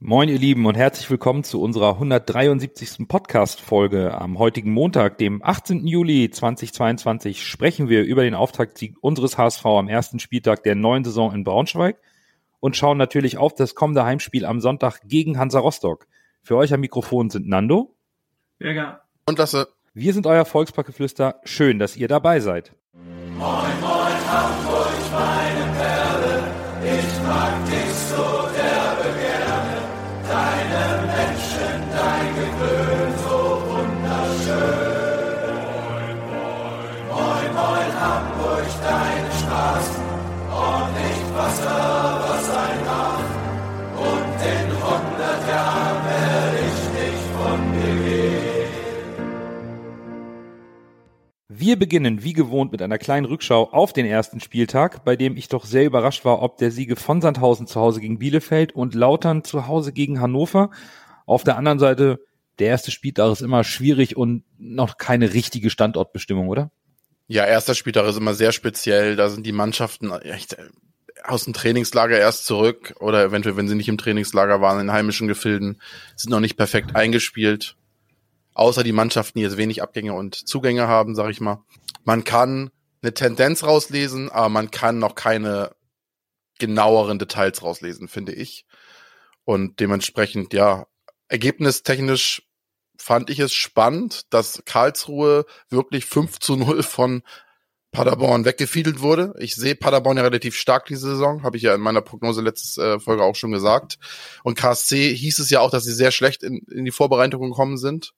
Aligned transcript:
Moin 0.00 0.28
ihr 0.28 0.38
Lieben 0.38 0.64
und 0.66 0.76
herzlich 0.76 1.10
willkommen 1.10 1.42
zu 1.42 1.60
unserer 1.60 1.94
173. 1.94 3.08
Podcast-Folge. 3.08 4.14
Am 4.16 4.38
heutigen 4.38 4.70
Montag, 4.70 5.18
dem 5.18 5.42
18. 5.42 5.88
Juli 5.88 6.30
2022, 6.30 7.44
sprechen 7.44 7.88
wir 7.88 8.04
über 8.04 8.22
den 8.22 8.36
Auftaktsieg 8.36 8.94
unseres 9.00 9.36
HSV 9.36 9.66
am 9.66 9.88
ersten 9.88 10.20
Spieltag 10.20 10.62
der 10.62 10.76
neuen 10.76 11.02
Saison 11.02 11.34
in 11.34 11.42
Braunschweig 11.42 11.98
und 12.60 12.76
schauen 12.76 12.96
natürlich 12.96 13.38
auf 13.38 13.56
das 13.56 13.74
kommende 13.74 14.04
Heimspiel 14.04 14.44
am 14.44 14.60
Sonntag 14.60 15.00
gegen 15.02 15.36
Hansa 15.36 15.58
Rostock. 15.58 16.06
Für 16.44 16.54
euch 16.54 16.72
am 16.72 16.78
Mikrofon 16.78 17.28
sind 17.28 17.48
Nando. 17.48 17.96
Berger. 18.58 19.02
Und 19.26 19.40
Lasse. 19.40 19.66
Wir 19.94 20.12
sind 20.12 20.28
euer 20.28 20.44
Volksparkgeflüster. 20.44 21.40
Schön, 21.42 21.80
dass 21.80 21.96
ihr 21.96 22.06
dabei 22.06 22.38
seid. 22.38 22.72
Moin, 22.92 23.40
moin, 23.80 24.30
Hamburg, 24.30 24.92
meine 25.10 25.72
Perle. 25.76 26.44
Ich 26.84 27.22
mag 27.24 27.66
dich 27.66 27.87
Wir 51.68 51.78
beginnen 51.78 52.22
wie 52.22 52.32
gewohnt 52.32 52.72
mit 52.72 52.80
einer 52.80 52.96
kleinen 52.98 53.26
Rückschau 53.26 53.70
auf 53.72 53.92
den 53.92 54.06
ersten 54.06 54.40
Spieltag, 54.40 55.04
bei 55.04 55.16
dem 55.16 55.36
ich 55.36 55.48
doch 55.48 55.66
sehr 55.66 55.84
überrascht 55.84 56.24
war, 56.24 56.40
ob 56.40 56.56
der 56.56 56.70
Siege 56.70 56.96
von 56.96 57.20
Sandhausen 57.20 57.66
zu 57.66 57.80
Hause 57.80 58.00
gegen 58.00 58.18
Bielefeld 58.18 58.72
und 58.72 58.94
Lautern 58.94 59.44
zu 59.44 59.66
Hause 59.66 59.92
gegen 59.92 60.20
Hannover. 60.20 60.70
Auf 61.26 61.44
der 61.44 61.58
anderen 61.58 61.78
Seite, 61.78 62.20
der 62.58 62.68
erste 62.68 62.90
Spieltag 62.90 63.32
ist 63.32 63.42
immer 63.42 63.64
schwierig 63.64 64.16
und 64.16 64.44
noch 64.56 64.96
keine 64.96 65.34
richtige 65.34 65.68
Standortbestimmung, 65.68 66.48
oder? 66.48 66.70
Ja, 67.30 67.44
erster 67.44 67.74
Spieltag 67.74 68.06
ist 68.06 68.16
immer 68.16 68.34
sehr 68.34 68.52
speziell. 68.52 69.14
Da 69.14 69.28
sind 69.28 69.44
die 69.44 69.52
Mannschaften 69.52 70.10
echt 70.10 70.56
aus 71.24 71.44
dem 71.44 71.52
Trainingslager 71.52 72.18
erst 72.18 72.46
zurück 72.46 72.94
oder 73.00 73.22
eventuell, 73.22 73.56
wenn 73.56 73.68
sie 73.68 73.74
nicht 73.74 73.88
im 73.88 73.98
Trainingslager 73.98 74.62
waren, 74.62 74.80
in 74.80 74.92
heimischen 74.92 75.28
Gefilden, 75.28 75.80
sind 76.16 76.30
noch 76.30 76.40
nicht 76.40 76.56
perfekt 76.56 76.96
eingespielt. 76.96 77.76
Außer 78.54 78.82
die 78.82 78.92
Mannschaften, 78.92 79.38
die 79.38 79.44
jetzt 79.44 79.58
wenig 79.58 79.82
Abgänge 79.82 80.14
und 80.14 80.34
Zugänge 80.34 80.88
haben, 80.88 81.14
sag 81.14 81.30
ich 81.30 81.40
mal. 81.40 81.62
Man 82.04 82.24
kann 82.24 82.70
eine 83.02 83.12
Tendenz 83.12 83.62
rauslesen, 83.62 84.30
aber 84.30 84.48
man 84.48 84.70
kann 84.70 84.98
noch 84.98 85.14
keine 85.14 85.76
genaueren 86.58 87.18
Details 87.18 87.62
rauslesen, 87.62 88.08
finde 88.08 88.32
ich. 88.32 88.64
Und 89.44 89.80
dementsprechend, 89.80 90.54
ja, 90.54 90.86
ergebnistechnisch 91.28 92.47
fand 92.98 93.30
ich 93.30 93.38
es 93.38 93.52
spannend, 93.52 94.22
dass 94.30 94.62
Karlsruhe 94.64 95.46
wirklich 95.70 96.04
5 96.04 96.38
zu 96.40 96.56
0 96.56 96.82
von 96.82 97.22
Paderborn 97.90 98.44
weggefiedelt 98.44 99.00
wurde. 99.00 99.34
Ich 99.38 99.54
sehe 99.54 99.74
Paderborn 99.74 100.18
ja 100.18 100.22
relativ 100.22 100.54
stark 100.54 100.86
diese 100.86 101.08
Saison, 101.10 101.42
habe 101.42 101.56
ich 101.56 101.62
ja 101.62 101.74
in 101.74 101.80
meiner 101.80 102.02
Prognose 102.02 102.42
letzte 102.42 102.82
äh, 102.82 103.00
Folge 103.00 103.22
auch 103.22 103.34
schon 103.34 103.52
gesagt. 103.52 103.98
Und 104.44 104.58
KSC 104.58 105.14
hieß 105.14 105.38
es 105.38 105.48
ja 105.48 105.60
auch, 105.60 105.70
dass 105.70 105.84
sie 105.84 105.94
sehr 105.94 106.10
schlecht 106.10 106.42
in, 106.42 106.58
in 106.70 106.84
die 106.84 106.90
Vorbereitung 106.90 107.48
gekommen 107.48 107.78
sind. 107.78 108.12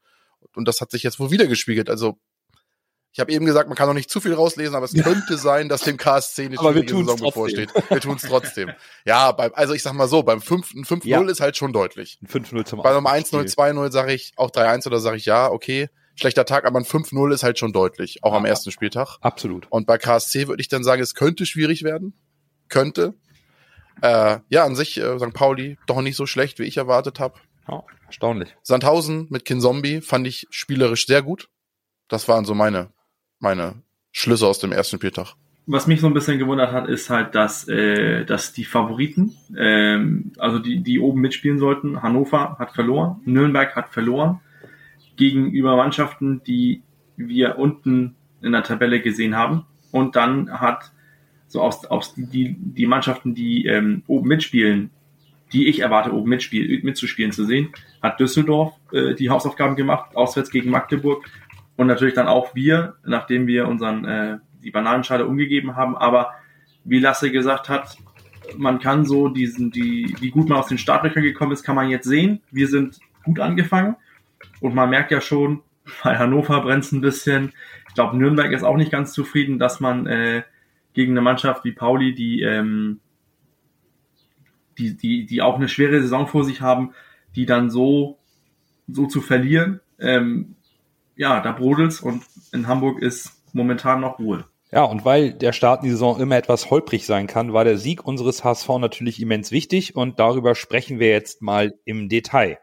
Und 0.56 0.66
das 0.66 0.80
hat 0.80 0.90
sich 0.90 1.02
jetzt 1.02 1.20
wohl 1.20 1.30
wieder 1.30 1.46
gespiegelt. 1.46 1.88
Also 1.88 2.18
ich 3.12 3.18
habe 3.20 3.32
eben 3.32 3.44
gesagt, 3.44 3.68
man 3.68 3.76
kann 3.76 3.88
noch 3.88 3.94
nicht 3.94 4.08
zu 4.10 4.20
viel 4.20 4.34
rauslesen, 4.34 4.74
aber 4.76 4.84
es 4.84 4.94
könnte 4.94 5.36
sein, 5.36 5.68
dass 5.68 5.82
dem 5.82 5.96
KSC 5.96 6.44
eine 6.46 6.58
Aber 6.58 6.70
schwierige 6.72 6.92
Saison 6.92 7.06
trotzdem. 7.06 7.26
bevorsteht. 7.26 7.70
Wir 7.88 8.00
tun 8.00 8.16
es 8.16 8.22
trotzdem. 8.22 8.70
Ja, 9.04 9.32
beim, 9.32 9.50
also 9.54 9.74
ich 9.74 9.82
sag 9.82 9.94
mal 9.94 10.06
so, 10.08 10.22
beim 10.22 10.40
5 10.40 10.74
ein 10.74 10.84
5-0 10.84 11.06
Ja. 11.08 11.20
ist 11.22 11.40
halt 11.40 11.56
schon 11.56 11.72
deutlich. 11.72 12.18
Ein 12.22 12.28
5-0 12.28 12.64
zum 12.66 12.82
Bei 12.82 12.90
einem 12.90 13.06
Auswärtsspiel. 13.06 13.40
1-0, 13.40 13.54
2-0 13.86 13.90
sage 13.92 14.12
ich 14.12 14.32
auch 14.36 14.50
3-1 14.50 14.86
oder 14.86 15.00
sage 15.00 15.16
ich 15.16 15.24
ja, 15.26 15.50
okay. 15.50 15.88
Schlechter 16.16 16.44
Tag, 16.44 16.64
aber 16.66 16.78
ein 16.78 16.84
5-0 16.84 17.32
ist 17.32 17.42
halt 17.42 17.58
schon 17.58 17.72
deutlich, 17.72 18.22
auch 18.22 18.34
am 18.34 18.44
Ja. 18.44 18.50
ersten 18.50 18.70
Spieltag. 18.70 19.16
Absolut. 19.22 19.66
Und 19.70 19.86
bei 19.86 19.96
KSC 19.98 20.48
würde 20.48 20.60
ich 20.60 20.68
dann 20.68 20.84
sagen, 20.84 21.00
es 21.02 21.14
könnte 21.14 21.46
schwierig 21.46 21.82
werden. 21.82 22.12
Könnte. 22.68 23.14
Äh, 24.02 24.38
ja, 24.48 24.64
an 24.64 24.76
sich, 24.76 24.98
äh, 24.98 25.18
St. 25.18 25.32
Pauli, 25.32 25.78
doch 25.86 26.00
nicht 26.00 26.16
so 26.16 26.26
schlecht, 26.26 26.58
wie 26.58 26.64
ich 26.64 26.76
erwartet 26.76 27.20
habe. 27.20 27.38
Ja, 27.68 27.82
erstaunlich. 28.06 28.54
Sandhausen 28.62 29.26
mit 29.30 29.44
Kinzombie 29.44 30.00
fand 30.00 30.26
ich 30.26 30.46
spielerisch 30.50 31.06
sehr 31.06 31.22
gut. 31.22 31.48
Das 32.08 32.26
waren 32.28 32.44
so 32.44 32.54
meine, 32.54 32.92
meine 33.40 33.82
Schlüsse 34.12 34.46
aus 34.46 34.58
dem 34.58 34.72
ersten 34.72 34.96
Spieltag. 34.96 35.34
Was 35.66 35.86
mich 35.86 36.00
so 36.00 36.06
ein 36.06 36.14
bisschen 36.14 36.38
gewundert 36.38 36.72
hat, 36.72 36.88
ist 36.88 37.10
halt, 37.10 37.34
dass, 37.34 37.68
äh, 37.68 38.24
dass 38.24 38.52
die 38.52 38.64
Favoriten, 38.64 39.34
ähm, 39.56 40.32
also 40.38 40.58
die, 40.58 40.82
die 40.82 40.98
oben 40.98 41.20
mitspielen 41.20 41.58
sollten, 41.58 42.02
Hannover 42.02 42.56
hat 42.58 42.72
verloren, 42.72 43.20
Nürnberg 43.24 43.76
hat 43.76 43.90
verloren, 43.90 44.40
gegenüber 45.16 45.76
Mannschaften, 45.76 46.42
die 46.44 46.82
wir 47.16 47.58
unten 47.58 48.16
in 48.42 48.52
der 48.52 48.62
Tabelle 48.62 49.00
gesehen 49.00 49.36
haben. 49.36 49.66
Und 49.92 50.16
dann 50.16 50.50
hat 50.60 50.92
so 51.46 51.60
aus, 51.60 51.84
aus 51.84 52.14
die, 52.14 52.56
die, 52.58 52.86
Mannschaften, 52.86 53.34
die 53.34 53.66
ähm, 53.66 54.02
oben 54.06 54.28
mitspielen, 54.28 54.90
die 55.52 55.68
ich 55.68 55.80
erwarte, 55.80 56.12
oben 56.12 56.30
mitspiel, 56.30 56.80
mitzuspielen 56.82 57.32
zu 57.32 57.44
sehen, 57.44 57.70
hat 58.02 58.20
Düsseldorf 58.20 58.72
äh, 58.92 59.14
die 59.14 59.30
Hausaufgaben 59.30 59.76
gemacht, 59.76 60.16
auswärts 60.16 60.50
gegen 60.50 60.70
Magdeburg. 60.70 61.26
Und 61.80 61.86
natürlich 61.86 62.12
dann 62.12 62.28
auch 62.28 62.54
wir, 62.54 62.96
nachdem 63.06 63.46
wir 63.46 63.66
unseren 63.66 64.04
äh, 64.04 64.38
die 64.62 64.70
Bananenschale 64.70 65.26
umgegeben 65.26 65.76
haben. 65.76 65.96
Aber 65.96 66.34
wie 66.84 66.98
Lasse 66.98 67.30
gesagt 67.30 67.70
hat, 67.70 67.96
man 68.58 68.80
kann 68.80 69.06
so 69.06 69.28
diesen, 69.28 69.70
die, 69.70 70.14
wie 70.20 70.28
gut 70.28 70.50
man 70.50 70.58
aus 70.58 70.66
den 70.66 70.76
Startlöchern 70.76 71.22
gekommen 71.22 71.52
ist, 71.52 71.62
kann 71.62 71.76
man 71.76 71.88
jetzt 71.88 72.06
sehen. 72.06 72.42
Wir 72.50 72.68
sind 72.68 73.00
gut 73.24 73.40
angefangen. 73.40 73.96
Und 74.60 74.74
man 74.74 74.90
merkt 74.90 75.10
ja 75.10 75.22
schon, 75.22 75.62
bei 76.04 76.18
Hannover 76.18 76.60
brennt 76.60 76.84
es 76.84 76.92
ein 76.92 77.00
bisschen. 77.00 77.52
Ich 77.88 77.94
glaube, 77.94 78.14
Nürnberg 78.18 78.52
ist 78.52 78.62
auch 78.62 78.76
nicht 78.76 78.92
ganz 78.92 79.14
zufrieden, 79.14 79.58
dass 79.58 79.80
man 79.80 80.06
äh, 80.06 80.42
gegen 80.92 81.12
eine 81.12 81.22
Mannschaft 81.22 81.64
wie 81.64 81.72
Pauli, 81.72 82.14
die, 82.14 82.42
ähm, 82.42 83.00
die, 84.76 84.98
die, 84.98 85.24
die 85.24 85.40
auch 85.40 85.56
eine 85.56 85.70
schwere 85.70 86.02
Saison 86.02 86.26
vor 86.26 86.44
sich 86.44 86.60
haben, 86.60 86.92
die 87.36 87.46
dann 87.46 87.70
so, 87.70 88.18
so 88.86 89.06
zu 89.06 89.22
verlieren. 89.22 89.80
Ähm, 89.98 90.56
ja, 91.20 91.40
da 91.40 91.52
brodelt's 91.52 92.00
und 92.00 92.22
in 92.50 92.66
Hamburg 92.66 93.02
ist 93.02 93.32
momentan 93.52 94.00
noch 94.00 94.18
Ruhe. 94.18 94.46
Ja, 94.72 94.84
und 94.84 95.04
weil 95.04 95.34
der 95.34 95.52
Start 95.52 95.82
in 95.82 95.84
die 95.84 95.90
Saison 95.90 96.18
immer 96.18 96.38
etwas 96.38 96.70
holprig 96.70 97.04
sein 97.04 97.26
kann, 97.26 97.52
war 97.52 97.64
der 97.64 97.76
Sieg 97.76 98.06
unseres 98.06 98.42
HSV 98.42 98.68
natürlich 98.78 99.20
immens 99.20 99.50
wichtig 99.50 99.94
und 99.94 100.18
darüber 100.18 100.54
sprechen 100.54 100.98
wir 100.98 101.10
jetzt 101.10 101.42
mal 101.42 101.74
im 101.84 102.08
Detail. 102.08 102.58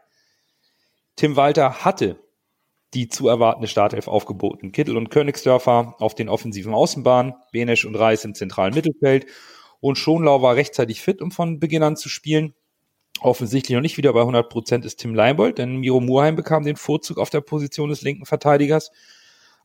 Tim 1.14 1.36
Walter 1.36 1.84
hatte 1.84 2.18
die 2.94 3.08
zu 3.08 3.28
erwartende 3.28 3.68
Startelf 3.68 4.08
aufgeboten. 4.08 4.72
Kittel 4.72 4.96
und 4.96 5.10
Königsdörfer 5.10 5.94
auf 6.00 6.16
den 6.16 6.28
offensiven 6.28 6.74
Außenbahnen, 6.74 7.34
Benesch 7.52 7.84
und 7.84 7.94
Reis 7.94 8.24
im 8.24 8.34
zentralen 8.34 8.74
Mittelfeld 8.74 9.26
und 9.78 9.98
Schonlau 9.98 10.42
war 10.42 10.56
rechtzeitig 10.56 11.00
fit, 11.00 11.22
um 11.22 11.30
von 11.30 11.60
Beginn 11.60 11.84
an 11.84 11.94
zu 11.94 12.08
spielen. 12.08 12.54
Offensichtlich 13.20 13.74
noch 13.74 13.82
nicht 13.82 13.96
wieder 13.96 14.12
bei 14.12 14.20
100 14.20 14.48
Prozent 14.48 14.84
ist 14.84 14.96
Tim 15.00 15.14
Leibold, 15.14 15.58
denn 15.58 15.76
Miro 15.76 16.00
Murheim 16.00 16.36
bekam 16.36 16.64
den 16.64 16.76
Vorzug 16.76 17.18
auf 17.18 17.30
der 17.30 17.40
Position 17.40 17.88
des 17.88 18.02
linken 18.02 18.26
Verteidigers. 18.26 18.90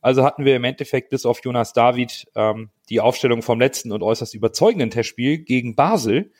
Also 0.00 0.24
hatten 0.24 0.44
wir 0.44 0.56
im 0.56 0.64
Endeffekt 0.64 1.08
bis 1.10 1.24
auf 1.24 1.42
Jonas 1.44 1.72
David 1.72 2.26
ähm, 2.34 2.70
die 2.90 3.00
Aufstellung 3.00 3.42
vom 3.42 3.60
letzten 3.60 3.92
und 3.92 4.02
äußerst 4.02 4.34
überzeugenden 4.34 4.90
Testspiel 4.90 5.38
gegen 5.38 5.76
Basel, 5.76 6.32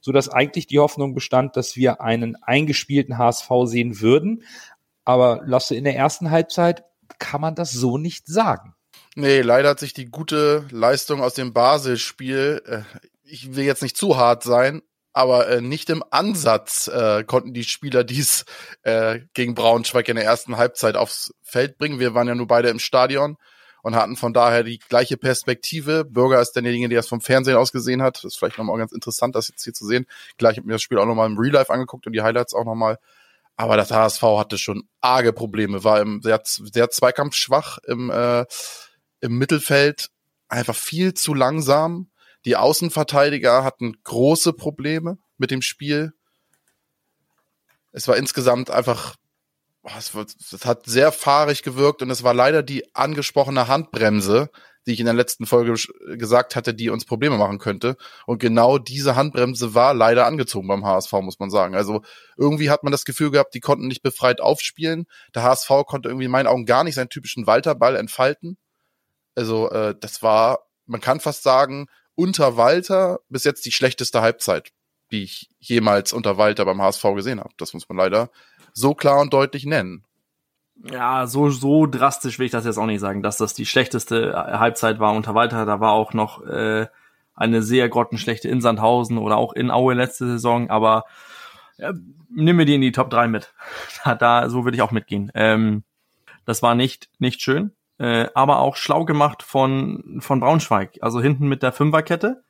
so 0.00 0.12
dass 0.12 0.28
eigentlich 0.28 0.66
die 0.66 0.78
Hoffnung 0.78 1.14
bestand, 1.14 1.56
dass 1.56 1.74
wir 1.74 2.00
einen 2.00 2.36
eingespielten 2.42 3.18
HSV 3.18 3.48
sehen 3.64 4.00
würden. 4.00 4.44
Aber 5.04 5.40
Lasse, 5.44 5.74
in 5.74 5.84
der 5.84 5.96
ersten 5.96 6.30
Halbzeit 6.30 6.84
kann 7.18 7.40
man 7.40 7.54
das 7.54 7.72
so 7.72 7.98
nicht 7.98 8.28
sagen. 8.28 8.74
Nee, 9.16 9.40
leider 9.40 9.70
hat 9.70 9.80
sich 9.80 9.94
die 9.94 10.04
gute 10.04 10.66
Leistung 10.70 11.20
aus 11.20 11.34
dem 11.34 11.52
Basel-Spiel, 11.52 12.62
äh, 12.66 12.82
ich 13.24 13.56
will 13.56 13.64
jetzt 13.64 13.82
nicht 13.82 13.96
zu 13.96 14.16
hart 14.16 14.42
sein, 14.42 14.82
aber 15.18 15.48
äh, 15.48 15.60
nicht 15.60 15.90
im 15.90 16.04
Ansatz 16.12 16.86
äh, 16.86 17.24
konnten 17.24 17.52
die 17.52 17.64
Spieler 17.64 18.04
dies 18.04 18.44
äh, 18.82 19.18
gegen 19.34 19.56
Braunschweig 19.56 20.08
in 20.08 20.14
der 20.14 20.24
ersten 20.24 20.58
Halbzeit 20.58 20.94
aufs 20.94 21.34
Feld 21.42 21.76
bringen. 21.76 21.98
Wir 21.98 22.14
waren 22.14 22.28
ja 22.28 22.36
nur 22.36 22.46
beide 22.46 22.68
im 22.68 22.78
Stadion 22.78 23.36
und 23.82 23.96
hatten 23.96 24.14
von 24.14 24.32
daher 24.32 24.62
die 24.62 24.78
gleiche 24.78 25.16
Perspektive. 25.16 26.04
Bürger 26.04 26.40
ist 26.40 26.52
derjenige, 26.52 26.88
der 26.88 27.00
es 27.00 27.08
vom 27.08 27.20
Fernsehen 27.20 27.56
aus 27.56 27.72
gesehen 27.72 28.00
hat. 28.00 28.18
Das 28.18 28.26
ist 28.26 28.36
vielleicht 28.38 28.58
nochmal 28.58 28.78
ganz 28.78 28.92
interessant, 28.92 29.34
das 29.34 29.48
jetzt 29.48 29.64
hier 29.64 29.72
zu 29.72 29.86
sehen. 29.86 30.06
Gleich 30.36 30.56
habe 30.56 30.68
mir 30.68 30.74
das 30.74 30.82
Spiel 30.82 30.98
auch 30.98 31.06
nochmal 31.06 31.28
im 31.28 31.36
Real 31.36 31.54
Life 31.54 31.72
angeguckt 31.72 32.06
und 32.06 32.12
die 32.12 32.22
Highlights 32.22 32.54
auch 32.54 32.64
nochmal. 32.64 33.00
Aber 33.56 33.76
das 33.76 33.90
HSV 33.90 34.22
hatte 34.22 34.56
schon 34.56 34.84
arge 35.00 35.32
Probleme, 35.32 35.82
war 35.82 36.00
im 36.00 36.22
sehr, 36.22 36.40
sehr 36.44 36.90
zweikampfschwach 36.90 37.78
im, 37.88 38.08
äh, 38.08 38.44
im 39.20 39.36
Mittelfeld, 39.36 40.10
einfach 40.48 40.76
viel 40.76 41.12
zu 41.12 41.34
langsam. 41.34 42.08
Die 42.44 42.56
Außenverteidiger 42.56 43.64
hatten 43.64 43.96
große 44.04 44.52
Probleme 44.52 45.18
mit 45.36 45.50
dem 45.50 45.62
Spiel. 45.62 46.12
Es 47.92 48.06
war 48.08 48.16
insgesamt 48.16 48.70
einfach, 48.70 49.16
war, 49.82 49.96
es 49.96 50.64
hat 50.64 50.86
sehr 50.86 51.12
fahrig 51.12 51.62
gewirkt 51.62 52.02
und 52.02 52.10
es 52.10 52.22
war 52.22 52.34
leider 52.34 52.62
die 52.62 52.94
angesprochene 52.94 53.68
Handbremse, 53.68 54.50
die 54.86 54.94
ich 54.94 55.00
in 55.00 55.06
der 55.06 55.14
letzten 55.14 55.44
Folge 55.44 55.74
gesagt 56.16 56.56
hatte, 56.56 56.72
die 56.72 56.88
uns 56.88 57.04
Probleme 57.04 57.36
machen 57.36 57.58
könnte. 57.58 57.96
Und 58.24 58.38
genau 58.38 58.78
diese 58.78 59.16
Handbremse 59.16 59.74
war 59.74 59.92
leider 59.92 60.24
angezogen 60.26 60.66
beim 60.66 60.86
HSV, 60.86 61.12
muss 61.20 61.38
man 61.38 61.50
sagen. 61.50 61.74
Also 61.74 62.02
irgendwie 62.38 62.70
hat 62.70 62.84
man 62.84 62.92
das 62.92 63.04
Gefühl 63.04 63.30
gehabt, 63.30 63.54
die 63.54 63.60
konnten 63.60 63.86
nicht 63.86 64.02
befreit 64.02 64.40
aufspielen. 64.40 65.06
Der 65.34 65.42
HSV 65.42 65.68
konnte 65.86 66.08
irgendwie 66.08 66.24
in 66.24 66.30
meinen 66.30 66.46
Augen 66.46 66.64
gar 66.64 66.84
nicht 66.84 66.94
seinen 66.94 67.10
typischen 67.10 67.46
Walterball 67.46 67.96
entfalten. 67.96 68.56
Also 69.34 69.70
äh, 69.70 69.94
das 70.00 70.22
war, 70.22 70.60
man 70.86 71.02
kann 71.02 71.20
fast 71.20 71.42
sagen, 71.42 71.88
unter 72.18 72.56
Walter 72.56 73.20
bis 73.28 73.44
jetzt 73.44 73.64
die 73.64 73.70
schlechteste 73.70 74.20
Halbzeit, 74.20 74.72
die 75.12 75.22
ich 75.22 75.48
jemals 75.60 76.12
unter 76.12 76.36
Walter 76.36 76.64
beim 76.64 76.82
HSV 76.82 77.04
gesehen 77.14 77.38
habe. 77.38 77.50
Das 77.58 77.74
muss 77.74 77.88
man 77.88 77.96
leider 77.96 78.30
so 78.72 78.92
klar 78.92 79.20
und 79.20 79.32
deutlich 79.32 79.64
nennen. 79.64 80.04
Ja, 80.90 81.28
so, 81.28 81.48
so 81.50 81.86
drastisch 81.86 82.40
will 82.40 82.46
ich 82.46 82.52
das 82.52 82.64
jetzt 82.64 82.76
auch 82.76 82.86
nicht 82.86 82.98
sagen, 82.98 83.22
dass 83.22 83.36
das 83.36 83.54
die 83.54 83.66
schlechteste 83.66 84.32
Halbzeit 84.34 84.98
war 84.98 85.12
unter 85.12 85.36
Walter. 85.36 85.64
Da 85.64 85.78
war 85.78 85.92
auch 85.92 86.12
noch 86.12 86.44
äh, 86.44 86.88
eine 87.34 87.62
sehr 87.62 87.88
grottenschlechte 87.88 88.48
in 88.48 88.60
Sandhausen 88.60 89.16
oder 89.16 89.36
auch 89.36 89.52
in 89.52 89.70
Aue 89.70 89.94
letzte 89.94 90.26
Saison, 90.26 90.70
aber 90.70 91.04
ja, 91.76 91.92
nimm 92.30 92.56
mir 92.56 92.66
die 92.66 92.74
in 92.74 92.80
die 92.80 92.92
Top 92.92 93.10
3 93.10 93.28
mit. 93.28 93.54
Da, 94.04 94.16
da 94.16 94.50
so 94.50 94.64
würde 94.64 94.76
ich 94.76 94.82
auch 94.82 94.90
mitgehen. 94.90 95.30
Ähm, 95.34 95.84
das 96.44 96.62
war 96.62 96.74
nicht, 96.74 97.10
nicht 97.18 97.42
schön, 97.42 97.72
äh, 97.98 98.26
aber 98.34 98.60
auch 98.60 98.76
schlau 98.76 99.04
gemacht 99.04 99.42
von, 99.42 100.18
von 100.20 100.40
Braunschweig. 100.40 100.98
Also 101.00 101.20
hinten 101.20 101.48
mit 101.48 101.62
der 101.62 101.72
Fünferkette 101.72 102.42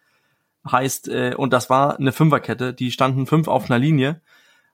heißt, 0.70 1.08
äh, 1.08 1.34
und 1.36 1.52
das 1.52 1.70
war 1.70 1.98
eine 1.98 2.12
Fünferkette, 2.12 2.74
die 2.74 2.90
standen 2.90 3.26
fünf 3.26 3.48
auf 3.48 3.70
einer 3.70 3.78
Linie 3.78 4.20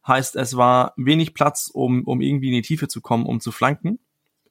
Heißt, 0.07 0.37
es 0.37 0.57
war 0.57 0.93
wenig 0.97 1.33
Platz, 1.33 1.71
um, 1.73 2.05
um 2.05 2.21
irgendwie 2.21 2.49
in 2.49 2.55
die 2.55 2.63
Tiefe 2.63 2.89
zu 2.89 3.01
kommen, 3.01 3.25
um 3.25 3.41
zu 3.41 3.53
flanken. 3.53 3.99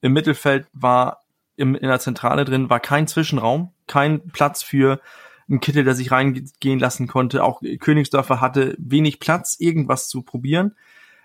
Im 0.01 0.13
Mittelfeld 0.13 0.67
war 0.73 1.23
im, 1.55 1.75
in 1.75 1.87
der 1.87 1.99
Zentrale 1.99 2.43
drin, 2.43 2.71
war 2.71 2.79
kein 2.79 3.07
Zwischenraum, 3.07 3.71
kein 3.85 4.27
Platz 4.29 4.63
für 4.63 4.99
einen 5.47 5.59
Kittel, 5.59 5.83
der 5.83 5.93
sich 5.93 6.09
reingehen 6.09 6.79
lassen 6.79 7.07
konnte. 7.07 7.43
Auch 7.43 7.61
Königsdörfer 7.79 8.41
hatte 8.41 8.75
wenig 8.79 9.19
Platz, 9.19 9.55
irgendwas 9.59 10.07
zu 10.07 10.23
probieren. 10.23 10.75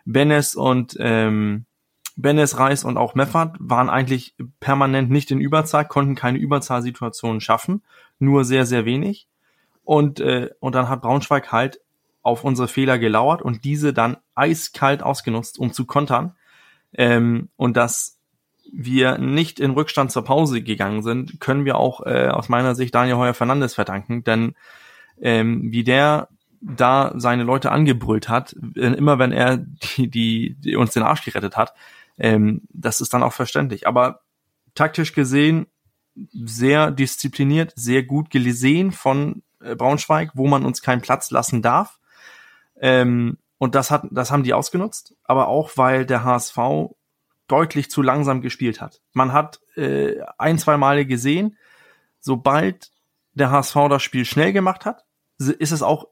Bennes 0.05 0.55
und 0.55 0.97
ähm, 1.01 1.65
Bennes, 2.19 2.59
Reis 2.59 2.85
und 2.85 2.97
auch 2.97 3.15
Meffert 3.15 3.57
waren 3.61 3.89
eigentlich 3.89 4.35
permanent 4.59 5.09
nicht 5.09 5.31
in 5.31 5.41
Überzahl, 5.41 5.87
konnten 5.87 6.17
keine 6.17 6.39
Überzahlsituationen 6.39 7.41
schaffen, 7.41 7.83
nur 8.19 8.45
sehr, 8.45 8.67
sehr 8.67 8.85
wenig. 8.85 9.29
Und, 9.85 10.19
äh, 10.19 10.51
und 10.59 10.75
dann 10.75 10.89
hat 10.89 11.01
Braunschweig 11.01 11.53
halt 11.53 11.81
auf 12.23 12.43
unsere 12.43 12.67
Fehler 12.67 12.99
gelauert 12.99 13.41
und 13.41 13.65
diese 13.65 13.93
dann 13.93 14.17
eiskalt 14.35 15.03
ausgenutzt, 15.03 15.61
um 15.61 15.73
zu 15.73 15.87
kontern. 15.87 16.35
Ähm, 16.93 17.51
und 17.57 17.77
dass 17.77 18.19
wir 18.73 19.19
nicht 19.19 19.61
in 19.61 19.71
Rückstand 19.71 20.11
zur 20.11 20.25
Pause 20.25 20.61
gegangen 20.61 21.03
sind, 21.03 21.39
können 21.41 21.65
wir 21.65 21.77
auch 21.77 22.05
äh, 22.05 22.29
aus 22.29 22.49
meiner 22.49 22.75
Sicht 22.75 22.97
Daniel 22.97 23.17
Heuer 23.17 23.35
Fernandes 23.35 23.75
verdanken, 23.75 24.25
denn 24.25 24.57
ähm, 25.21 25.71
wie 25.71 25.85
der 25.85 26.29
da 26.61 27.13
seine 27.15 27.45
Leute 27.45 27.71
angebrüllt 27.71 28.29
hat, 28.29 28.57
immer 28.75 29.21
wenn 29.21 29.31
er 29.31 29.59
die, 29.59 30.11
die, 30.11 30.57
die 30.59 30.75
uns 30.75 30.93
den 30.93 31.05
Arsch 31.05 31.25
gerettet 31.25 31.57
hat, 31.57 31.75
ähm, 32.19 32.63
das 32.71 33.01
ist 33.01 33.15
dann 33.15 33.23
auch 33.23 33.33
verständlich. 33.33 33.87
Aber 33.87 34.21
taktisch 34.75 35.13
gesehen 35.13 35.67
sehr 36.33 36.91
diszipliniert, 36.91 37.73
sehr 37.77 38.03
gut 38.03 38.31
gesehen 38.31 38.93
von 38.93 39.43
äh, 39.61 39.77
Braunschweig, 39.77 40.33
wo 40.35 40.47
man 40.47 40.65
uns 40.65 40.83
keinen 40.83 41.01
Platz 41.01 41.31
lassen 41.31 41.63
darf. 41.63 41.99
Ähm, 42.81 43.39
und 43.59 43.75
das 43.75 43.91
hat, 43.91 44.05
das 44.11 44.31
haben 44.31 44.45
die 44.45 44.55
ausgenutzt, 44.55 45.15
aber 45.25 45.49
auch 45.49 45.73
weil 45.77 46.07
der 46.07 46.25
HSV 46.25 46.59
deutlich 47.49 47.91
zu 47.91 48.03
langsam 48.03 48.41
gespielt 48.41 48.81
hat. 48.81 49.01
Man 49.13 49.33
hat 49.33 49.61
äh, 49.77 50.21
ein, 50.37 50.59
zwei 50.59 50.77
Male 50.77 51.07
gesehen, 51.07 51.57
sobald 52.21 52.91
der 53.33 53.51
HSV 53.51 53.75
das 53.89 54.03
Spiel 54.03 54.25
schnell 54.25 54.53
gemacht 54.53 54.85
hat, 54.85 55.05
ist 55.39 55.73
es 55.73 55.83
auch 55.83 56.09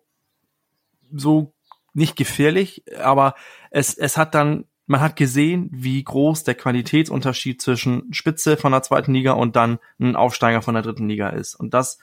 so 1.12 1.54
nicht 1.92 2.16
gefährlich, 2.16 2.84
aber 2.98 3.34
es, 3.70 3.94
es 3.94 4.16
hat 4.16 4.34
dann, 4.34 4.66
man 4.86 5.00
hat 5.00 5.16
gesehen, 5.16 5.68
wie 5.72 6.02
groß 6.02 6.44
der 6.44 6.54
Qualitätsunterschied 6.54 7.60
zwischen 7.60 8.12
Spitze 8.12 8.56
von 8.56 8.72
der 8.72 8.82
zweiten 8.82 9.12
Liga 9.12 9.32
und 9.32 9.56
dann 9.56 9.78
ein 9.98 10.16
Aufsteiger 10.16 10.62
von 10.62 10.74
der 10.74 10.82
dritten 10.82 11.08
Liga 11.08 11.30
ist. 11.30 11.54
Und 11.54 11.74
das, 11.74 11.98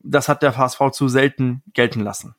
das 0.00 0.28
hat 0.28 0.42
der 0.42 0.56
HSV 0.56 0.80
zu 0.92 1.08
selten 1.08 1.62
gelten 1.74 2.00
lassen. 2.00 2.34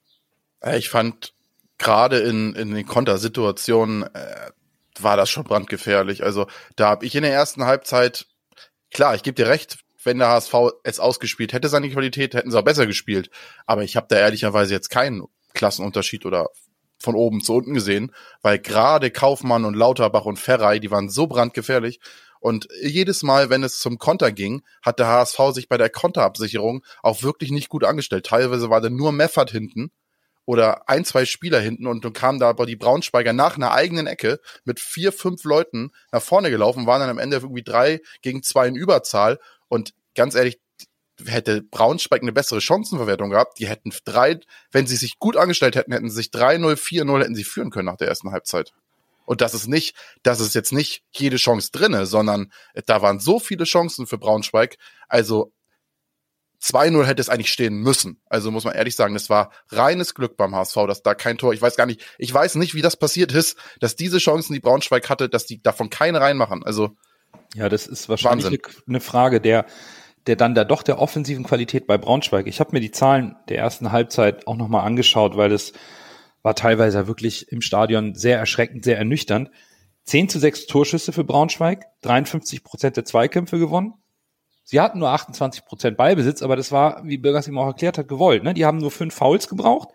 Ich 0.74 0.90
fand 0.90 1.34
gerade 1.78 2.20
in, 2.20 2.56
in 2.56 2.74
den 2.74 2.86
Kontersituationen 2.86 4.04
äh, 4.04 4.52
war 5.00 5.18
das 5.18 5.30
schon 5.30 5.44
brandgefährlich. 5.44 6.24
Also 6.24 6.48
da 6.76 6.90
habe 6.90 7.06
ich 7.06 7.16
in 7.16 7.24
der 7.24 7.34
ersten 7.34 7.66
Halbzeit, 7.66 8.26
klar, 8.92 9.14
ich 9.14 9.24
gebe 9.24 9.36
dir 9.36 9.48
recht, 9.48 9.78
wenn 10.04 10.20
der 10.20 10.30
HSV 10.30 10.54
es 10.84 11.00
ausgespielt 11.00 11.54
hätte, 11.54 11.70
seine 11.70 11.90
Qualität, 11.90 12.34
hätten 12.34 12.52
sie 12.52 12.58
auch 12.58 12.64
besser 12.64 12.88
gespielt. 12.88 13.30
Aber 13.66 13.84
ich 13.84 13.96
habe 13.96 14.08
da 14.10 14.18
ehrlicherweise 14.18 14.74
jetzt 14.74 14.90
keinen 14.90 15.24
Klassenunterschied 15.54 16.26
oder 16.26 16.50
von 16.98 17.16
oben 17.16 17.42
zu 17.42 17.56
unten 17.56 17.74
gesehen, 17.74 18.12
weil 18.42 18.60
gerade 18.60 19.12
Kaufmann 19.12 19.66
und 19.66 19.76
Lauterbach 19.76 20.26
und 20.26 20.40
Ferrei, 20.40 20.80
die 20.80 20.92
waren 20.92 21.10
so 21.10 21.28
brandgefährlich. 21.28 22.00
Und 22.40 22.68
jedes 22.82 23.24
Mal, 23.24 23.50
wenn 23.50 23.64
es 23.64 23.80
zum 23.80 23.98
Konter 23.98 24.32
ging, 24.32 24.62
hat 24.82 25.00
der 25.00 25.08
HSV 25.08 25.40
sich 25.52 25.68
bei 25.68 25.78
der 25.78 25.90
Konterabsicherung 25.90 26.84
auch 27.02 27.24
wirklich 27.24 27.52
nicht 27.52 27.70
gut 27.70 27.84
angestellt. 27.84 28.26
Teilweise 28.28 28.70
war 28.70 28.82
da 28.82 28.90
nur 28.90 29.12
Meffert 29.12 29.52
hinten 29.52 29.92
oder 30.46 30.88
ein, 30.88 31.06
zwei 31.06 31.26
Spieler 31.26 31.60
hinten 31.60 31.88
und 31.88 32.06
dann 32.06 32.14
kamen 32.14 32.40
da 32.40 32.50
aber 32.50 32.66
die 32.66 32.76
Braunschweiger 32.76 33.34
nach 33.34 33.56
einer 33.56 33.72
eigenen 33.72 34.08
Ecke 34.08 34.40
mit 34.64 34.80
vier, 34.80 35.12
fünf 35.12 35.44
Leuten 35.44 35.92
nach 36.12 36.22
vorne 36.22 36.52
gelaufen, 36.52 36.86
waren 36.86 37.00
dann 37.00 37.10
am 37.10 37.18
Ende 37.18 37.38
irgendwie 37.38 37.64
drei 37.64 38.02
gegen 38.22 38.44
zwei 38.44 38.68
in 38.68 38.76
Überzahl 38.76 39.40
und 39.68 39.94
ganz 40.14 40.36
ehrlich, 40.36 40.60
hätte 41.26 41.62
Braunschweig 41.62 42.22
eine 42.22 42.34
bessere 42.34 42.62
Chancenverwertung 42.62 43.30
gehabt, 43.30 43.60
die 43.60 43.68
hätten 43.68 43.92
drei, 44.04 44.40
wenn 44.72 44.88
sie 44.88 44.96
sich 44.96 45.20
gut 45.20 45.38
angestellt 45.38 45.76
hätten, 45.76 45.94
hätten 45.94 46.10
sie 46.10 46.16
sich 46.16 46.28
3-0, 46.28 46.76
4-0 46.76 47.22
hätten 47.22 47.36
sie 47.36 47.44
führen 47.44 47.72
können 47.72 47.86
nach 47.86 47.98
der 47.98 48.08
ersten 48.08 48.32
Halbzeit. 48.32 48.74
Und 49.26 49.42
das 49.42 49.54
ist 49.54 49.68
nicht, 49.68 49.96
das 50.24 50.40
ist 50.40 50.54
jetzt 50.54 50.72
nicht 50.72 51.04
jede 51.12 51.38
Chance 51.38 51.72
drinne, 51.72 52.06
sondern 52.06 52.52
da 52.86 53.02
waren 53.02 53.20
so 53.20 53.40
viele 53.40 53.64
Chancen 53.64 54.08
für 54.08 54.18
Braunschweig. 54.18 54.78
Also 55.08 55.52
2-0 56.62 57.06
hätte 57.06 57.22
es 57.22 57.30
eigentlich 57.30 57.52
stehen 57.52 57.76
müssen. 57.76 58.22
Also 58.28 58.52
muss 58.52 58.64
man 58.64 58.76
ehrlich 58.76 58.96
sagen, 58.96 59.14
das 59.14 59.30
war 59.30 59.52
reines 59.70 60.14
Glück 60.14 60.38
beim 60.38 60.56
HSV, 60.56 60.76
dass 60.88 61.04
da 61.04 61.14
kein 61.14 61.38
Tor, 61.38 61.54
ich 61.54 61.62
weiß 61.62 61.76
gar 61.76 61.86
nicht, 61.86 62.02
ich 62.18 62.34
weiß 62.34 62.56
nicht, 62.56 62.74
wie 62.74 62.82
das 62.82 62.98
passiert 62.98 63.32
ist, 63.34 63.58
dass 63.80 63.96
diese 63.96 64.18
Chancen, 64.18 64.54
die 64.54 64.60
Braunschweig 64.60 65.10
hatte, 65.10 65.30
dass 65.30 65.46
die 65.46 65.62
davon 65.62 65.90
keine 65.90 66.22
reinmachen. 66.22 66.64
Also 66.64 66.96
ja, 67.54 67.70
das 67.70 67.88
ist 67.88 68.10
wahrscheinlich 68.10 68.48
eine, 68.48 68.60
eine, 68.88 69.00
Frage 69.00 69.42
der 69.42 69.66
der 70.28 70.36
dann 70.36 70.56
da 70.56 70.64
doch 70.64 70.84
der 70.84 71.00
offensiven 71.00 71.44
Qualität 71.44 71.88
bei 71.88 71.98
Braunschweig. 71.98 72.48
Ich 72.48 72.60
habe 72.60 72.72
mir 72.74 72.80
die 72.80 72.92
Zahlen 72.92 73.36
der 73.50 73.60
ersten 73.60 73.92
Halbzeit 73.92 74.48
auch 74.48 74.58
nochmal 74.58 74.86
angeschaut, 74.86 75.38
weil 75.38 75.52
es 75.52 75.74
war 76.42 76.56
teilweise 76.56 77.08
wirklich 77.08 77.52
im 77.52 77.62
Stadion 77.62 78.16
sehr 78.16 78.38
erschreckend, 78.38 78.84
sehr 78.84 78.98
ernüchternd. 78.98 79.50
10 80.04 80.30
zu 80.30 80.40
6 80.40 80.68
Torschüsse 80.68 81.12
für 81.12 81.24
Braunschweig, 81.24 81.86
53 82.02 82.64
Prozent 82.64 82.98
der 82.98 83.06
Zweikämpfe 83.06 83.58
gewonnen, 83.58 83.96
Sie 84.68 84.82
hatten 84.82 84.98
nur 84.98 85.12
28 85.12 85.64
Prozent 85.64 85.96
Ballbesitz, 85.96 86.42
aber 86.42 86.56
das 86.56 86.72
war, 86.72 87.02
wie 87.06 87.20
Bürgers 87.20 87.48
ihm 87.48 87.58
auch 87.60 87.68
erklärt 87.68 88.00
hat, 88.00 88.08
gewollt. 88.08 88.44
Ne? 88.44 88.56
Die 88.56 88.66
haben 88.66 88.80
nur 88.80 88.90
fünf 88.90 89.14
Fouls 89.14 89.48
gebraucht. 89.48 89.90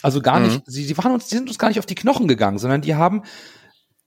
Also 0.00 0.20
gar 0.20 0.38
mhm. 0.38 0.46
nicht, 0.46 0.62
sie, 0.66 0.84
sie 0.84 0.96
waren 0.96 1.10
uns, 1.10 1.28
sie 1.28 1.36
sind 1.36 1.48
uns 1.48 1.58
gar 1.58 1.66
nicht 1.66 1.80
auf 1.80 1.86
die 1.86 1.96
Knochen 1.96 2.28
gegangen, 2.28 2.58
sondern 2.58 2.82
die 2.82 2.94
haben 2.94 3.24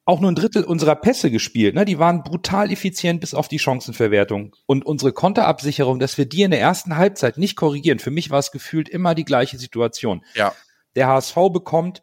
auch 0.05 0.20
nur 0.20 0.31
ein 0.31 0.36
Drittel 0.36 0.63
unserer 0.63 0.96
Pässe 0.96 1.29
gespielt. 1.29 1.75
Ne? 1.75 1.86
Die 1.86 2.00
waren 2.00 2.24
brutal 2.24 2.72
effizient 2.72 3.22
bis 3.22 3.34
auf 3.34 3.48
die 3.48 3.60
Chancenverwertung. 3.60 4.55
Und 4.65 4.86
unsere 4.86 5.13
Konterabsicherung, 5.13 6.00
dass 6.00 6.17
wir 6.17 6.25
die 6.25 6.41
in 6.41 6.51
der 6.51 6.60
ersten 6.60 6.98
Halbzeit 6.98 7.38
nicht 7.38 7.55
korrigieren, 7.55 8.00
für 8.00 8.12
mich 8.12 8.29
war 8.31 8.39
es 8.39 8.51
gefühlt 8.51 8.89
immer 8.89 9.13
die 9.13 9.25
gleiche 9.25 9.58
Situation. 9.58 10.25
Ja. 10.34 10.53
Der 10.96 11.08
HSV 11.08 11.36
bekommt 11.53 12.01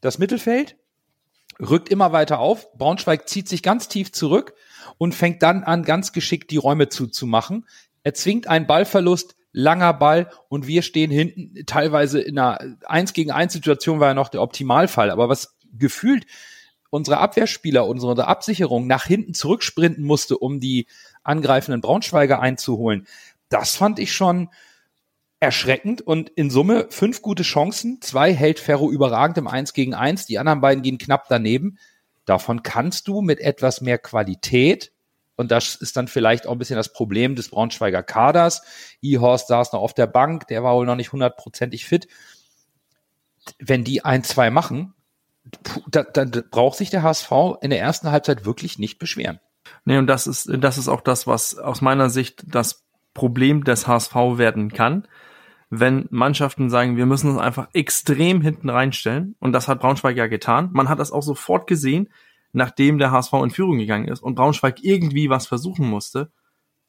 das 0.00 0.18
Mittelfeld, 0.18 0.76
rückt 1.58 1.88
immer 1.88 2.12
weiter 2.12 2.38
auf, 2.38 2.72
Braunschweig 2.74 3.28
zieht 3.28 3.48
sich 3.48 3.62
ganz 3.62 3.88
tief 3.88 4.12
zurück 4.12 4.54
und 4.98 5.14
fängt 5.14 5.42
dann 5.42 5.64
an, 5.64 5.84
ganz 5.84 6.12
geschickt 6.12 6.50
die 6.50 6.56
Räume 6.58 6.88
zuzumachen. 6.88 7.66
Er 8.02 8.14
zwingt 8.14 8.46
einen 8.46 8.66
Ballverlust, 8.66 9.36
langer 9.52 9.94
Ball 9.94 10.30
und 10.48 10.66
wir 10.66 10.82
stehen 10.82 11.10
hinten 11.10 11.54
teilweise 11.66 12.20
in 12.20 12.38
einer 12.38 12.76
1 12.86 13.12
gegen 13.12 13.30
1 13.30 13.52
Situation 13.52 14.00
war 14.00 14.08
ja 14.08 14.14
noch 14.14 14.28
der 14.28 14.42
Optimalfall, 14.42 15.10
aber 15.10 15.28
was 15.28 15.56
gefühlt 15.72 16.26
unsere 16.92 17.18
Abwehrspieler, 17.18 17.86
unsere 17.86 18.26
Absicherung 18.26 18.86
nach 18.86 19.06
hinten 19.06 19.32
zurücksprinten 19.32 20.04
musste, 20.04 20.36
um 20.36 20.60
die 20.60 20.86
angreifenden 21.22 21.80
Braunschweiger 21.80 22.38
einzuholen, 22.38 23.06
das 23.48 23.76
fand 23.76 23.98
ich 23.98 24.12
schon 24.12 24.50
erschreckend 25.40 26.02
und 26.02 26.28
in 26.28 26.50
Summe 26.50 26.88
fünf 26.90 27.22
gute 27.22 27.44
Chancen, 27.44 28.02
zwei 28.02 28.34
hält 28.34 28.60
Ferro 28.60 28.90
überragend 28.90 29.38
im 29.38 29.48
1 29.48 29.72
gegen 29.72 29.94
1, 29.94 30.26
die 30.26 30.38
anderen 30.38 30.60
beiden 30.60 30.82
gehen 30.82 30.98
knapp 30.98 31.28
daneben. 31.28 31.78
Davon 32.26 32.62
kannst 32.62 33.08
du 33.08 33.22
mit 33.22 33.40
etwas 33.40 33.80
mehr 33.80 33.98
Qualität, 33.98 34.92
und 35.36 35.50
das 35.50 35.74
ist 35.76 35.96
dann 35.96 36.08
vielleicht 36.08 36.46
auch 36.46 36.52
ein 36.52 36.58
bisschen 36.58 36.76
das 36.76 36.92
Problem 36.92 37.34
des 37.36 37.48
Braunschweiger 37.48 38.02
Kaders. 38.02 38.62
Ihorst 39.00 39.48
saß 39.48 39.72
noch 39.72 39.80
auf 39.80 39.94
der 39.94 40.06
Bank, 40.06 40.46
der 40.48 40.62
war 40.62 40.76
wohl 40.76 40.84
noch 40.84 40.94
nicht 40.94 41.12
hundertprozentig 41.12 41.86
fit. 41.86 42.06
Wenn 43.58 43.82
die 43.82 44.04
ein, 44.04 44.24
zwei 44.24 44.50
machen, 44.50 44.94
dann, 45.88 46.06
dann 46.12 46.44
braucht 46.50 46.78
sich 46.78 46.90
der 46.90 47.02
HSV 47.02 47.30
in 47.60 47.70
der 47.70 47.80
ersten 47.80 48.10
Halbzeit 48.10 48.44
wirklich 48.44 48.78
nicht 48.78 48.98
beschweren. 48.98 49.40
Nee, 49.84 49.98
und 49.98 50.06
das 50.06 50.26
ist, 50.26 50.50
das 50.58 50.78
ist 50.78 50.88
auch 50.88 51.00
das, 51.00 51.26
was 51.26 51.58
aus 51.58 51.80
meiner 51.80 52.10
Sicht 52.10 52.44
das 52.46 52.84
Problem 53.14 53.64
des 53.64 53.86
HSV 53.86 54.14
werden 54.14 54.72
kann, 54.72 55.06
wenn 55.70 56.06
Mannschaften 56.10 56.70
sagen, 56.70 56.96
wir 56.96 57.06
müssen 57.06 57.30
uns 57.30 57.40
einfach 57.40 57.68
extrem 57.72 58.40
hinten 58.40 58.68
reinstellen. 58.68 59.36
Und 59.40 59.52
das 59.52 59.68
hat 59.68 59.80
Braunschweig 59.80 60.16
ja 60.16 60.26
getan. 60.26 60.70
Man 60.72 60.88
hat 60.88 60.98
das 60.98 61.12
auch 61.12 61.22
sofort 61.22 61.66
gesehen, 61.66 62.10
nachdem 62.52 62.98
der 62.98 63.10
HSV 63.10 63.32
in 63.34 63.50
Führung 63.50 63.78
gegangen 63.78 64.08
ist 64.08 64.22
und 64.22 64.34
Braunschweig 64.34 64.82
irgendwie 64.82 65.30
was 65.30 65.46
versuchen 65.46 65.88
musste. 65.88 66.30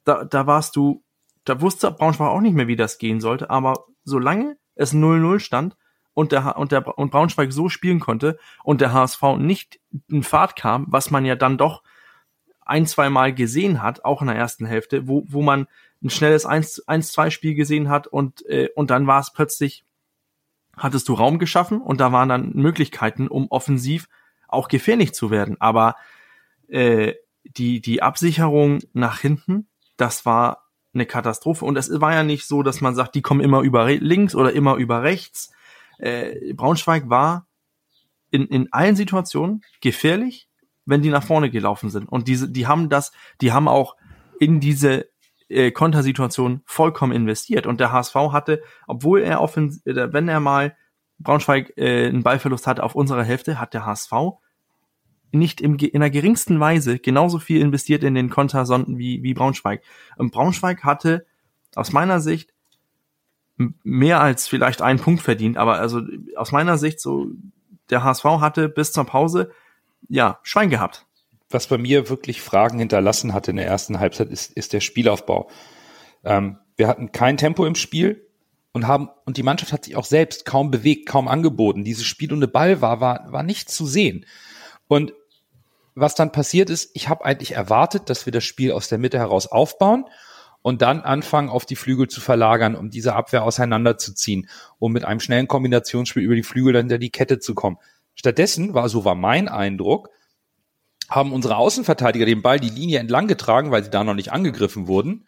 Da, 0.03 0.25
da 0.25 0.47
warst 0.47 0.75
du, 0.75 1.03
da 1.45 1.61
wusste 1.61 1.91
Braunschweig 1.91 2.27
auch 2.27 2.41
nicht 2.41 2.55
mehr, 2.55 2.67
wie 2.67 2.75
das 2.75 2.97
gehen 2.97 3.21
sollte. 3.21 3.49
Aber 3.49 3.85
solange 4.03 4.57
es 4.75 4.93
0-0 4.93 5.39
stand 5.39 5.77
und 6.13 6.31
der, 6.31 6.57
und 6.57 6.71
der, 6.71 6.97
und 6.97 7.11
Braunschweig 7.11 7.51
so 7.51 7.69
spielen 7.69 7.99
konnte 7.99 8.37
und 8.63 8.81
der 8.81 8.93
HSV 8.93 9.21
nicht 9.37 9.79
in 10.09 10.23
Fahrt 10.23 10.55
kam, 10.55 10.85
was 10.89 11.11
man 11.11 11.25
ja 11.25 11.35
dann 11.35 11.57
doch 11.57 11.83
ein, 12.65 12.85
zwei 12.85 13.09
Mal 13.09 13.33
gesehen 13.33 13.81
hat, 13.81 14.05
auch 14.05 14.21
in 14.21 14.27
der 14.27 14.37
ersten 14.37 14.65
Hälfte, 14.65 15.07
wo, 15.07 15.25
wo 15.27 15.41
man 15.41 15.67
ein 16.03 16.09
schnelles 16.09 16.47
1-2-Spiel 16.47 17.55
gesehen 17.55 17.89
hat 17.89 18.07
und, 18.07 18.45
äh, 18.45 18.69
und 18.75 18.89
dann 18.89 19.07
war 19.07 19.19
es 19.19 19.33
plötzlich, 19.33 19.85
hattest 20.77 21.07
du 21.09 21.13
Raum 21.13 21.39
geschaffen 21.39 21.81
und 21.81 21.99
da 21.99 22.11
waren 22.11 22.29
dann 22.29 22.51
Möglichkeiten, 22.53 23.27
um 23.27 23.47
offensiv 23.49 24.07
auch 24.47 24.67
gefährlich 24.67 25.13
zu 25.13 25.31
werden. 25.31 25.59
Aber 25.59 25.95
äh, 26.67 27.13
die, 27.43 27.81
die 27.81 28.01
Absicherung 28.01 28.79
nach 28.93 29.19
hinten, 29.19 29.67
das 29.97 30.25
war 30.25 30.69
eine 30.93 31.05
Katastrophe. 31.05 31.65
Und 31.65 31.77
es 31.77 31.89
war 32.01 32.13
ja 32.13 32.23
nicht 32.23 32.45
so, 32.45 32.63
dass 32.63 32.81
man 32.81 32.95
sagt, 32.95 33.15
die 33.15 33.21
kommen 33.21 33.41
immer 33.41 33.61
über 33.61 33.89
links 33.89 34.35
oder 34.35 34.53
immer 34.53 34.75
über 34.75 35.03
rechts. 35.03 35.52
Äh, 35.97 36.53
Braunschweig 36.53 37.09
war 37.09 37.47
in, 38.31 38.47
in 38.47 38.71
allen 38.71 38.95
Situationen 38.95 39.61
gefährlich, 39.81 40.49
wenn 40.85 41.01
die 41.01 41.09
nach 41.09 41.23
vorne 41.23 41.49
gelaufen 41.49 41.89
sind. 41.89 42.09
Und 42.09 42.27
diese, 42.27 42.49
die 42.49 42.67
haben 42.67 42.89
das, 42.89 43.11
die 43.41 43.51
haben 43.51 43.67
auch 43.67 43.95
in 44.39 44.59
diese 44.59 45.07
äh, 45.49 45.71
Kontersituation 45.71 46.61
vollkommen 46.65 47.13
investiert. 47.13 47.67
Und 47.67 47.79
der 47.79 47.91
HSV 47.91 48.15
hatte, 48.15 48.61
obwohl 48.87 49.21
er 49.21 49.41
offen, 49.41 49.81
äh, 49.85 50.11
wenn 50.11 50.27
er 50.27 50.39
mal 50.39 50.75
Braunschweig 51.19 51.73
äh, 51.77 52.07
einen 52.07 52.23
Ballverlust 52.23 52.67
hatte 52.67 52.83
auf 52.83 52.95
unserer 52.95 53.23
Hälfte, 53.23 53.59
hat 53.59 53.73
der 53.73 53.85
HSV 53.85 54.11
nicht 55.31 55.61
im, 55.61 55.77
in 55.77 55.99
der 55.99 56.09
geringsten 56.09 56.59
Weise 56.59 56.99
genauso 56.99 57.39
viel 57.39 57.61
investiert 57.61 58.03
in 58.03 58.13
den 58.13 58.29
Kontersonden 58.29 58.97
wie, 58.97 59.23
wie 59.23 59.33
Braunschweig. 59.33 59.81
Und 60.17 60.31
Braunschweig 60.31 60.83
hatte 60.83 61.25
aus 61.75 61.91
meiner 61.91 62.19
Sicht 62.19 62.53
mehr 63.83 64.21
als 64.21 64.47
vielleicht 64.47 64.81
einen 64.81 64.99
Punkt 64.99 65.21
verdient, 65.21 65.57
aber 65.57 65.79
also 65.79 66.01
aus 66.35 66.51
meiner 66.51 66.77
Sicht 66.77 66.99
so, 66.99 67.27
der 67.89 68.03
HSV 68.03 68.23
hatte 68.23 68.69
bis 68.69 68.91
zur 68.91 69.05
Pause 69.05 69.51
ja, 70.09 70.39
Schwein 70.43 70.69
gehabt. 70.69 71.05
Was 71.49 71.67
bei 71.67 71.77
mir 71.77 72.09
wirklich 72.09 72.41
Fragen 72.41 72.79
hinterlassen 72.79 73.33
hatte 73.33 73.51
in 73.51 73.57
der 73.57 73.67
ersten 73.67 73.99
Halbzeit, 73.99 74.29
ist, 74.29 74.51
ist 74.53 74.73
der 74.73 74.79
Spielaufbau. 74.79 75.49
Ähm, 76.23 76.57
wir 76.75 76.87
hatten 76.87 77.11
kein 77.11 77.37
Tempo 77.37 77.65
im 77.65 77.75
Spiel 77.75 78.27
und 78.71 78.87
haben, 78.87 79.09
und 79.25 79.37
die 79.37 79.43
Mannschaft 79.43 79.71
hat 79.71 79.85
sich 79.85 79.95
auch 79.95 80.05
selbst 80.05 80.45
kaum 80.45 80.71
bewegt, 80.71 81.07
kaum 81.07 81.27
angeboten. 81.27 81.83
Dieses 81.83 82.05
Spiel 82.05 82.33
ohne 82.33 82.47
Ball 82.47 82.81
war, 82.81 82.99
war, 82.99 83.31
war 83.31 83.43
nicht 83.43 83.69
zu 83.69 83.85
sehen. 83.85 84.25
Und 84.87 85.13
was 85.95 86.15
dann 86.15 86.31
passiert 86.31 86.69
ist, 86.71 86.89
ich 86.95 87.07
habe 87.07 87.23
eigentlich 87.23 87.51
erwartet, 87.51 88.09
dass 88.09 88.25
wir 88.25 88.33
das 88.33 88.43
Spiel 88.43 88.71
aus 88.71 88.89
der 88.89 88.97
Mitte 88.97 89.19
heraus 89.19 89.45
aufbauen 89.45 90.05
und 90.63 90.81
dann 90.81 91.01
anfangen, 91.01 91.49
auf 91.49 91.67
die 91.67 91.75
Flügel 91.75 92.07
zu 92.07 92.21
verlagern, 92.21 92.75
um 92.75 92.89
diese 92.89 93.13
Abwehr 93.13 93.43
auseinanderzuziehen, 93.43 94.49
um 94.79 94.91
mit 94.91 95.05
einem 95.05 95.19
schnellen 95.19 95.47
Kombinationsspiel 95.47 96.23
über 96.23 96.35
die 96.35 96.43
Flügel 96.43 96.73
dann 96.73 96.85
hinter 96.85 96.97
die 96.97 97.11
Kette 97.11 97.37
zu 97.37 97.53
kommen. 97.53 97.77
Stattdessen 98.15 98.73
war, 98.73 98.89
so 98.89 99.05
war 99.05 99.13
mein 99.13 99.49
Eindruck, 99.49 100.09
haben 101.09 101.33
unsere 101.33 101.57
Außenverteidiger 101.57 102.25
den 102.25 102.41
Ball 102.41 102.59
die 102.59 102.69
Linie 102.69 102.99
entlang 102.99 103.27
getragen, 103.27 103.71
weil 103.71 103.83
sie 103.83 103.91
da 103.91 104.03
noch 104.03 104.15
nicht 104.15 104.31
angegriffen 104.31 104.87
wurden, 104.87 105.27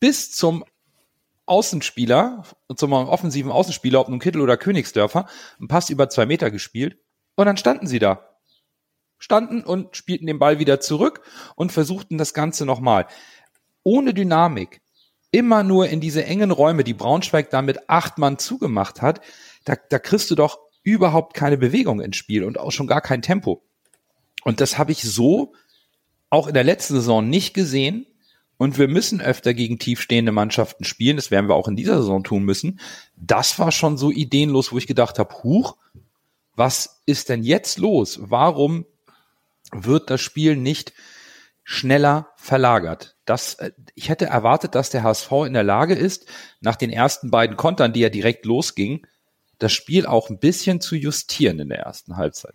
bis 0.00 0.32
zum 0.32 0.64
Außenspieler, 1.46 2.42
zum 2.74 2.92
offensiven 2.92 3.52
Außenspieler, 3.52 4.00
ob 4.00 4.08
nun 4.08 4.18
Kittel 4.18 4.40
oder 4.40 4.56
Königsdörfer, 4.56 5.26
einen 5.58 5.68
Pass 5.68 5.90
über 5.90 6.08
zwei 6.08 6.26
Meter 6.26 6.50
gespielt 6.50 6.98
und 7.36 7.46
dann 7.46 7.56
standen 7.56 7.86
sie 7.86 8.00
da. 8.00 8.36
Standen 9.18 9.62
und 9.62 9.96
spielten 9.96 10.26
den 10.26 10.38
Ball 10.38 10.58
wieder 10.58 10.80
zurück 10.80 11.22
und 11.54 11.72
versuchten 11.72 12.18
das 12.18 12.34
Ganze 12.34 12.66
nochmal. 12.66 13.06
Ohne 13.86 14.14
Dynamik, 14.14 14.80
immer 15.30 15.62
nur 15.62 15.88
in 15.88 16.00
diese 16.00 16.24
engen 16.24 16.50
Räume, 16.50 16.82
die 16.82 16.92
Braunschweig 16.92 17.50
da 17.50 17.62
mit 17.62 17.88
acht 17.88 18.18
Mann 18.18 18.36
zugemacht 18.36 19.00
hat, 19.00 19.20
da, 19.64 19.76
da 19.76 20.00
kriegst 20.00 20.28
du 20.28 20.34
doch 20.34 20.58
überhaupt 20.82 21.34
keine 21.34 21.56
Bewegung 21.56 22.00
ins 22.00 22.16
Spiel 22.16 22.42
und 22.42 22.58
auch 22.58 22.72
schon 22.72 22.88
gar 22.88 23.00
kein 23.00 23.22
Tempo. 23.22 23.62
Und 24.42 24.60
das 24.60 24.76
habe 24.76 24.90
ich 24.90 25.02
so 25.02 25.52
auch 26.30 26.48
in 26.48 26.54
der 26.54 26.64
letzten 26.64 26.94
Saison 26.94 27.30
nicht 27.30 27.54
gesehen. 27.54 28.08
Und 28.56 28.76
wir 28.76 28.88
müssen 28.88 29.20
öfter 29.20 29.54
gegen 29.54 29.78
tiefstehende 29.78 30.32
Mannschaften 30.32 30.82
spielen. 30.82 31.14
Das 31.14 31.30
werden 31.30 31.48
wir 31.48 31.54
auch 31.54 31.68
in 31.68 31.76
dieser 31.76 31.98
Saison 31.98 32.24
tun 32.24 32.42
müssen. 32.42 32.80
Das 33.14 33.56
war 33.60 33.70
schon 33.70 33.96
so 33.96 34.10
ideenlos, 34.10 34.72
wo 34.72 34.78
ich 34.78 34.88
gedacht 34.88 35.20
habe, 35.20 35.32
huch, 35.44 35.76
was 36.56 37.02
ist 37.06 37.28
denn 37.28 37.44
jetzt 37.44 37.78
los? 37.78 38.18
Warum 38.20 38.84
wird 39.70 40.10
das 40.10 40.20
Spiel 40.20 40.56
nicht 40.56 40.92
schneller 41.68 42.32
verlagert? 42.36 43.16
Das, 43.26 43.54
äh, 43.54 43.72
ich 43.94 44.08
hätte 44.08 44.26
erwartet, 44.26 44.74
dass 44.74 44.88
der 44.88 45.02
HSV 45.02 45.30
in 45.46 45.52
der 45.52 45.64
Lage 45.64 45.94
ist, 45.94 46.26
nach 46.60 46.76
den 46.76 46.90
ersten 46.90 47.30
beiden 47.30 47.56
Kontern, 47.56 47.92
die 47.92 48.00
ja 48.00 48.08
direkt 48.08 48.46
losgingen, 48.46 49.06
das 49.58 49.72
Spiel 49.72 50.06
auch 50.06 50.30
ein 50.30 50.38
bisschen 50.38 50.80
zu 50.80 50.94
justieren 50.94 51.58
in 51.58 51.68
der 51.68 51.80
ersten 51.80 52.16
Halbzeit. 52.16 52.54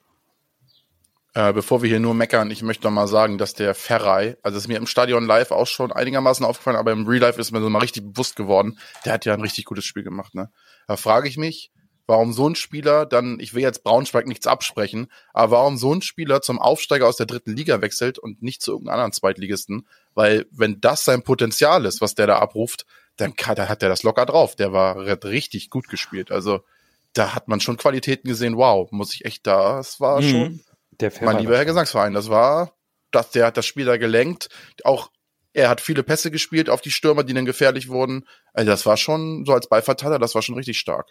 Äh, 1.33 1.51
bevor 1.53 1.81
wir 1.81 1.89
hier 1.89 1.99
nur 1.99 2.13
meckern, 2.13 2.51
ich 2.51 2.61
möchte 2.61 2.85
noch 2.85 2.91
mal 2.91 3.07
sagen, 3.07 3.37
dass 3.37 3.53
der 3.53 3.75
Ferrei, 3.75 4.37
also 4.43 4.57
ist 4.57 4.67
mir 4.67 4.77
im 4.77 4.87
Stadion 4.87 5.25
live 5.25 5.51
auch 5.51 5.67
schon 5.67 5.91
einigermaßen 5.91 6.45
aufgefallen, 6.45 6.77
aber 6.77 6.91
im 6.91 7.05
Real 7.05 7.21
Life 7.21 7.39
ist 7.39 7.51
mir 7.51 7.61
so 7.61 7.69
mal 7.69 7.79
richtig 7.79 8.03
bewusst 8.03 8.35
geworden, 8.37 8.79
der 9.05 9.13
hat 9.13 9.25
ja 9.25 9.33
ein 9.33 9.41
richtig 9.41 9.65
gutes 9.65 9.85
Spiel 9.85 10.03
gemacht. 10.03 10.35
Ne? 10.35 10.51
Da 10.87 10.95
frage 10.95 11.27
ich 11.27 11.37
mich, 11.37 11.71
warum 12.11 12.33
so 12.33 12.47
ein 12.49 12.55
Spieler 12.55 13.05
dann, 13.05 13.39
ich 13.39 13.53
will 13.53 13.63
jetzt 13.63 13.85
Braunschweig 13.85 14.27
nichts 14.27 14.45
absprechen, 14.45 15.07
aber 15.33 15.53
warum 15.53 15.77
so 15.77 15.93
ein 15.93 16.01
Spieler 16.01 16.41
zum 16.41 16.59
Aufsteiger 16.59 17.07
aus 17.07 17.15
der 17.15 17.25
dritten 17.25 17.55
Liga 17.55 17.79
wechselt 17.81 18.19
und 18.19 18.43
nicht 18.43 18.61
zu 18.61 18.73
irgendeinem 18.73 18.95
anderen 18.95 19.13
Zweitligisten, 19.13 19.87
weil 20.13 20.45
wenn 20.51 20.81
das 20.81 21.05
sein 21.05 21.23
Potenzial 21.23 21.85
ist, 21.85 22.01
was 22.01 22.13
der 22.13 22.27
da 22.27 22.39
abruft, 22.39 22.85
dann, 23.15 23.37
kann, 23.37 23.55
dann 23.55 23.69
hat 23.69 23.81
der 23.81 23.87
das 23.87 24.03
locker 24.03 24.25
drauf. 24.25 24.57
Der 24.57 24.73
war 24.73 24.97
richtig 24.97 25.69
gut 25.69 25.87
gespielt. 25.87 26.31
Also 26.31 26.65
da 27.13 27.33
hat 27.33 27.47
man 27.47 27.61
schon 27.61 27.77
Qualitäten 27.77 28.27
gesehen, 28.27 28.57
wow, 28.57 28.91
muss 28.91 29.13
ich 29.13 29.23
echt, 29.23 29.47
das 29.47 30.01
war 30.01 30.19
mhm. 30.19 30.29
schon, 30.29 30.59
der 30.91 31.13
mein 31.21 31.39
lieber 31.39 31.55
Herr 31.55 31.65
Gesangsverein, 31.65 32.13
das 32.13 32.29
war, 32.29 32.73
das, 33.11 33.31
der 33.31 33.45
hat 33.45 33.55
das 33.55 33.65
Spiel 33.65 33.85
da 33.85 33.95
gelenkt, 33.95 34.49
auch 34.83 35.11
er 35.53 35.69
hat 35.69 35.81
viele 35.81 36.03
Pässe 36.03 36.31
gespielt 36.31 36.69
auf 36.69 36.81
die 36.81 36.91
Stürmer, 36.91 37.23
die 37.23 37.33
dann 37.33 37.45
gefährlich 37.45 37.89
wurden. 37.89 38.25
Also 38.53 38.69
das 38.69 38.85
war 38.85 38.97
schon, 38.97 39.45
so 39.45 39.53
als 39.53 39.67
Ballverteiler, 39.67 40.19
das 40.19 40.35
war 40.35 40.41
schon 40.41 40.55
richtig 40.55 40.77
stark. 40.77 41.09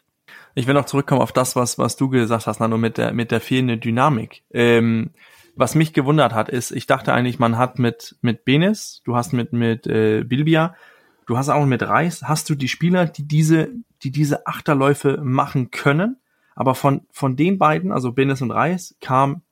Ich 0.54 0.66
will 0.66 0.74
noch 0.74 0.86
zurückkommen 0.86 1.20
auf 1.20 1.32
das, 1.32 1.56
was, 1.56 1.78
was 1.78 1.96
du 1.96 2.08
gesagt 2.08 2.46
hast, 2.46 2.60
Nano, 2.60 2.78
mit 2.78 2.98
der, 2.98 3.12
mit 3.12 3.30
der 3.30 3.40
fehlenden 3.40 3.80
Dynamik. 3.80 4.42
Ähm, 4.50 5.10
was 5.56 5.74
mich 5.74 5.92
gewundert 5.92 6.32
hat, 6.32 6.48
ist, 6.48 6.70
ich 6.70 6.86
dachte 6.86 7.12
eigentlich, 7.12 7.38
man 7.38 7.58
hat 7.58 7.78
mit, 7.78 8.16
mit 8.22 8.44
Benes, 8.44 9.02
du 9.04 9.16
hast 9.16 9.32
mit, 9.32 9.52
mit 9.52 9.86
äh, 9.86 10.22
Bilbia, 10.24 10.74
du 11.26 11.36
hast 11.36 11.48
auch 11.48 11.66
mit 11.66 11.82
Reis, 11.82 12.22
hast 12.22 12.48
du 12.48 12.54
die 12.54 12.68
Spieler, 12.68 13.06
die 13.06 13.26
diese 13.26 13.70
die 14.02 14.10
diese 14.10 14.46
Achterläufe 14.46 15.18
machen 15.22 15.70
können. 15.70 16.16
Aber 16.54 16.74
von, 16.74 17.02
von 17.10 17.36
den 17.36 17.58
beiden, 17.58 17.92
also 17.92 18.12
Benes 18.12 18.42
und 18.42 18.50
Reis, 18.50 18.96
kam 19.00 19.42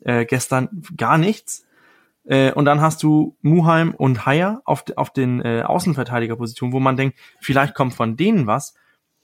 äh, 0.00 0.24
gestern 0.24 0.82
gar 0.96 1.18
nichts. 1.18 1.65
Äh, 2.26 2.52
und 2.52 2.64
dann 2.64 2.80
hast 2.80 3.02
du 3.02 3.36
Muheim 3.42 3.94
und 3.94 4.26
Haier 4.26 4.60
auf, 4.64 4.84
auf 4.96 5.12
den 5.12 5.40
äh, 5.40 5.62
Außenverteidigerpositionen, 5.62 6.72
wo 6.72 6.80
man 6.80 6.96
denkt, 6.96 7.18
vielleicht 7.40 7.74
kommt 7.74 7.94
von 7.94 8.16
denen 8.16 8.46
was. 8.46 8.74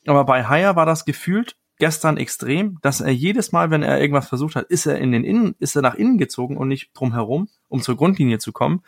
Aber 0.06 0.24
bei 0.24 0.44
Haier 0.44 0.76
war 0.76 0.86
das 0.86 1.04
gefühlt 1.04 1.56
gestern 1.78 2.16
extrem, 2.16 2.78
dass 2.82 3.00
er 3.00 3.12
jedes 3.12 3.50
Mal, 3.50 3.70
wenn 3.70 3.82
er 3.82 4.00
irgendwas 4.00 4.28
versucht 4.28 4.54
hat, 4.54 4.66
ist 4.66 4.86
er 4.86 4.98
in 4.98 5.10
den 5.10 5.24
Innen, 5.24 5.56
ist 5.58 5.74
er 5.74 5.82
nach 5.82 5.94
innen 5.94 6.18
gezogen 6.18 6.56
und 6.56 6.68
nicht 6.68 6.90
drumherum, 6.94 7.48
um 7.68 7.82
zur 7.82 7.96
Grundlinie 7.96 8.38
zu 8.38 8.52
kommen. 8.52 8.82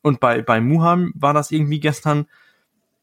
Und 0.00 0.20
bei, 0.20 0.42
bei 0.42 0.60
Muheim 0.60 1.12
war 1.16 1.34
das 1.34 1.50
irgendwie 1.50 1.80
gestern, 1.80 2.26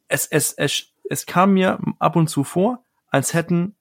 es, 0.07 0.27
es, 0.27 0.53
es, 0.53 0.93
es 1.09 1.25
kam 1.25 1.53
mir 1.53 1.79
ab 1.99 2.15
und 2.15 2.29
zu 2.29 2.45
vor, 2.45 2.83
als 3.09 3.33
hätten 3.33 3.75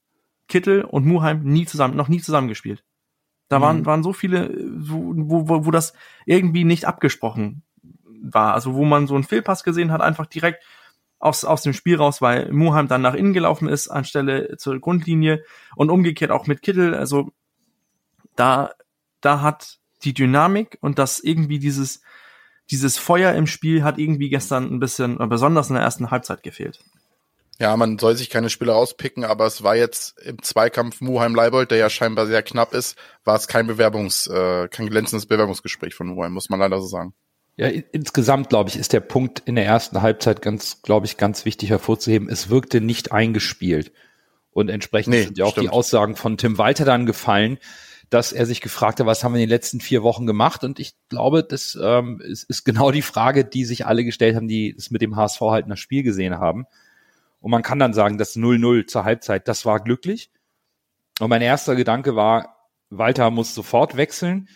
Kittel 0.48 0.82
und 0.82 1.06
Muheim 1.06 1.44
nie 1.44 1.64
zusammen, 1.64 1.96
noch 1.96 2.08
nie 2.08 2.20
zusammengespielt. 2.20 2.82
Da 3.52 3.60
waren, 3.60 3.80
mhm. 3.80 3.86
waren 3.86 4.02
so 4.02 4.14
viele, 4.14 4.50
wo, 4.78 5.46
wo, 5.46 5.66
wo 5.66 5.70
das 5.70 5.92
irgendwie 6.24 6.64
nicht 6.64 6.86
abgesprochen 6.86 7.62
war. 8.22 8.54
Also 8.54 8.74
wo 8.74 8.84
man 8.86 9.06
so 9.06 9.14
einen 9.14 9.24
Fehlpass 9.24 9.62
gesehen 9.62 9.92
hat, 9.92 10.00
einfach 10.00 10.24
direkt 10.24 10.64
aus, 11.18 11.44
aus 11.44 11.60
dem 11.62 11.74
Spiel 11.74 11.96
raus, 11.96 12.22
weil 12.22 12.50
Muheim 12.50 12.88
dann 12.88 13.02
nach 13.02 13.12
innen 13.12 13.34
gelaufen 13.34 13.68
ist, 13.68 13.88
anstelle 13.88 14.56
zur 14.56 14.80
Grundlinie 14.80 15.44
und 15.76 15.90
umgekehrt 15.90 16.30
auch 16.30 16.46
mit 16.46 16.62
Kittel. 16.62 16.94
Also 16.94 17.30
da, 18.36 18.70
da 19.20 19.42
hat 19.42 19.78
die 20.02 20.14
Dynamik 20.14 20.78
und 20.80 20.98
das 20.98 21.20
irgendwie 21.20 21.58
dieses, 21.58 22.00
dieses 22.70 22.96
Feuer 22.96 23.34
im 23.34 23.46
Spiel 23.46 23.84
hat 23.84 23.98
irgendwie 23.98 24.30
gestern 24.30 24.72
ein 24.72 24.80
bisschen, 24.80 25.18
besonders 25.28 25.68
in 25.68 25.74
der 25.74 25.84
ersten 25.84 26.10
Halbzeit 26.10 26.42
gefehlt. 26.42 26.82
Ja, 27.58 27.76
man 27.76 27.98
soll 27.98 28.16
sich 28.16 28.30
keine 28.30 28.50
Spieler 28.50 28.72
rauspicken, 28.72 29.24
aber 29.24 29.46
es 29.46 29.62
war 29.62 29.76
jetzt 29.76 30.18
im 30.20 30.42
Zweikampf 30.42 31.00
Muheim-Leibold, 31.00 31.70
der 31.70 31.78
ja 31.78 31.90
scheinbar 31.90 32.26
sehr 32.26 32.42
knapp 32.42 32.74
ist, 32.74 32.96
war 33.24 33.36
es 33.36 33.46
kein 33.46 33.66
Bewerbungs, 33.66 34.26
äh, 34.26 34.68
kein 34.68 34.88
glänzendes 34.88 35.26
Bewerbungsgespräch 35.26 35.94
von 35.94 36.08
Muheim, 36.08 36.32
muss 36.32 36.50
man 36.50 36.60
leider 36.60 36.80
so 36.80 36.86
sagen. 36.86 37.14
Ja, 37.56 37.68
insgesamt, 37.68 38.48
glaube 38.48 38.70
ich, 38.70 38.76
ist 38.76 38.94
der 38.94 39.00
Punkt 39.00 39.42
in 39.44 39.56
der 39.56 39.66
ersten 39.66 40.00
Halbzeit 40.00 40.40
ganz, 40.40 40.80
glaube 40.82 41.06
ich, 41.06 41.18
ganz 41.18 41.44
wichtig 41.44 41.68
hervorzuheben. 41.68 42.28
Es 42.28 42.48
wirkte 42.48 42.80
nicht 42.80 43.12
eingespielt. 43.12 43.92
Und 44.52 44.68
entsprechend 44.68 45.14
Nee, 45.14 45.24
sind 45.24 45.38
ja 45.38 45.44
auch 45.44 45.52
stimmt. 45.52 45.66
die 45.66 45.70
Aussagen 45.70 46.16
von 46.16 46.38
Tim 46.38 46.58
Walter 46.58 46.84
dann 46.84 47.06
gefallen, 47.06 47.58
dass 48.10 48.32
er 48.32 48.46
sich 48.46 48.60
gefragt 48.60 49.00
hat, 49.00 49.06
was 49.06 49.22
haben 49.22 49.32
wir 49.32 49.40
in 49.40 49.48
den 49.48 49.54
letzten 49.54 49.80
vier 49.80 50.02
Wochen 50.02 50.26
gemacht? 50.26 50.64
Und 50.64 50.78
ich 50.78 50.94
glaube, 51.08 51.44
das 51.44 51.78
ähm, 51.80 52.20
ist, 52.22 52.44
ist 52.44 52.64
genau 52.64 52.90
die 52.90 53.02
Frage, 53.02 53.44
die 53.44 53.64
sich 53.64 53.86
alle 53.86 54.04
gestellt 54.04 54.36
haben, 54.36 54.48
die 54.48 54.74
es 54.76 54.90
mit 54.90 55.00
dem 55.00 55.16
HSV 55.16 55.40
halt 55.40 55.64
in 55.64 55.70
das 55.70 55.80
Spiel 55.80 56.02
gesehen 56.02 56.38
haben. 56.38 56.66
Und 57.42 57.50
man 57.50 57.62
kann 57.62 57.78
dann 57.78 57.92
sagen, 57.92 58.16
das 58.16 58.36
0-0 58.36 58.86
zur 58.86 59.04
Halbzeit, 59.04 59.48
das 59.48 59.66
war 59.66 59.80
glücklich. 59.80 60.30
Und 61.20 61.28
mein 61.28 61.42
erster 61.42 61.74
Gedanke 61.74 62.16
war, 62.16 62.68
Walter 62.88 63.30
muss 63.30 63.54
sofort 63.54 63.96
wechseln. 63.96 64.48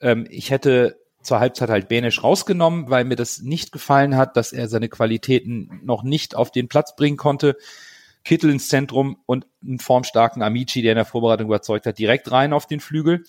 Ähm, 0.00 0.26
ich 0.30 0.50
hätte 0.50 1.00
zur 1.22 1.40
Halbzeit 1.40 1.70
halt 1.70 1.88
Benisch 1.88 2.22
rausgenommen, 2.22 2.88
weil 2.88 3.04
mir 3.04 3.16
das 3.16 3.40
nicht 3.40 3.72
gefallen 3.72 4.16
hat, 4.16 4.36
dass 4.36 4.52
er 4.52 4.68
seine 4.68 4.88
Qualitäten 4.88 5.80
noch 5.82 6.02
nicht 6.02 6.36
auf 6.36 6.52
den 6.52 6.68
Platz 6.68 6.94
bringen 6.94 7.16
konnte. 7.16 7.56
Kittel 8.22 8.50
ins 8.50 8.68
Zentrum 8.68 9.18
und 9.26 9.46
einen 9.64 9.78
formstarken 9.78 10.42
Amici, 10.42 10.82
der 10.82 10.92
in 10.92 10.96
der 10.96 11.04
Vorbereitung 11.04 11.46
überzeugt 11.46 11.86
hat, 11.86 11.98
direkt 11.98 12.30
rein 12.30 12.52
auf 12.52 12.66
den 12.66 12.80
Flügel. 12.80 13.24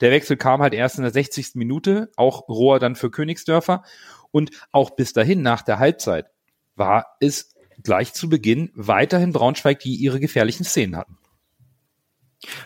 Der 0.00 0.10
Wechsel 0.10 0.36
kam 0.36 0.60
halt 0.60 0.74
erst 0.74 0.96
in 0.96 1.02
der 1.02 1.12
60. 1.12 1.54
Minute, 1.54 2.10
auch 2.16 2.48
Rohr 2.48 2.78
dann 2.80 2.96
für 2.96 3.10
Königsdörfer. 3.10 3.82
Und 4.30 4.50
auch 4.72 4.90
bis 4.90 5.12
dahin, 5.12 5.42
nach 5.42 5.62
der 5.62 5.78
Halbzeit, 5.78 6.26
war 6.74 7.16
es 7.20 7.51
gleich 7.82 8.12
zu 8.12 8.28
Beginn 8.28 8.70
weiterhin 8.74 9.32
Braunschweig, 9.32 9.80
die 9.80 9.94
ihre 9.94 10.20
gefährlichen 10.20 10.64
Szenen 10.64 10.96
hatten. 10.96 11.18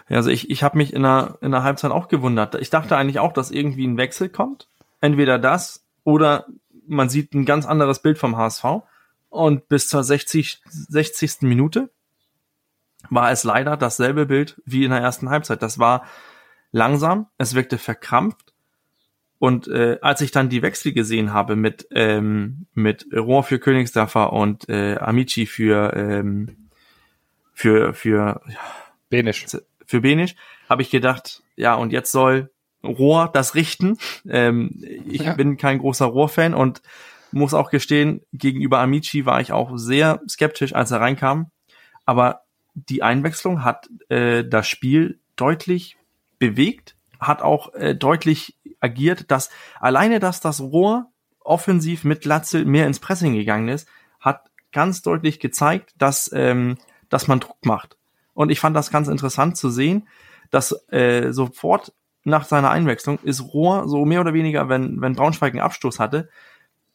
Ja, 0.09 0.17
also 0.17 0.31
ich, 0.31 0.51
ich 0.51 0.63
habe 0.63 0.79
mich 0.79 0.93
in 0.93 1.03
der, 1.03 1.39
in 1.41 1.51
der 1.51 1.63
Halbzeit 1.63 1.91
auch 1.91 2.09
gewundert. 2.09 2.55
Ich 2.57 2.71
dachte 2.71 2.97
eigentlich 2.97 3.19
auch, 3.19 3.33
dass 3.33 3.51
irgendwie 3.51 3.87
ein 3.87 3.99
Wechsel 3.99 4.29
kommt. 4.29 4.69
Entweder 5.01 5.39
das 5.39 5.87
oder 6.05 6.47
man 6.87 7.09
sieht 7.09 7.35
ein 7.35 7.45
ganz 7.45 7.67
anderes 7.67 8.01
Bild 8.01 8.19
vom 8.19 8.37
HSV. 8.37 8.65
Und 9.29 9.69
bis 9.69 9.89
zur 9.89 10.03
60, 10.03 10.63
60. 10.65 11.43
Minute 11.43 11.91
war 13.11 13.31
es 13.31 13.45
leider 13.45 13.77
dasselbe 13.77 14.27
Bild 14.27 14.61
wie 14.65 14.85
in 14.85 14.91
der 14.91 15.01
ersten 15.01 15.29
Halbzeit. 15.29 15.63
Das 15.63 15.79
war 15.79 16.07
langsam, 16.73 17.27
es 17.39 17.55
wirkte 17.55 17.79
verkrampft. 17.79 18.55
Und 19.39 19.69
äh, 19.69 19.99
als 20.01 20.21
ich 20.23 20.31
dann 20.31 20.49
die 20.49 20.63
Wechsel 20.63 20.93
gesehen 20.93 21.33
habe 21.33 21.57
mit, 21.57 21.89
ähm, 21.91 22.67
mit 22.75 23.07
Rohr 23.15 23.43
für 23.43 23.59
Königsdörfer 23.59 24.33
und 24.33 24.69
äh, 24.69 24.97
Amici 24.97 25.47
für, 25.47 25.93
ähm, 25.95 26.69
für, 27.53 27.93
für 27.93 28.41
Benisch. 29.11 29.47
für 29.85 30.01
Benisch, 30.01 30.35
habe 30.69 30.83
ich 30.83 30.91
gedacht, 30.91 31.43
ja, 31.55 31.75
und 31.75 31.93
jetzt 31.93 32.13
soll 32.13 32.51
Rohr 32.83 33.31
das 33.33 33.55
richten. 33.55 33.99
Ähm, 34.29 34.83
ich 35.07 35.23
Ja. 35.23 35.35
bin 35.35 35.57
kein 35.57 35.79
großer 35.79 36.07
Rohr-Fan 36.07 36.55
und 36.55 36.83
muss 37.33 37.55
auch 37.55 37.71
gestehen, 37.71 38.23
gegenüber 38.33 38.79
Amici 38.81 39.27
war 39.27 39.41
ich 39.41 39.53
auch 39.53 39.77
sehr 39.77 40.23
skeptisch, 40.29 40.75
als 40.75 40.91
er 40.91 41.01
reinkam. 41.01 41.51
Aber 42.05 42.43
die 42.75 43.03
Einwechslung 43.03 43.65
hat 43.65 43.89
äh, 44.09 44.45
das 44.45 44.69
Spiel 44.69 45.19
deutlich 45.35 45.97
bewegt, 46.39 46.97
hat 47.21 47.43
auch 47.43 47.75
äh, 47.75 47.95
deutlich 47.95 48.56
agiert, 48.81 49.31
dass 49.31 49.51
alleine, 49.81 50.21
dass 50.21 50.41
das 50.41 50.61
Rohr 50.61 51.11
offensiv 51.41 52.05
mit 52.05 52.23
Glatzel 52.23 52.65
mehr 52.65 52.87
ins 52.87 53.01
Pressing 53.01 53.35
gegangen 53.35 53.69
ist, 53.69 53.89
hat 54.21 54.51
ganz 54.73 55.03
deutlich 55.03 55.41
gezeigt, 55.41 55.95
dass, 55.99 56.31
ähm, 56.35 56.77
dass 57.09 57.29
man 57.29 57.41
Druck 57.41 57.65
macht. 57.65 57.97
Und 58.35 58.51
ich 58.51 58.61
fand 58.61 58.77
das 58.77 58.91
ganz 58.91 59.09
interessant 59.09 59.57
zu 59.57 59.71
sehen, 59.71 60.09
dass 60.51 60.73
äh, 60.91 61.33
sofort 61.33 61.93
nach 62.25 62.45
seiner 62.45 62.71
Einwechslung 62.71 63.19
ist 63.23 63.41
Rohr 63.41 63.89
so 63.89 64.05
mehr 64.05 64.21
oder 64.21 64.35
weniger, 64.35 64.69
wenn, 64.69 65.01
wenn 65.01 65.15
Braunschweig 65.15 65.53
einen 65.53 65.63
Abstoß 65.63 66.01
hatte, 66.01 66.29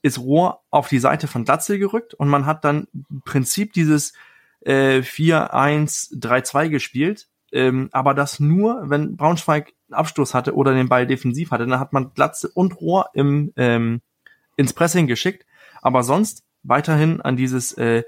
ist 0.01 0.19
Rohr 0.19 0.61
auf 0.69 0.89
die 0.89 0.99
Seite 0.99 1.27
von 1.27 1.45
Glatzel 1.45 1.79
gerückt 1.79 2.13
und 2.13 2.27
man 2.27 2.45
hat 2.45 2.65
dann 2.65 2.87
im 3.09 3.21
Prinzip 3.21 3.73
dieses 3.73 4.13
äh, 4.61 4.99
4-1-3-2 4.99 6.69
gespielt, 6.69 7.29
ähm, 7.51 7.89
aber 7.91 8.13
das 8.13 8.39
nur, 8.39 8.89
wenn 8.89 9.15
Braunschweig 9.17 9.73
einen 9.89 9.99
Abstoß 9.99 10.33
hatte 10.33 10.55
oder 10.55 10.73
den 10.73 10.89
Ball 10.89 11.07
defensiv 11.07 11.51
hatte, 11.51 11.65
dann 11.65 11.79
hat 11.79 11.93
man 11.93 12.13
Glatzel 12.13 12.51
und 12.53 12.79
Rohr 12.79 13.09
im, 13.13 13.53
ähm, 13.55 14.01
ins 14.55 14.73
Pressing 14.73 15.07
geschickt, 15.07 15.45
aber 15.81 16.03
sonst 16.03 16.43
weiterhin 16.63 17.21
an 17.21 17.35
dieses 17.35 17.73
äh, 17.73 18.03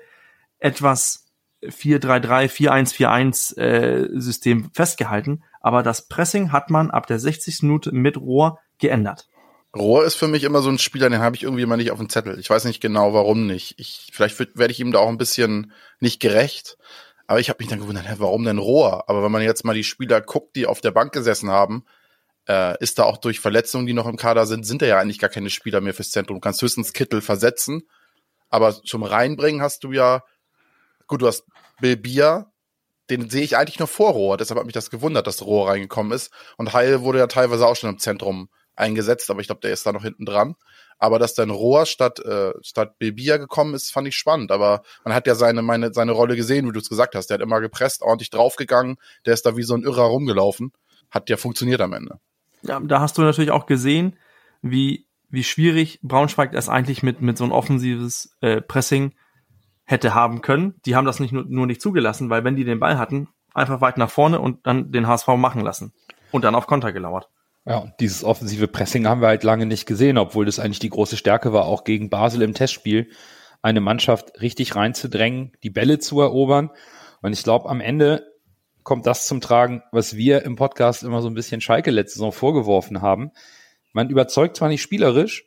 etwas 0.59 1.25
4-3-3, 1.63 2.49
4-1-4-1 2.49 3.57
äh, 3.57 4.09
System 4.19 4.69
festgehalten, 4.73 5.43
aber 5.61 5.83
das 5.83 6.07
Pressing 6.07 6.51
hat 6.51 6.69
man 6.69 6.91
ab 6.91 7.07
der 7.07 7.19
60. 7.19 7.63
Minute 7.63 7.91
mit 7.91 8.17
Rohr 8.17 8.59
geändert. 8.79 9.27
Rohr 9.75 10.05
ist 10.05 10.15
für 10.15 10.27
mich 10.27 10.43
immer 10.43 10.61
so 10.61 10.69
ein 10.69 10.77
Spieler, 10.77 11.09
den 11.09 11.21
habe 11.21 11.35
ich 11.35 11.43
irgendwie 11.43 11.63
immer 11.63 11.77
nicht 11.77 11.91
auf 11.91 11.97
dem 11.97 12.09
Zettel. 12.09 12.37
Ich 12.37 12.49
weiß 12.49 12.65
nicht 12.65 12.79
genau, 12.79 13.13
warum 13.13 13.47
nicht. 13.47 13.75
Ich, 13.79 14.11
vielleicht 14.13 14.37
werde 14.39 14.71
ich 14.71 14.79
ihm 14.79 14.91
da 14.91 14.99
auch 14.99 15.09
ein 15.09 15.17
bisschen 15.17 15.71
nicht 15.99 16.19
gerecht. 16.19 16.77
Aber 17.27 17.39
ich 17.39 17.49
habe 17.49 17.57
mich 17.59 17.69
dann 17.69 17.79
gewundert, 17.79 18.05
warum 18.19 18.43
denn 18.43 18.57
Rohr? 18.57 19.09
Aber 19.09 19.23
wenn 19.23 19.31
man 19.31 19.41
jetzt 19.41 19.63
mal 19.63 19.73
die 19.73 19.83
Spieler 19.83 20.21
guckt, 20.21 20.55
die 20.55 20.67
auf 20.67 20.81
der 20.81 20.91
Bank 20.91 21.13
gesessen 21.13 21.49
haben, 21.49 21.85
äh, 22.47 22.77
ist 22.81 22.99
da 22.99 23.03
auch 23.03 23.17
durch 23.17 23.39
Verletzungen, 23.39 23.85
die 23.85 23.93
noch 23.93 24.07
im 24.07 24.17
Kader 24.17 24.45
sind, 24.45 24.65
sind 24.65 24.81
da 24.81 24.85
ja 24.85 24.99
eigentlich 24.99 25.19
gar 25.19 25.29
keine 25.29 25.49
Spieler 25.49 25.81
mehr 25.81 25.93
fürs 25.93 26.11
Zentrum. 26.11 26.37
Du 26.37 26.41
kannst 26.41 26.61
höchstens 26.61 26.93
Kittel 26.93 27.21
versetzen. 27.21 27.87
Aber 28.49 28.73
zum 28.83 29.03
Reinbringen 29.03 29.61
hast 29.61 29.83
du 29.83 29.93
ja, 29.93 30.23
gut, 31.07 31.21
du 31.21 31.27
hast 31.27 31.45
Bill 31.79 31.97
Bier, 31.97 32.51
den 33.09 33.29
sehe 33.29 33.43
ich 33.43 33.57
eigentlich 33.57 33.79
noch 33.79 33.89
vor 33.89 34.11
Rohr. 34.11 34.37
Deshalb 34.37 34.59
hat 34.59 34.65
mich 34.65 34.73
das 34.73 34.89
gewundert, 34.89 35.27
dass 35.27 35.45
Rohr 35.45 35.69
reingekommen 35.69 36.11
ist. 36.11 36.31
Und 36.57 36.73
Heil 36.73 37.01
wurde 37.01 37.19
ja 37.19 37.27
teilweise 37.27 37.65
auch 37.65 37.75
schon 37.75 37.89
im 37.89 37.99
Zentrum 37.99 38.49
eingesetzt, 38.75 39.29
aber 39.29 39.41
ich 39.41 39.47
glaube, 39.47 39.61
der 39.61 39.71
ist 39.71 39.85
da 39.85 39.91
noch 39.91 40.03
hinten 40.03 40.25
dran. 40.25 40.55
Aber 40.99 41.19
dass 41.19 41.33
dann 41.33 41.49
Rohr 41.49 41.85
statt, 41.85 42.19
äh, 42.19 42.53
statt 42.61 42.97
Bebia 42.97 43.37
gekommen 43.37 43.73
ist, 43.73 43.91
fand 43.91 44.07
ich 44.07 44.15
spannend. 44.15 44.51
Aber 44.51 44.83
man 45.03 45.13
hat 45.13 45.27
ja 45.27 45.35
seine, 45.35 45.61
meine, 45.61 45.93
seine 45.93 46.13
Rolle 46.13 46.35
gesehen, 46.35 46.67
wie 46.67 46.71
du 46.71 46.79
es 46.79 46.89
gesagt 46.89 47.15
hast. 47.15 47.27
Der 47.27 47.35
hat 47.35 47.41
immer 47.41 47.59
gepresst, 47.61 48.01
ordentlich 48.01 48.29
draufgegangen. 48.29 48.97
Der 49.25 49.33
ist 49.33 49.45
da 49.45 49.57
wie 49.57 49.63
so 49.63 49.75
ein 49.75 49.83
Irrer 49.83 50.03
rumgelaufen. 50.03 50.71
Hat 51.11 51.29
ja 51.29 51.37
funktioniert 51.37 51.81
am 51.81 51.93
Ende. 51.93 52.19
Ja, 52.61 52.79
da 52.79 53.01
hast 53.01 53.17
du 53.17 53.21
natürlich 53.21 53.51
auch 53.51 53.65
gesehen, 53.65 54.17
wie, 54.61 55.05
wie 55.29 55.43
schwierig 55.43 55.99
Braunschweig 56.03 56.53
es 56.53 56.69
eigentlich 56.69 57.03
mit, 57.03 57.21
mit 57.21 57.37
so 57.37 57.43
ein 57.43 57.51
offensives 57.51 58.35
äh, 58.41 58.61
Pressing 58.61 59.13
hätte 59.83 60.13
haben 60.13 60.41
können. 60.41 60.75
Die 60.85 60.95
haben 60.95 61.05
das 61.05 61.19
nicht 61.19 61.33
nur, 61.33 61.43
nur 61.45 61.67
nicht 61.67 61.81
zugelassen, 61.81 62.29
weil 62.29 62.43
wenn 62.43 62.55
die 62.55 62.63
den 62.63 62.79
Ball 62.79 62.97
hatten, 62.97 63.27
einfach 63.53 63.81
weit 63.81 63.97
nach 63.97 64.09
vorne 64.09 64.39
und 64.39 64.65
dann 64.65 64.91
den 64.91 65.07
HSV 65.07 65.27
machen 65.35 65.61
lassen. 65.61 65.93
Und 66.31 66.43
dann 66.43 66.55
auf 66.55 66.65
Konter 66.65 66.93
gelauert. 66.93 67.29
Ja, 67.65 67.77
und 67.77 67.93
dieses 67.99 68.23
offensive 68.23 68.67
Pressing 68.67 69.07
haben 69.07 69.21
wir 69.21 69.27
halt 69.27 69.43
lange 69.43 69.65
nicht 69.65 69.85
gesehen, 69.85 70.17
obwohl 70.17 70.45
das 70.45 70.59
eigentlich 70.59 70.79
die 70.79 70.89
große 70.89 71.15
Stärke 71.15 71.53
war, 71.53 71.65
auch 71.65 71.85
gegen 71.85 72.09
Basel 72.09 72.41
im 72.41 72.53
Testspiel, 72.53 73.09
eine 73.61 73.79
Mannschaft 73.79 74.41
richtig 74.41 74.75
reinzudrängen, 74.75 75.53
die 75.63 75.69
Bälle 75.69 75.99
zu 75.99 76.19
erobern. 76.19 76.71
Und 77.21 77.31
ich 77.31 77.43
glaube, 77.43 77.69
am 77.69 77.79
Ende 77.79 78.33
kommt 78.83 79.05
das 79.05 79.27
zum 79.27 79.39
Tragen, 79.39 79.81
was 79.93 80.17
wir 80.17 80.43
im 80.43 80.57
Podcast 80.57 81.03
immer 81.03 81.21
so 81.21 81.29
ein 81.29 81.35
bisschen 81.35 81.61
Schalke 81.61 81.89
letzte 81.89 82.15
Saison 82.15 82.33
vorgeworfen 82.33 83.01
haben. 83.01 83.31
Man 83.93 84.09
überzeugt 84.09 84.57
zwar 84.57 84.67
nicht 84.67 84.81
spielerisch, 84.81 85.45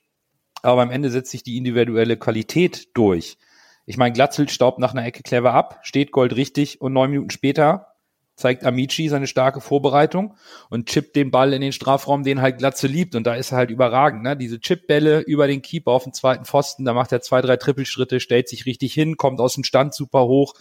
aber 0.62 0.80
am 0.80 0.90
Ende 0.90 1.10
setzt 1.10 1.30
sich 1.30 1.42
die 1.42 1.58
individuelle 1.58 2.16
Qualität 2.16 2.88
durch. 2.94 3.36
Ich 3.84 3.98
meine, 3.98 4.14
Glatzel 4.14 4.48
staubt 4.48 4.78
nach 4.78 4.92
einer 4.92 5.04
Ecke 5.04 5.22
clever 5.22 5.52
ab, 5.52 5.80
steht 5.82 6.12
Gold 6.12 6.34
richtig 6.34 6.80
und 6.80 6.94
neun 6.94 7.10
Minuten 7.10 7.30
später 7.30 7.95
zeigt 8.36 8.64
Amici 8.64 9.08
seine 9.08 9.26
starke 9.26 9.60
Vorbereitung 9.60 10.36
und 10.68 10.88
chippt 10.88 11.16
den 11.16 11.30
Ball 11.30 11.52
in 11.54 11.62
den 11.62 11.72
Strafraum, 11.72 12.22
den 12.22 12.42
halt 12.42 12.58
Glatze 12.58 12.86
liebt. 12.86 13.14
Und 13.14 13.26
da 13.26 13.34
ist 13.34 13.52
er 13.52 13.58
halt 13.58 13.70
überragend. 13.70 14.22
Ne? 14.22 14.36
Diese 14.36 14.60
Chipbälle 14.60 15.20
über 15.20 15.46
den 15.46 15.62
Keeper 15.62 15.92
auf 15.92 16.04
den 16.04 16.12
zweiten 16.12 16.44
Pfosten, 16.44 16.84
da 16.84 16.92
macht 16.92 17.12
er 17.12 17.22
zwei, 17.22 17.40
drei 17.40 17.56
Trippelschritte, 17.56 18.20
stellt 18.20 18.48
sich 18.48 18.66
richtig 18.66 18.92
hin, 18.92 19.16
kommt 19.16 19.40
aus 19.40 19.54
dem 19.54 19.64
Stand 19.64 19.94
super 19.94 20.26
hoch 20.26 20.54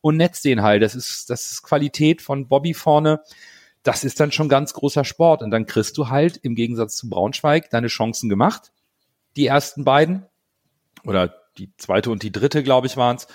und 0.00 0.16
netzt 0.16 0.44
den 0.44 0.62
halt. 0.62 0.82
Das 0.82 0.94
ist, 0.94 1.30
das 1.30 1.52
ist 1.52 1.62
Qualität 1.62 2.22
von 2.22 2.48
Bobby 2.48 2.74
vorne. 2.74 3.20
Das 3.84 4.04
ist 4.04 4.20
dann 4.20 4.32
schon 4.32 4.48
ganz 4.48 4.74
großer 4.74 5.04
Sport. 5.04 5.42
Und 5.42 5.52
dann 5.52 5.66
kriegst 5.66 5.96
du 5.96 6.08
halt 6.08 6.38
im 6.38 6.56
Gegensatz 6.56 6.96
zu 6.96 7.08
Braunschweig 7.08 7.70
deine 7.70 7.86
Chancen 7.86 8.28
gemacht. 8.28 8.72
Die 9.36 9.46
ersten 9.46 9.84
beiden. 9.84 10.26
Oder 11.04 11.34
die 11.56 11.74
zweite 11.76 12.10
und 12.10 12.22
die 12.22 12.32
dritte, 12.32 12.62
glaube 12.62 12.88
ich, 12.88 12.96
waren's. 12.96 13.26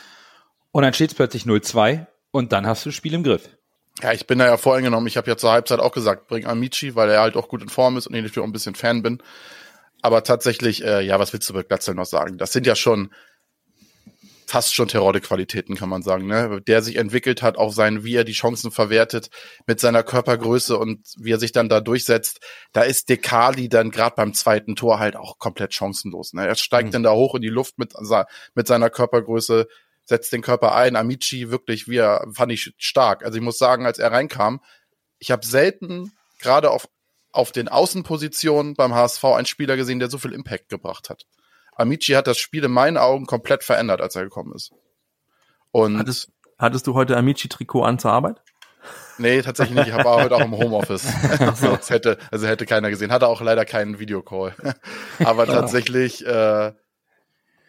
Und 0.71 0.83
dann 0.83 0.93
steht 0.93 1.11
es 1.11 1.15
plötzlich 1.15 1.43
0-2 1.43 2.05
und 2.31 2.51
dann 2.51 2.67
hast 2.67 2.85
du 2.85 2.89
das 2.89 2.95
Spiel 2.95 3.13
im 3.13 3.23
Griff. 3.23 3.56
Ja, 4.01 4.13
ich 4.13 4.27
bin 4.27 4.39
da 4.39 4.45
ja 4.45 4.57
voreingenommen. 4.57 5.07
Ich 5.07 5.17
habe 5.17 5.29
ja 5.29 5.37
zur 5.37 5.51
Halbzeit 5.51 5.79
auch 5.79 5.91
gesagt, 5.91 6.27
bring 6.27 6.45
Amici, 6.45 6.95
weil 6.95 7.09
er 7.09 7.21
halt 7.21 7.35
auch 7.35 7.47
gut 7.47 7.63
in 7.63 7.69
Form 7.69 7.97
ist 7.97 8.07
und 8.07 8.13
ich 8.13 8.21
natürlich 8.21 8.39
auch 8.43 8.47
ein 8.47 8.51
bisschen 8.53 8.75
Fan 8.75 9.01
bin. 9.01 9.23
Aber 10.01 10.23
tatsächlich, 10.23 10.83
äh, 10.83 11.01
ja, 11.01 11.19
was 11.19 11.33
willst 11.33 11.49
du 11.49 11.53
bei 11.53 11.63
Glatzel 11.63 11.95
noch 11.95 12.05
sagen? 12.05 12.37
Das 12.37 12.51
sind 12.53 12.67
ja 12.67 12.75
schon 12.75 13.11
fast 14.45 14.73
schon 14.73 14.87
Terodde-Qualitäten, 14.87 15.75
kann 15.75 15.89
man 15.89 16.01
sagen, 16.03 16.25
ne? 16.27 16.61
Der 16.65 16.81
sich 16.81 16.95
entwickelt 16.95 17.41
hat, 17.41 17.57
auch 17.57 17.73
sein, 17.73 18.05
wie 18.05 18.15
er 18.15 18.23
die 18.23 18.31
Chancen 18.31 18.71
verwertet, 18.71 19.29
mit 19.65 19.81
seiner 19.81 20.03
Körpergröße 20.03 20.77
und 20.77 21.05
wie 21.17 21.33
er 21.33 21.39
sich 21.39 21.51
dann 21.51 21.67
da 21.67 21.81
durchsetzt. 21.81 22.39
Da 22.71 22.83
ist 22.83 23.09
Dekali 23.09 23.67
dann 23.67 23.91
gerade 23.91 24.15
beim 24.15 24.33
zweiten 24.33 24.77
Tor 24.77 24.99
halt 24.99 25.17
auch 25.17 25.37
komplett 25.37 25.73
chancenlos. 25.73 26.31
Ne? 26.33 26.47
Er 26.47 26.55
steigt 26.55 26.89
Mhm. 26.89 26.91
dann 26.93 27.03
da 27.03 27.11
hoch 27.11 27.35
in 27.35 27.41
die 27.41 27.49
Luft 27.49 27.77
mit, 27.77 27.93
mit 28.55 28.67
seiner 28.67 28.89
Körpergröße, 28.89 29.67
setzt 30.07 30.33
den 30.33 30.41
Körper 30.41 30.73
ein. 30.73 30.95
Amici 30.95 31.51
wirklich, 31.51 31.87
wie 31.87 31.97
er, 31.97 32.25
fand 32.33 32.51
ich 32.51 32.73
stark. 32.77 33.23
Also 33.23 33.37
ich 33.37 33.43
muss 33.43 33.59
sagen, 33.59 33.85
als 33.85 33.99
er 33.99 34.11
reinkam, 34.11 34.61
ich 35.19 35.31
habe 35.31 35.45
selten 35.45 36.11
gerade 36.39 36.71
auf 36.71 36.87
auf 37.37 37.51
den 37.51 37.67
Außenpositionen 37.67 38.73
beim 38.73 38.95
HSV 38.95 39.23
einen 39.25 39.45
Spieler 39.45 39.75
gesehen, 39.75 39.99
der 39.99 40.09
so 40.09 40.17
viel 40.17 40.33
Impact 40.33 40.69
gebracht 40.69 41.11
hat. 41.11 41.27
Amici 41.75 42.13
hat 42.13 42.25
das 42.25 42.39
Spiel 42.39 42.63
in 42.63 42.71
meinen 42.71 42.97
Augen 42.97 43.27
komplett 43.27 43.63
verändert, 43.63 44.01
als 44.01 44.15
er 44.15 44.23
gekommen 44.23 44.53
ist. 44.55 44.71
Und 45.71 45.99
Hattest, 45.99 46.31
hattest 46.57 46.87
du 46.87 46.95
heute 46.95 47.15
Amici-Trikot 47.15 47.83
an 47.83 47.99
zur 47.99 48.11
Arbeit? 48.11 48.41
nee, 49.19 49.41
tatsächlich 49.43 49.77
nicht. 49.77 49.89
Ich 49.89 49.93
war 49.93 50.23
heute 50.23 50.35
auch 50.35 50.45
im 50.45 50.51
Homeoffice. 50.57 51.05
das 51.61 51.89
hätte, 51.91 52.17
also 52.31 52.47
hätte 52.47 52.65
keiner 52.65 52.89
gesehen. 52.89 53.11
Hatte 53.11 53.27
auch 53.27 53.41
leider 53.41 53.65
keinen 53.65 53.99
Videocall. 53.99 54.55
aber 55.23 55.45
tatsächlich, 55.45 56.25
äh, 56.25 56.73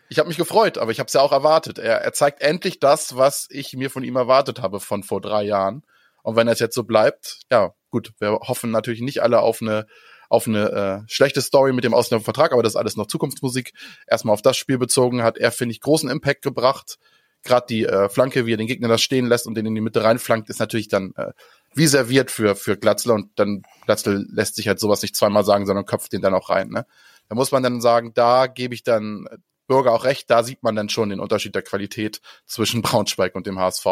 ich 0.09 0.19
habe 0.19 0.29
mich 0.29 0.39
gefreut, 0.39 0.79
aber 0.79 0.91
ich 0.91 0.99
habe 0.99 1.09
es 1.09 1.13
ja 1.13 1.21
auch 1.21 1.33
erwartet. 1.33 1.79
Er, 1.79 2.01
er 2.01 2.13
zeigt 2.13 2.43
endlich 2.43 2.81
das, 2.81 3.17
was 3.17 3.47
ich 3.51 3.75
mir 3.75 3.91
von 3.91 4.05
ihm 4.05 4.17
erwartet 4.17 4.61
habe 4.61 4.81
von 4.81 5.03
vor 5.03 5.21
drei 5.21 5.43
Jahren. 5.43 5.83
Und 6.23 6.37
wenn 6.37 6.49
es 6.49 6.59
jetzt 6.59 6.75
so 6.75 6.85
bleibt, 6.85 7.41
ja, 7.51 7.75
gut, 7.91 8.13
wir 8.19 8.33
hoffen 8.41 8.71
natürlich 8.71 9.01
nicht 9.01 9.23
alle 9.23 9.41
auf 9.41 9.63
eine 9.63 9.87
auf 10.31 10.47
eine 10.47 11.05
äh, 11.07 11.11
schlechte 11.11 11.41
Story 11.41 11.73
mit 11.73 11.85
dem 11.85 11.95
Ausländervertrag, 11.95 12.53
aber 12.53 12.63
das 12.63 12.73
ist 12.73 12.77
alles 12.77 12.97
noch 12.97 13.07
Zukunftsmusik. 13.07 13.73
Erstmal 14.07 14.35
auf 14.35 14.43
das 14.43 14.59
Spiel 14.59 14.77
bezogen 14.77 15.23
hat 15.23 15.39
er, 15.39 15.53
finde 15.53 15.73
ich, 15.73 15.81
großen 15.81 16.11
Impact 16.11 16.43
gebracht. 16.43 16.99
Gerade 17.45 17.67
die 17.69 17.87
äh, 17.87 18.09
Flanke, 18.11 18.45
wie 18.45 18.53
er 18.53 18.59
den 18.59 18.67
Gegner 18.67 18.89
das 18.89 19.01
stehen 19.01 19.27
lässt 19.27 19.47
und 19.47 19.55
den 19.55 19.65
in 19.65 19.75
die 19.75 19.81
Mitte 19.81 20.05
reinflankt, 20.05 20.51
ist 20.51 20.61
natürlich 20.61 20.89
dann 20.89 21.15
äh, 21.17 21.33
wie 21.75 21.87
serviert 21.87 22.31
für, 22.31 22.57
für 22.57 22.77
Glatzler 22.77 23.15
und 23.15 23.31
dann 23.39 23.63
Glatzler 23.87 24.23
lässt 24.29 24.57
sich 24.57 24.69
halt 24.69 24.81
sowas 24.81 25.01
nicht 25.01 25.17
zweimal 25.17 25.45
sagen, 25.45 25.65
sondern 25.65 25.87
köpft 25.87 26.13
den 26.13 26.21
dann 26.21 26.35
auch 26.35 26.51
rein. 26.51 26.69
Ne? 26.69 26.85
Da 27.29 27.35
muss 27.35 27.53
man 27.53 27.63
dann 27.63 27.81
sagen, 27.81 28.13
da 28.15 28.49
gebe 28.49 28.75
ich 28.75 28.83
dann 28.83 29.27
Bürger 29.69 29.93
auch 29.93 30.05
recht, 30.05 30.29
da 30.31 30.43
sieht 30.43 30.65
man 30.65 30.75
dann 30.75 30.89
schon 30.89 31.11
den 31.11 31.21
Unterschied 31.21 31.55
der 31.55 31.63
Qualität 31.63 32.21
zwischen 32.47 32.83
Braunschweig 32.83 33.37
und 33.37 33.47
dem 33.47 33.61
HSV, 33.61 33.87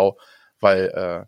weil 0.58 0.88
äh, 0.88 1.26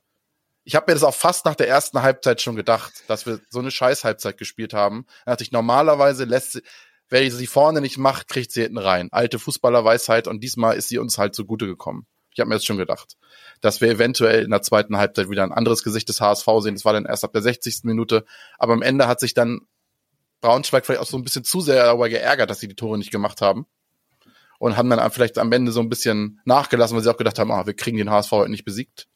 ich 0.65 0.75
habe 0.75 0.91
mir 0.91 0.95
das 0.95 1.05
auch 1.05 1.15
fast 1.15 1.45
nach 1.47 1.55
der 1.55 1.69
ersten 1.69 2.03
Halbzeit 2.03 2.43
schon 2.43 2.57
gedacht, 2.57 2.93
dass 3.07 3.25
wir 3.25 3.41
so 3.49 3.61
eine 3.61 3.71
Scheiß-Halbzeit 3.71 4.37
gespielt 4.37 4.75
haben. 4.75 5.07
Da 5.25 5.33
dachte 5.33 5.45
ich, 5.45 5.53
normalerweise 5.53 6.25
lässt 6.25 6.53
sie, 6.53 6.63
wer 7.09 7.31
sie 7.31 7.47
vorne 7.47 7.81
nicht 7.81 7.97
macht, 7.97 8.29
kriegt 8.29 8.53
sie 8.53 8.63
hinten 8.63 8.77
rein. 8.77 9.09
Alte 9.11 9.39
Fußballerweisheit 9.39 10.29
und 10.29 10.41
diesmal 10.43 10.77
ist 10.77 10.89
sie 10.89 10.99
uns 10.99 11.17
halt 11.17 11.35
zugute 11.35 11.67
gekommen. 11.67 12.07
Ich 12.35 12.41
habe 12.41 12.51
mir 12.51 12.57
das 12.57 12.67
schon 12.67 12.77
gedacht, 12.77 13.17
dass 13.61 13.81
wir 13.81 13.89
eventuell 13.89 14.45
in 14.45 14.51
der 14.51 14.63
zweiten 14.63 14.97
Halbzeit 14.99 15.31
wieder 15.31 15.43
ein 15.43 15.53
anderes 15.53 15.83
Gesicht 15.83 16.09
des 16.09 16.21
HSV 16.21 16.47
sehen. 16.61 16.75
Das 16.75 16.85
war 16.85 16.93
dann 16.93 17.07
erst 17.07 17.25
ab 17.25 17.33
der 17.33 17.43
60. 17.43 17.81
Minute. 17.85 18.25
Aber 18.59 18.75
am 18.75 18.83
Ende 18.83 19.09
hat 19.09 19.21
sich 19.21 19.35
dann 19.35 19.63
Braunschweig 20.41 20.87
vielleicht 20.87 21.01
auch 21.01 21.07
so 21.07 21.17
ein 21.17 21.25
bisschen 21.25 21.45
zu 21.45 21.61
sehr 21.61 21.85
darüber 21.85 22.09
geärgert, 22.09 22.51
dass 22.51 22.61
sie 22.61 22.69
die 22.69 22.77
Tore 22.77 22.99
nicht 22.99 23.11
gemacht 23.11 23.41
haben. 23.41 23.67
Und 24.59 24.77
haben 24.77 24.91
dann 24.91 25.11
vielleicht 25.11 25.39
am 25.39 25.53
Ende 25.53 25.71
so 25.73 25.81
ein 25.81 25.89
bisschen 25.89 26.41
nachgelassen, 26.45 26.97
weil 26.97 27.05
sie 27.05 27.11
auch 27.13 27.17
gedacht 27.17 27.39
haben, 27.39 27.53
ah, 27.53 27.67
wir 27.67 27.75
kriegen 27.75 27.97
den 27.97 28.11
HSV 28.11 28.33
heute 28.33 28.51
nicht 28.51 28.65
besiegt. 28.65 29.07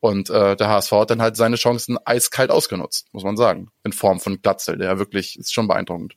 Und 0.00 0.28
äh, 0.30 0.56
der 0.56 0.68
HSV 0.68 0.92
hat 0.92 1.10
dann 1.10 1.22
halt 1.22 1.36
seine 1.36 1.56
Chancen 1.56 1.98
eiskalt 2.04 2.50
ausgenutzt, 2.50 3.06
muss 3.12 3.24
man 3.24 3.36
sagen. 3.36 3.68
In 3.84 3.92
Form 3.92 4.20
von 4.20 4.40
Glatzel, 4.42 4.76
der 4.76 4.98
wirklich 4.98 5.38
ist 5.38 5.54
schon 5.54 5.68
beeindruckend. 5.68 6.14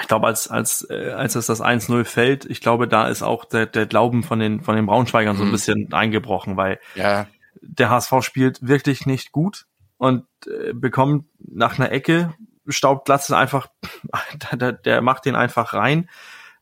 Ich 0.00 0.08
glaube, 0.08 0.26
als, 0.26 0.48
als, 0.48 0.86
äh, 0.90 1.10
als 1.12 1.36
es 1.36 1.46
das 1.46 1.60
1-0 1.62 2.04
fällt, 2.04 2.44
ich 2.44 2.60
glaube, 2.60 2.88
da 2.88 3.08
ist 3.08 3.22
auch 3.22 3.44
der, 3.44 3.66
der 3.66 3.86
Glauben 3.86 4.24
von 4.24 4.40
den, 4.40 4.62
von 4.62 4.74
den 4.74 4.86
Braunschweigern 4.86 5.36
so 5.36 5.42
ein 5.44 5.48
Mhm. 5.48 5.52
bisschen 5.52 5.92
eingebrochen, 5.92 6.56
weil 6.56 6.80
Ja, 6.96 7.28
der 7.62 7.90
HSV 7.90 8.14
spielt 8.20 8.66
wirklich 8.66 9.06
nicht 9.06 9.30
gut 9.32 9.66
und 9.96 10.24
äh, 10.46 10.72
bekommt 10.72 11.26
nach 11.38 11.78
einer 11.78 11.92
Ecke, 11.92 12.34
staubt 12.68 13.04
Glatzel 13.06 13.34
einfach, 13.36 13.68
der, 14.50 14.58
der, 14.58 14.72
der 14.72 15.00
macht 15.02 15.24
den 15.24 15.36
einfach 15.36 15.72
rein. 15.72 16.08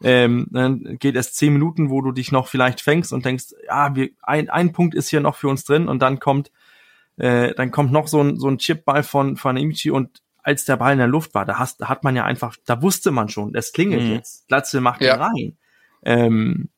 Ähm, 0.02 0.48
dann 0.50 0.98
geht 0.98 1.16
es 1.16 1.32
zehn 1.32 1.52
Minuten, 1.52 1.88
wo 1.90 2.00
du 2.02 2.12
dich 2.12 2.32
noch 2.32 2.48
vielleicht 2.48 2.80
fängst 2.80 3.12
und 3.12 3.24
denkst, 3.24 3.54
ja, 3.66 3.94
wir, 3.94 4.10
ein, 4.22 4.50
ein 4.50 4.72
Punkt 4.72 4.94
ist 4.94 5.08
hier 5.08 5.20
noch 5.20 5.36
für 5.36 5.48
uns 5.48 5.64
drin 5.64 5.88
und 5.88 6.00
dann 6.00 6.18
kommt, 6.18 6.50
äh, 7.16 7.54
dann 7.54 7.70
kommt 7.70 7.92
noch 7.92 8.08
so 8.08 8.20
ein, 8.20 8.38
so 8.38 8.48
ein 8.48 8.58
Chipball 8.58 9.02
von, 9.02 9.36
von 9.36 9.56
Imici 9.56 9.90
und 9.90 10.22
als 10.42 10.64
der 10.66 10.76
Ball 10.76 10.92
in 10.92 10.98
der 10.98 11.06
Luft 11.06 11.34
war, 11.34 11.46
da 11.46 11.58
hast, 11.58 11.80
hat 11.88 12.04
man 12.04 12.16
ja 12.16 12.24
einfach, 12.24 12.56
da 12.66 12.82
wusste 12.82 13.10
man 13.12 13.28
schon, 13.28 13.54
es 13.54 13.72
klingelt 13.72 14.02
Mhm. 14.02 14.12
jetzt. 14.12 14.46
Glatzel 14.48 14.80
macht 14.80 15.00
Ja. 15.00 15.14
den 15.14 15.22
rein. 15.22 15.56
Ähm, 16.02 16.68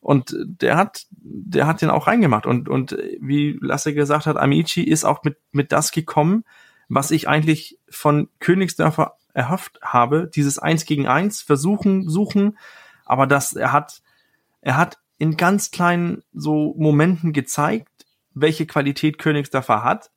und 0.00 0.34
der 0.38 0.78
hat, 0.78 1.06
der 1.10 1.66
hat 1.66 1.82
den 1.82 1.90
auch 1.90 2.06
reingemacht. 2.06 2.46
Und, 2.46 2.70
und 2.70 2.96
wie 3.20 3.58
Lasse 3.60 3.92
gesagt 3.92 4.24
hat, 4.24 4.38
Amici 4.38 4.82
ist 4.82 5.04
auch 5.04 5.22
mit, 5.24 5.36
mit 5.52 5.72
das 5.72 5.92
gekommen, 5.92 6.44
was 6.88 7.10
ich 7.10 7.28
eigentlich 7.28 7.78
von 7.90 8.30
Königsdörfer 8.38 9.16
erhofft 9.34 9.80
habe. 9.82 10.30
Dieses 10.34 10.58
Eins 10.58 10.84
gegen 10.84 11.06
Eins 11.06 11.42
versuchen, 11.42 12.08
suchen. 12.08 12.58
Aber 13.04 13.26
das, 13.26 13.54
er 13.54 13.72
hat, 13.72 14.02
er 14.60 14.76
hat 14.76 14.98
in 15.18 15.36
ganz 15.36 15.70
kleinen 15.70 16.22
so 16.32 16.74
Momenten 16.78 17.32
gezeigt, 17.32 18.06
welche 18.34 18.66
Qualität 18.66 19.18
Königsdörfer 19.18 19.84
hat. 19.84 20.10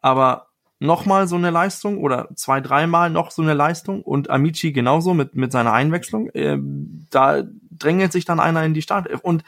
Aber 0.00 0.48
nochmal 0.80 1.26
so 1.26 1.36
eine 1.36 1.50
Leistung 1.50 1.98
oder 1.98 2.28
zwei, 2.34 2.60
dreimal 2.60 3.10
noch 3.10 3.30
so 3.30 3.42
eine 3.42 3.54
Leistung 3.54 4.02
und 4.02 4.30
Amici 4.30 4.72
genauso 4.72 5.14
mit, 5.14 5.34
mit 5.34 5.52
seiner 5.52 5.72
Einwechslung. 5.72 6.30
Ähm, 6.34 7.06
da 7.10 7.42
drängelt 7.70 8.12
sich 8.12 8.24
dann 8.24 8.40
einer 8.40 8.64
in 8.64 8.74
die 8.74 8.82
Startelf. 8.82 9.20
Und 9.20 9.44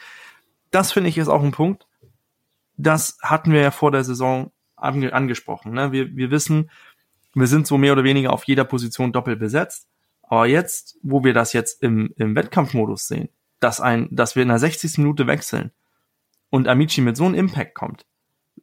das 0.71 0.91
finde 0.91 1.09
ich 1.09 1.17
ist 1.17 1.29
auch 1.29 1.43
ein 1.43 1.51
Punkt. 1.51 1.87
Das 2.77 3.17
hatten 3.21 3.51
wir 3.51 3.61
ja 3.61 3.71
vor 3.71 3.91
der 3.91 4.03
Saison 4.03 4.51
ange 4.75 5.13
angesprochen. 5.13 5.73
Ne? 5.73 5.91
Wir, 5.91 6.15
wir 6.15 6.31
wissen, 6.31 6.69
wir 7.33 7.47
sind 7.47 7.67
so 7.67 7.77
mehr 7.77 7.93
oder 7.93 8.03
weniger 8.03 8.33
auf 8.33 8.43
jeder 8.45 8.63
Position 8.63 9.11
doppelt 9.11 9.39
besetzt. 9.39 9.87
Aber 10.23 10.45
jetzt, 10.45 10.97
wo 11.01 11.23
wir 11.23 11.33
das 11.33 11.53
jetzt 11.53 11.83
im, 11.83 12.13
im 12.17 12.35
Wettkampfmodus 12.35 13.07
sehen, 13.07 13.29
dass 13.59 13.81
ein, 13.81 14.07
dass 14.11 14.35
wir 14.35 14.43
in 14.43 14.49
der 14.49 14.59
60. 14.59 14.97
Minute 14.97 15.27
wechseln 15.27 15.71
und 16.49 16.67
Amici 16.67 17.01
mit 17.01 17.17
so 17.17 17.25
einem 17.25 17.35
Impact 17.35 17.75
kommt, 17.75 18.05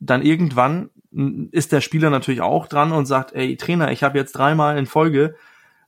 dann 0.00 0.22
irgendwann 0.22 0.90
ist 1.50 1.72
der 1.72 1.80
Spieler 1.80 2.10
natürlich 2.10 2.40
auch 2.40 2.66
dran 2.66 2.92
und 2.92 3.06
sagt, 3.06 3.32
ey 3.32 3.56
Trainer, 3.56 3.90
ich 3.92 4.02
habe 4.02 4.18
jetzt 4.18 4.32
dreimal 4.32 4.78
in 4.78 4.86
Folge 4.86 5.34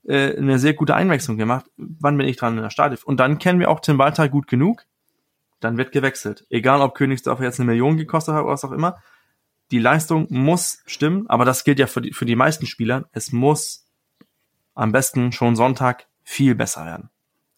äh, 0.06 0.36
eine 0.36 0.58
sehr 0.58 0.74
gute 0.74 0.94
Einwechslung 0.94 1.36
gemacht. 1.36 1.66
Wann 1.76 2.16
bin 2.16 2.26
ich 2.26 2.36
dran 2.36 2.56
in 2.56 2.62
der 2.62 2.70
Startelf? 2.70 3.04
Und 3.04 3.20
dann 3.20 3.38
kennen 3.38 3.60
wir 3.60 3.70
auch 3.70 3.80
Tim 3.80 3.98
Walter 3.98 4.28
gut 4.28 4.48
genug. 4.48 4.86
Dann 5.60 5.76
wird 5.76 5.92
gewechselt. 5.92 6.46
Egal, 6.48 6.80
ob 6.80 6.94
Königsdorfer 6.94 7.44
jetzt 7.44 7.60
eine 7.60 7.70
Million 7.70 7.98
gekostet 7.98 8.34
hat 8.34 8.42
oder 8.42 8.52
was 8.52 8.64
auch 8.64 8.72
immer. 8.72 9.02
Die 9.70 9.78
Leistung 9.78 10.26
muss 10.30 10.78
stimmen, 10.87 11.26
aber 11.28 11.44
das 11.44 11.64
gilt 11.64 11.78
ja 11.78 11.87
für 11.87 12.00
die, 12.02 12.12
für 12.12 12.26
die 12.26 12.37
meisten 12.37 12.66
Spieler. 12.66 13.09
Es 13.12 13.33
muss 13.33 13.87
am 14.74 14.92
besten 14.92 15.33
schon 15.33 15.56
Sonntag 15.56 16.06
viel 16.24 16.54
besser 16.54 16.85
werden. 16.85 17.11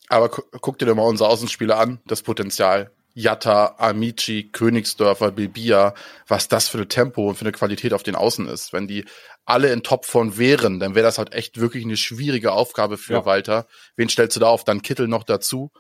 aber 0.08 0.28
gu 0.28 0.42
guck 0.60 0.78
dir 0.78 0.86
doch 0.86 0.94
mal 0.94 1.02
unsere 1.02 1.28
Außenspieler 1.30 1.78
an, 1.78 2.00
das 2.06 2.22
Potenzial. 2.22 2.90
Jatta, 3.14 3.74
Amici, 3.76 4.48
Königsdörfer, 4.52 5.32
Bilbia, 5.32 5.92
was 6.28 6.48
das 6.48 6.68
für 6.68 6.78
ein 6.78 6.88
Tempo 6.88 7.28
und 7.28 7.34
für 7.36 7.42
eine 7.44 7.52
Qualität 7.52 7.92
auf 7.92 8.02
den 8.02 8.14
Außen 8.14 8.48
ist. 8.48 8.72
Wenn 8.72 8.88
die 8.88 9.04
alle 9.44 9.70
in 9.70 9.82
Topform 9.82 10.38
wären, 10.38 10.80
dann 10.80 10.94
wäre 10.94 11.04
das 11.04 11.18
halt 11.18 11.34
echt 11.34 11.60
wirklich 11.60 11.84
eine 11.84 11.98
schwierige 11.98 12.52
Aufgabe 12.52 12.96
für 12.96 13.12
Ja. 13.14 13.24
Walter. 13.26 13.66
Wen 13.96 14.08
stellst 14.08 14.36
du 14.36 14.40
da 14.40 14.46
auf? 14.46 14.64
Dann 14.64 14.80
Kittel 14.80 15.08
noch 15.08 15.24
dazu. 15.24 15.70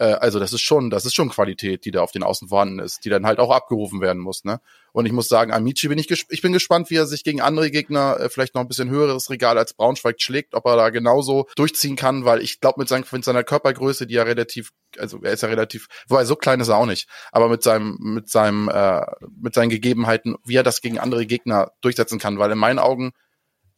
Äh, 0.00 0.14
also 0.14 0.40
das 0.40 0.52
ist 0.52 0.62
schon, 0.62 0.88
das 0.90 1.04
ist 1.04 1.14
schon 1.14 1.28
Qualität, 1.28 1.84
die 1.84 1.90
da 1.90 2.00
auf 2.00 2.10
den 2.10 2.22
Außen 2.22 2.48
vorhanden 2.48 2.78
ist, 2.78 3.04
die 3.04 3.10
dann 3.10 3.26
halt 3.26 3.38
auch 3.38 3.50
abgerufen 3.50 4.00
werden 4.00 4.20
muss. 4.20 4.44
Ne? 4.44 4.60
Und 4.92 5.04
ich 5.04 5.12
muss 5.12 5.28
sagen, 5.28 5.52
Amici 5.52 5.88
bin 5.88 5.98
ich, 5.98 6.10
ich 6.28 6.42
bin 6.42 6.52
gespannt, 6.52 6.88
wie 6.88 6.96
er 6.96 7.06
sich 7.06 7.22
gegen 7.22 7.42
andere 7.42 7.70
Gegner 7.70 8.18
äh, 8.18 8.28
vielleicht 8.30 8.54
noch 8.54 8.62
ein 8.62 8.68
bisschen 8.68 8.88
höheres 8.88 9.28
Regal 9.28 9.58
als 9.58 9.74
Braunschweig 9.74 10.20
schlägt, 10.20 10.54
ob 10.54 10.64
er 10.64 10.76
da 10.76 10.88
genauso 10.88 11.46
durchziehen 11.54 11.96
kann, 11.96 12.24
weil 12.24 12.40
ich 12.40 12.60
glaube 12.60 12.80
mit, 12.80 12.88
seinen, 12.88 13.04
mit 13.12 13.24
seiner 13.24 13.44
Körpergröße, 13.44 14.06
die 14.06 14.14
ja 14.14 14.22
relativ, 14.22 14.70
also 14.98 15.20
er 15.22 15.32
ist 15.32 15.42
ja 15.42 15.50
relativ, 15.50 15.88
wobei 16.08 16.24
so 16.24 16.34
klein 16.34 16.60
ist 16.60 16.68
er 16.68 16.78
auch 16.78 16.86
nicht, 16.86 17.06
aber 17.30 17.48
mit 17.50 17.62
seinem, 17.62 17.98
mit 18.00 18.30
seinem, 18.30 18.70
äh, 18.70 19.02
mit 19.38 19.54
seinen 19.54 19.68
Gegebenheiten, 19.68 20.36
wie 20.44 20.56
er 20.56 20.62
das 20.62 20.80
gegen 20.80 20.98
andere 20.98 21.26
Gegner 21.26 21.72
durchsetzen 21.82 22.18
kann, 22.18 22.38
weil 22.38 22.50
in 22.50 22.58
meinen 22.58 22.78
Augen 22.78 23.12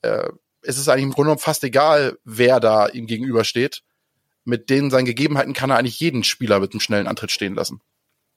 äh, 0.02 0.28
ist 0.62 0.78
es 0.78 0.88
eigentlich 0.88 1.02
im 1.02 1.10
Grunde 1.10 1.30
genommen 1.30 1.40
fast 1.40 1.64
egal, 1.64 2.16
wer 2.24 2.60
da 2.60 2.86
ihm 2.86 3.06
gegenübersteht. 3.06 3.82
Mit 4.44 4.70
denen 4.70 4.90
seinen 4.90 5.04
Gegebenheiten 5.04 5.52
kann 5.52 5.70
er 5.70 5.76
eigentlich 5.78 6.00
jeden 6.00 6.24
Spieler 6.24 6.60
mit 6.60 6.72
einem 6.72 6.80
schnellen 6.80 7.06
Antritt 7.06 7.30
stehen 7.30 7.54
lassen. 7.54 7.80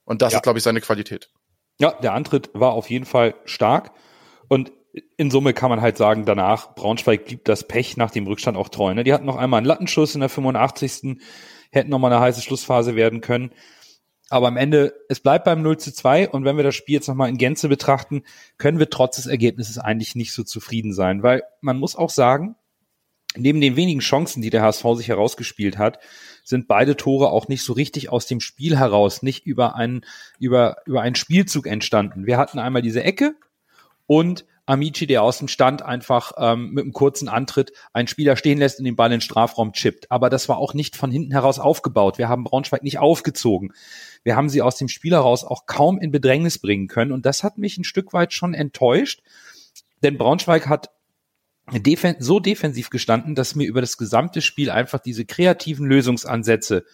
Und 0.04 0.22
das 0.22 0.34
Ja. 0.34 0.39
ist, 0.39 0.44
glaube 0.44 0.60
ich, 0.60 0.63
seine 0.63 0.82
Qualität. 0.82 1.32
Ja, 1.80 1.91
der 1.91 2.13
Antritt 2.13 2.50
war 2.54 2.74
auf 2.74 2.89
jeden 2.89 3.06
Fall 3.06 3.36
stark. 3.46 3.91
Und 4.48 4.72
in 5.18 5.30
Summe 5.32 5.54
kann 5.54 5.70
man 5.70 5.82
halt 5.82 5.98
sagen, 5.98 6.26
danach, 6.26 6.76
Braunschweig 6.76 7.26
blieb 7.26 7.44
das 7.46 7.68
Pech 7.68 7.98
nach 7.98 8.12
dem 8.12 8.28
Rückstand 8.28 8.56
auch 8.58 8.70
treu. 8.70 8.94
Ne? 8.94 9.04
Die 9.04 9.13
hatten 9.13 9.26
noch 9.26 9.36
einmal 9.36 9.58
einen 9.58 9.68
Lattenschuss 9.68 10.15
in 10.15 10.22
der 10.22 10.30
85. 10.30 11.18
Hätten 11.72 11.89
noch 11.89 12.00
mal 12.00 12.12
eine 12.12 12.22
heiße 12.22 12.41
Schlussphase 12.41 12.96
werden 12.96 13.20
können. 13.20 13.52
Aber 14.30 14.48
am 14.48 14.58
Ende, 14.58 14.94
es 15.10 15.20
bleibt 15.20 15.46
beim 15.46 15.62
0 15.62 15.78
zu 15.78 15.94
2. 15.94 16.30
Und 16.30 16.46
wenn 16.46 16.56
wir 16.56 16.63
das 16.63 16.76
Spiel 16.76 16.96
jetzt 16.96 17.08
nochmal 17.08 17.30
in 17.30 17.38
Gänze 17.38 17.68
betrachten, 17.68 18.24
können 18.58 18.80
wir 18.80 18.89
trotz 18.89 19.18
des 19.18 19.28
Ergebnisses 19.28 19.78
eigentlich 19.78 20.15
nicht 20.15 20.34
so 20.34 20.44
zufrieden 20.44 20.94
sein. 20.94 21.24
Weil 21.24 21.44
man 21.62 21.78
muss 21.78 21.96
auch 21.96 22.10
sagen, 22.10 22.56
neben 23.38 23.62
den 23.62 23.76
wenigen 23.76 24.00
Chancen, 24.00 24.41
die 24.41 24.50
der 24.50 24.62
HSV 24.62 24.86
sich 24.95 25.08
herausgespielt 25.08 25.78
hat, 25.78 26.00
sind 26.43 26.67
beide 26.67 26.95
Tore 26.95 27.30
auch 27.30 27.48
nicht 27.48 27.63
so 27.63 27.74
richtig 27.74 28.10
aus 28.10 28.28
dem 28.28 28.39
Spiel 28.39 28.78
heraus, 28.78 29.24
nicht 29.24 29.45
über 29.45 29.76
einen, 29.76 30.06
über, 30.39 30.78
über 30.86 31.02
einen 31.02 31.15
Spielzug 31.15 31.67
entstanden. 31.67 32.26
Wir 32.26 32.38
hatten 32.38 32.60
einmal 32.60 32.82
diese 32.82 33.04
Ecke 33.04 33.36
und 34.06 34.45
Amici, 34.67 35.06
der 35.06 35.21
aus 35.21 35.38
dem 35.38 35.48
Stand 35.48 35.84
einfach 35.84 36.32
ähm, 36.38 36.71
mit 36.71 36.84
einem 36.84 36.93
kurzen 36.93 37.28
Antritt 37.28 37.71
einen 37.93 38.08
Spieler 38.08 38.36
stehen 38.36 38.58
lässt 38.58 38.80
und 38.80 38.86
den 38.86 38.95
Ball 38.95 39.08
in 39.08 39.17
den 39.17 39.21
Strafraum 39.21 39.74
chippt. 39.74 40.10
Aber 40.10 40.30
das 40.30 40.50
war 40.50 40.58
auch 40.58 40.74
nicht 40.74 40.95
von 40.95 41.12
hinten 41.12 41.32
heraus 41.32 41.60
aufgebaut. 41.60 42.17
Wir 42.17 42.30
haben 42.30 42.43
Braunschweig 42.43 42.82
nicht 42.82 42.98
aufgezogen. 42.98 43.74
Wir 44.24 44.36
haben 44.36 44.50
sie 44.50 44.63
aus 44.63 44.78
dem 44.78 44.88
Spiel 44.88 45.12
heraus 45.12 45.43
auch 45.43 45.67
kaum 45.67 46.00
in 46.00 46.12
Bedrängnis 46.12 46.58
bringen 46.58 46.88
können. 46.88 47.12
Und 47.12 47.28
das 47.28 47.43
hat 47.43 47.60
mich 47.60 47.78
ein 47.78 47.84
Stück 47.84 48.12
weit 48.13 48.34
schon 48.34 48.56
enttäuscht. 48.56 49.21
Denn 50.02 50.17
Braunschweig 50.17 50.67
hat 50.67 50.89
defen 51.71 52.15
so 52.19 52.39
defensiv 52.39 52.89
gestanden, 52.89 53.36
dass 53.36 53.56
mir 53.56 53.67
über 53.67 53.82
das 53.82 53.97
gesamte 53.97 54.41
Spiel 54.41 54.69
einfach 54.69 54.99
diese 54.99 55.25
kreativen 55.25 55.88
Lösungsansätze 55.88 56.86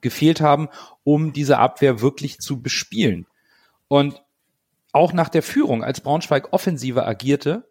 gefehlt 0.00 0.40
haben, 0.40 0.68
um 1.02 1.32
diese 1.32 1.58
Abwehr 1.58 2.00
wirklich 2.00 2.38
zu 2.38 2.62
bespielen. 2.62 3.26
Und 3.88 4.22
auch 4.92 5.12
nach 5.12 5.28
der 5.28 5.42
Führung, 5.42 5.82
als 5.82 6.00
Braunschweig 6.00 6.52
offensiver 6.52 7.06
agierte, 7.06 7.68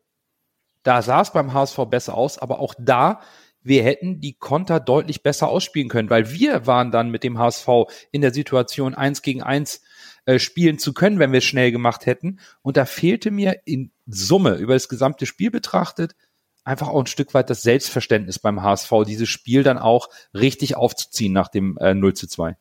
da 0.84 1.02
sah 1.02 1.22
es 1.22 1.32
beim 1.32 1.54
HSV 1.54 1.78
besser 1.90 2.16
aus, 2.16 2.38
aber 2.38 2.60
auch 2.60 2.76
da, 2.78 3.22
wir 3.62 3.84
hätten 3.84 4.20
die 4.20 4.34
Konter 4.34 4.82
deutlich 4.82 5.24
besser 5.24 5.48
ausspielen 5.48 5.88
können, 5.88 6.10
weil 6.10 6.32
wir 6.32 6.68
waren 6.68 6.92
dann 6.92 7.10
mit 7.10 7.24
dem 7.24 7.40
HSV 7.40 7.68
in 8.12 8.22
der 8.22 8.34
Situation, 8.34 8.94
eins 8.94 9.22
gegen 9.22 9.42
eins 9.42 9.82
äh, 10.26 10.38
spielen 10.38 10.80
zu 10.80 10.94
können, 10.94 11.20
wenn 11.20 11.32
wir 11.32 11.38
es 11.38 11.46
schnell 11.46 11.72
gemacht 11.72 12.06
hätten. 12.06 12.40
Und 12.62 12.76
da 12.76 12.86
fehlte 12.86 13.32
mir 13.32 13.62
in 13.64 13.92
Summe 14.06 14.56
über 14.56 14.74
das 14.74 14.90
gesamte 14.90 15.26
Spiel 15.26 15.50
betrachtet 15.50 16.16
einfach 16.64 16.88
auch 16.88 17.02
ein 17.02 17.08
Stück 17.08 17.34
weit 17.34 17.50
das 17.50 17.62
Selbstverständnis 17.62 18.40
beim 18.40 18.62
HSV, 18.62 18.92
dieses 19.06 19.30
Spiel 19.30 19.64
dann 19.64 19.78
auch 19.78 20.10
richtig 20.34 20.76
aufzuziehen 20.76 21.34
nach 21.34 21.50
dem 21.50 21.78
äh, 21.78 21.94
0 21.94 22.14
zu 22.14 22.28
2. 22.28 22.58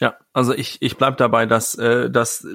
Ja, 0.00 0.16
also 0.32 0.52
ich, 0.52 0.82
ich 0.82 0.96
bleib 0.96 1.16
dabei, 1.16 1.46
dass, 1.46 1.76
äh, 1.76 2.10
dass 2.10 2.46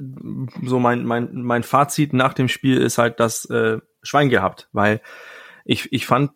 so 0.63 0.79
mein, 0.79 1.05
mein, 1.05 1.29
mein 1.33 1.63
Fazit 1.63 2.13
nach 2.13 2.33
dem 2.33 2.49
Spiel 2.49 2.77
ist 2.77 2.97
halt 2.97 3.19
das 3.19 3.45
äh, 3.45 3.79
Schwein 4.03 4.29
gehabt, 4.29 4.69
weil 4.71 5.01
ich, 5.65 5.91
ich 5.91 6.05
fand 6.05 6.31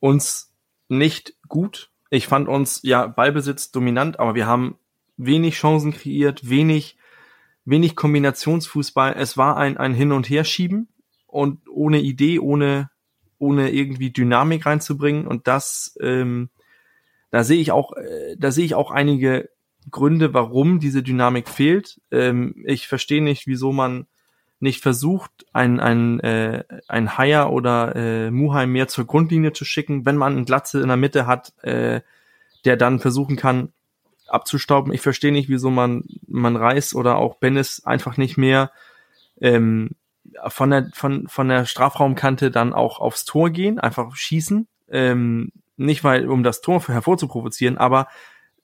uns 0.00 0.54
nicht 0.88 1.34
gut. 1.48 1.90
Ich 2.10 2.26
fand 2.26 2.48
uns 2.48 2.80
ja 2.82 3.06
Ballbesitz 3.06 3.70
dominant, 3.70 4.20
aber 4.20 4.34
wir 4.34 4.46
haben 4.46 4.78
wenig 5.16 5.56
Chancen 5.56 5.92
kreiert, 5.92 6.48
wenig, 6.48 6.96
wenig 7.64 7.96
Kombinationsfußball. 7.96 9.14
Es 9.18 9.36
war 9.36 9.56
ein, 9.56 9.76
ein 9.76 9.92
Hin- 9.92 10.12
und 10.12 10.30
Herschieben 10.30 10.88
und 11.28 11.60
ohne 11.68 12.00
Idee, 12.00 12.40
ohne, 12.40 12.90
ohne 13.38 13.70
irgendwie 13.70 14.10
Dynamik 14.10 14.66
reinzubringen. 14.66 15.26
Und 15.26 15.46
das, 15.46 15.96
ähm, 16.00 16.48
da 17.30 17.44
sehe 17.44 17.60
ich 17.60 17.70
auch, 17.70 17.92
äh, 17.92 18.36
da 18.36 18.50
sehe 18.50 18.64
ich 18.64 18.74
auch 18.74 18.90
einige 18.90 19.50
Gründe, 19.90 20.34
warum 20.34 20.80
diese 20.80 21.02
Dynamik 21.02 21.48
fehlt. 21.48 22.00
Ähm, 22.10 22.54
ich 22.66 22.88
verstehe 22.88 23.22
nicht, 23.22 23.46
wieso 23.46 23.72
man 23.72 24.06
nicht 24.60 24.82
versucht, 24.82 25.46
ein, 25.52 25.78
ein, 25.78 26.18
äh, 26.20 26.64
ein 26.88 27.16
Haier 27.16 27.52
oder 27.52 27.94
äh, 27.94 28.30
Muheim 28.30 28.72
mehr 28.72 28.88
zur 28.88 29.06
Grundlinie 29.06 29.52
zu 29.52 29.64
schicken, 29.64 30.04
wenn 30.04 30.16
man 30.16 30.32
einen 30.34 30.46
Glatze 30.46 30.80
in 30.80 30.88
der 30.88 30.96
Mitte 30.96 31.26
hat, 31.26 31.52
äh, 31.62 32.00
der 32.64 32.76
dann 32.76 32.98
versuchen 32.98 33.36
kann, 33.36 33.72
abzustauben. 34.26 34.92
Ich 34.92 35.00
verstehe 35.00 35.32
nicht, 35.32 35.48
wieso 35.48 35.70
man, 35.70 36.04
man 36.26 36.56
Reis 36.56 36.94
oder 36.94 37.16
auch 37.16 37.36
Bennis 37.36 37.84
einfach 37.84 38.16
nicht 38.16 38.36
mehr 38.36 38.72
ähm, 39.40 39.90
von 40.46 40.70
der, 40.70 40.90
von, 40.94 41.26
von 41.28 41.48
der 41.48 41.64
Strafraumkante 41.66 42.50
dann 42.50 42.72
auch 42.72 43.00
aufs 43.00 43.24
Tor 43.24 43.50
gehen, 43.50 43.78
einfach 43.78 44.14
schießen. 44.14 44.68
Ähm, 44.90 45.52
nicht 45.76 46.04
weil, 46.04 46.28
um 46.28 46.42
das 46.42 46.60
Tor 46.60 46.86
hervorzuprovozieren, 46.86 47.78
aber 47.78 48.08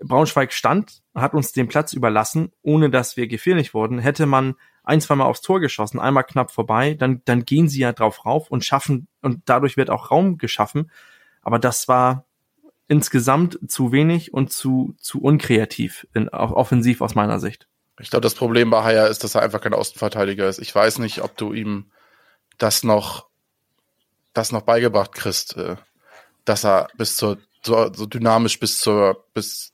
Braunschweig 0.02 0.52
stand, 0.52 1.02
hat 1.14 1.34
uns 1.34 1.52
den 1.52 1.68
Platz 1.68 1.92
überlassen, 1.92 2.52
ohne 2.62 2.90
dass 2.90 3.16
wir 3.16 3.26
gefährlich 3.26 3.74
wurden. 3.74 3.98
Hätte 3.98 4.26
man 4.26 4.54
ein, 4.82 5.00
zwei 5.00 5.14
Mal 5.14 5.24
aufs 5.24 5.40
Tor 5.40 5.60
geschossen, 5.60 6.00
einmal 6.00 6.24
knapp 6.24 6.50
vorbei, 6.50 6.94
dann, 6.94 7.22
dann 7.24 7.44
gehen 7.44 7.68
sie 7.68 7.80
ja 7.80 7.92
drauf 7.92 8.26
rauf 8.26 8.50
und 8.50 8.64
schaffen, 8.64 9.06
und 9.22 9.42
dadurch 9.46 9.76
wird 9.76 9.90
auch 9.90 10.10
Raum 10.10 10.36
geschaffen. 10.38 10.90
Aber 11.42 11.58
das 11.58 11.88
war 11.88 12.26
insgesamt 12.88 13.58
zu 13.66 13.92
wenig 13.92 14.34
und 14.34 14.52
zu, 14.52 14.94
zu 14.98 15.22
unkreativ, 15.22 16.06
in, 16.12 16.28
offensiv 16.28 17.00
aus 17.00 17.14
meiner 17.14 17.40
Sicht. 17.40 17.68
Ich 18.00 18.10
glaube, 18.10 18.22
das 18.22 18.34
Problem 18.34 18.70
bei 18.70 18.82
Haya 18.82 19.06
ist, 19.06 19.22
dass 19.22 19.34
er 19.34 19.42
einfach 19.42 19.60
kein 19.60 19.74
Außenverteidiger 19.74 20.48
ist. 20.48 20.58
Ich 20.58 20.74
weiß 20.74 20.98
nicht, 20.98 21.22
ob 21.22 21.36
du 21.36 21.52
ihm 21.52 21.90
das 22.58 22.82
noch, 22.82 23.28
das 24.32 24.52
noch 24.52 24.62
beigebracht 24.62 25.12
kriegst, 25.12 25.56
äh, 25.56 25.76
dass 26.44 26.64
er 26.64 26.88
bis 26.96 27.16
zur, 27.16 27.38
so, 27.64 27.92
so 27.92 28.06
dynamisch 28.06 28.58
bis 28.58 28.80
zur, 28.80 29.24
bis, 29.32 29.72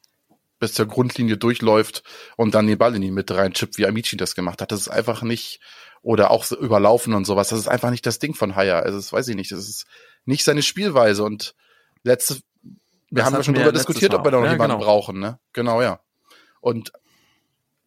bis 0.58 0.74
zur 0.74 0.86
Grundlinie 0.86 1.38
durchläuft 1.38 2.02
und 2.36 2.54
dann 2.54 2.66
den 2.66 2.78
Ball 2.78 2.94
in 2.94 3.02
die 3.02 3.10
Mitte 3.10 3.36
reinchippt, 3.36 3.78
wie 3.78 3.86
Amici 3.86 4.16
das 4.16 4.34
gemacht 4.34 4.60
hat. 4.60 4.70
Das 4.70 4.80
ist 4.80 4.88
einfach 4.88 5.22
nicht, 5.22 5.60
oder 6.02 6.30
auch 6.30 6.44
so 6.44 6.58
überlaufen 6.58 7.14
und 7.14 7.24
sowas. 7.24 7.48
Das 7.48 7.58
ist 7.58 7.68
einfach 7.68 7.90
nicht 7.90 8.06
das 8.06 8.18
Ding 8.18 8.34
von 8.34 8.54
Haya. 8.54 8.80
Also, 8.80 8.98
das 8.98 9.12
weiß 9.12 9.28
ich 9.28 9.36
nicht. 9.36 9.52
Das 9.52 9.60
ist 9.60 9.86
nicht 10.24 10.44
seine 10.44 10.62
Spielweise 10.62 11.24
und 11.24 11.54
letzte, 12.02 12.40
wir 13.10 13.22
das 13.22 13.26
haben 13.26 13.34
ja 13.34 13.42
schon 13.42 13.54
darüber 13.54 13.72
diskutiert, 13.72 14.14
ob 14.14 14.24
wir 14.24 14.30
da 14.30 14.38
noch 14.38 14.46
ja, 14.46 14.52
jemanden 14.52 14.76
genau. 14.76 14.84
brauchen, 14.84 15.18
ne? 15.18 15.38
Genau, 15.52 15.82
ja. 15.82 16.00
Und 16.60 16.92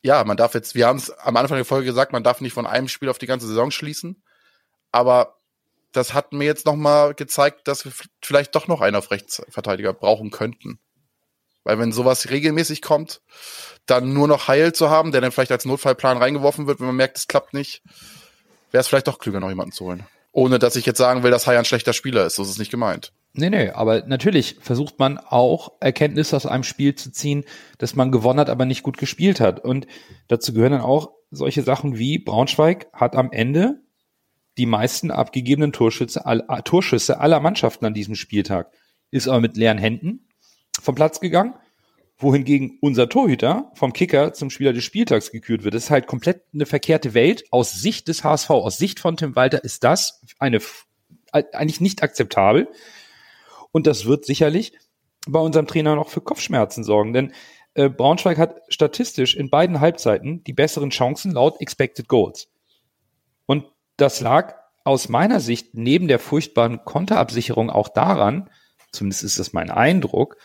ja, 0.04 0.24
man 0.26 0.38
darf 0.38 0.54
jetzt, 0.54 0.76
wir 0.76 0.86
haben 0.86 0.98
es 0.98 1.10
am 1.10 1.38
Anfang 1.38 1.58
der 1.58 1.66
Folge 1.66 1.86
gesagt, 1.86 2.12
man 2.12 2.24
darf 2.24 2.42
nicht 2.42 2.54
von 2.54 2.68
einem 2.68 2.90
Spiel 2.90 3.10
auf 3.10 3.18
die 3.18 3.26
ganze 3.26 3.48
Saison 3.48 3.72
schließen, 3.72 4.22
aber 4.92 5.38
das 5.94 6.14
hat 6.14 6.34
mir 6.34 6.46
jetzt 6.46 6.66
nochmal 6.66 7.14
gezeigt, 7.14 7.68
dass 7.68 7.86
wir 7.86 7.94
vielleicht 8.22 8.54
doch 8.56 8.68
noch 8.68 8.82
einen 8.82 8.98
auf 8.98 9.12
Rechtsverteidiger 9.12 9.94
brauchen 9.94 10.30
könnten. 10.30 10.80
Weil 11.64 11.80
wenn 11.80 11.94
sowas 11.94 12.30
regelmäßig 12.30 12.82
kommt, 12.82 13.22
dann 13.86 14.14
nur 14.14 14.28
noch 14.28 14.50
Heil 14.50 14.74
zu 14.74 14.90
haben, 14.90 15.14
der 15.14 15.22
dann 15.22 15.32
vielleicht 15.32 15.52
als 15.52 15.66
Notfallplan 15.66 16.18
reingeworfen 16.18 16.68
wird, 16.68 16.80
wenn 16.80 16.88
man 16.88 16.96
merkt, 16.98 17.18
es 17.18 17.28
klappt 17.28 17.54
nicht, 17.54 17.82
wäre 18.72 18.82
es 18.82 18.88
vielleicht 18.88 19.08
doch 19.08 19.20
klüger, 19.20 19.40
noch 19.40 19.50
jemanden 19.50 19.72
zu 19.72 19.86
holen. 19.86 20.06
Ohne 20.34 20.60
dass 20.60 20.76
ich 20.76 20.86
jetzt 20.86 20.98
sagen 20.98 21.24
will, 21.24 21.32
dass 21.32 21.48
Heil 21.48 21.58
ein 21.58 21.66
schlechter 21.66 21.94
Spieler 21.94 22.26
ist. 22.26 22.36
So 22.36 22.44
ist 22.44 22.50
es 22.50 22.58
nicht 22.58 22.72
gemeint. 22.72 23.14
Nee, 23.36 23.50
nee, 23.50 23.70
aber 23.70 24.06
natürlich 24.06 24.58
versucht 24.62 25.00
man 25.00 25.18
auch 25.18 25.74
Erkenntnisse 25.80 26.36
aus 26.36 26.46
einem 26.46 26.64
Spiel 26.64 26.94
zu 26.94 27.12
ziehen, 27.12 27.46
dass 27.80 27.96
man 27.96 28.12
gewonnen 28.12 28.40
hat, 28.40 28.50
aber 28.50 28.66
nicht 28.66 28.84
gut 28.84 29.00
gespielt 29.00 29.40
hat. 29.40 29.60
Und 29.60 29.88
dazu 30.28 30.54
gehören 30.54 30.74
dann 30.74 30.82
auch 30.82 31.14
solche 31.32 31.64
Sachen 31.64 31.98
wie 31.98 32.20
Braunschweig 32.20 32.88
hat 32.94 33.16
am 33.16 33.32
Ende 33.32 33.82
die 34.60 34.68
meisten 34.68 35.10
abgegebenen 35.10 35.74
Torschüsse, 35.74 36.28
all, 36.28 36.46
Torschüsse 36.64 37.20
aller 37.20 37.40
Mannschaften 37.40 37.86
an 37.86 37.96
diesem 37.96 38.14
Spieltag. 38.14 38.72
Ist 39.10 39.28
aber 39.28 39.42
mit 39.42 39.58
leeren 39.58 39.80
Händen 39.80 40.28
vom 40.80 40.94
Platz 40.94 41.20
gegangen, 41.20 41.56
wohingegen 42.18 42.78
unser 42.82 43.10
Torhüter 43.10 43.72
vom 43.74 43.94
Kicker 43.94 44.34
zum 44.34 44.52
Spieler 44.52 44.74
des 44.74 44.84
Spieltags 44.84 45.32
gekürt 45.32 45.64
wird. 45.64 45.74
Das 45.74 45.86
ist 45.86 45.90
halt 45.90 46.06
komplett 46.06 46.44
eine 46.54 46.68
verkehrte 46.68 47.16
Welt. 47.16 47.46
Aus 47.50 47.74
Sicht 47.74 48.08
des 48.08 48.24
HSV, 48.24 48.52
aus 48.52 48.78
Sicht 48.78 49.00
von 49.00 49.18
Tim 49.18 49.36
Walter 49.36 49.64
ist 49.64 49.84
das 49.84 50.22
eine 50.38 50.60
eigentlich 51.32 51.82
nicht 51.82 52.04
akzeptabel. 52.04 52.68
Und 53.74 53.88
das 53.88 54.06
wird 54.06 54.24
sicherlich 54.24 54.72
bei 55.28 55.40
unserem 55.40 55.68
Trainer 55.68 55.96
noch 55.96 56.10
für 56.10 56.22
Kopfschmerzen 56.22 56.84
sorgen, 56.84 57.12
denn 57.12 57.34
äh, 57.74 57.90
Braunschweig 57.90 58.38
hat 58.38 58.62
statistisch 58.70 59.36
in 59.36 59.50
beiden 59.50 59.82
Halbzeiten 59.82 60.44
die 60.44 60.54
besseren 60.54 60.92
Chancen 60.92 61.32
laut 61.32 61.60
Expected 61.60 62.08
Goals. 62.08 62.50
Und 63.46 63.66
das 63.98 64.22
lag 64.22 64.56
aus 64.84 65.10
meiner 65.10 65.40
Sicht 65.40 65.74
neben 65.74 66.08
der 66.08 66.20
furchtbaren 66.20 66.86
Konterabsicherung 66.86 67.70
auch 67.70 67.90
daran, 67.90 68.50
zumindest 68.92 69.24
ist 69.24 69.40
das 69.40 69.54
mein 69.54 69.72
Eindruck, 69.72 70.38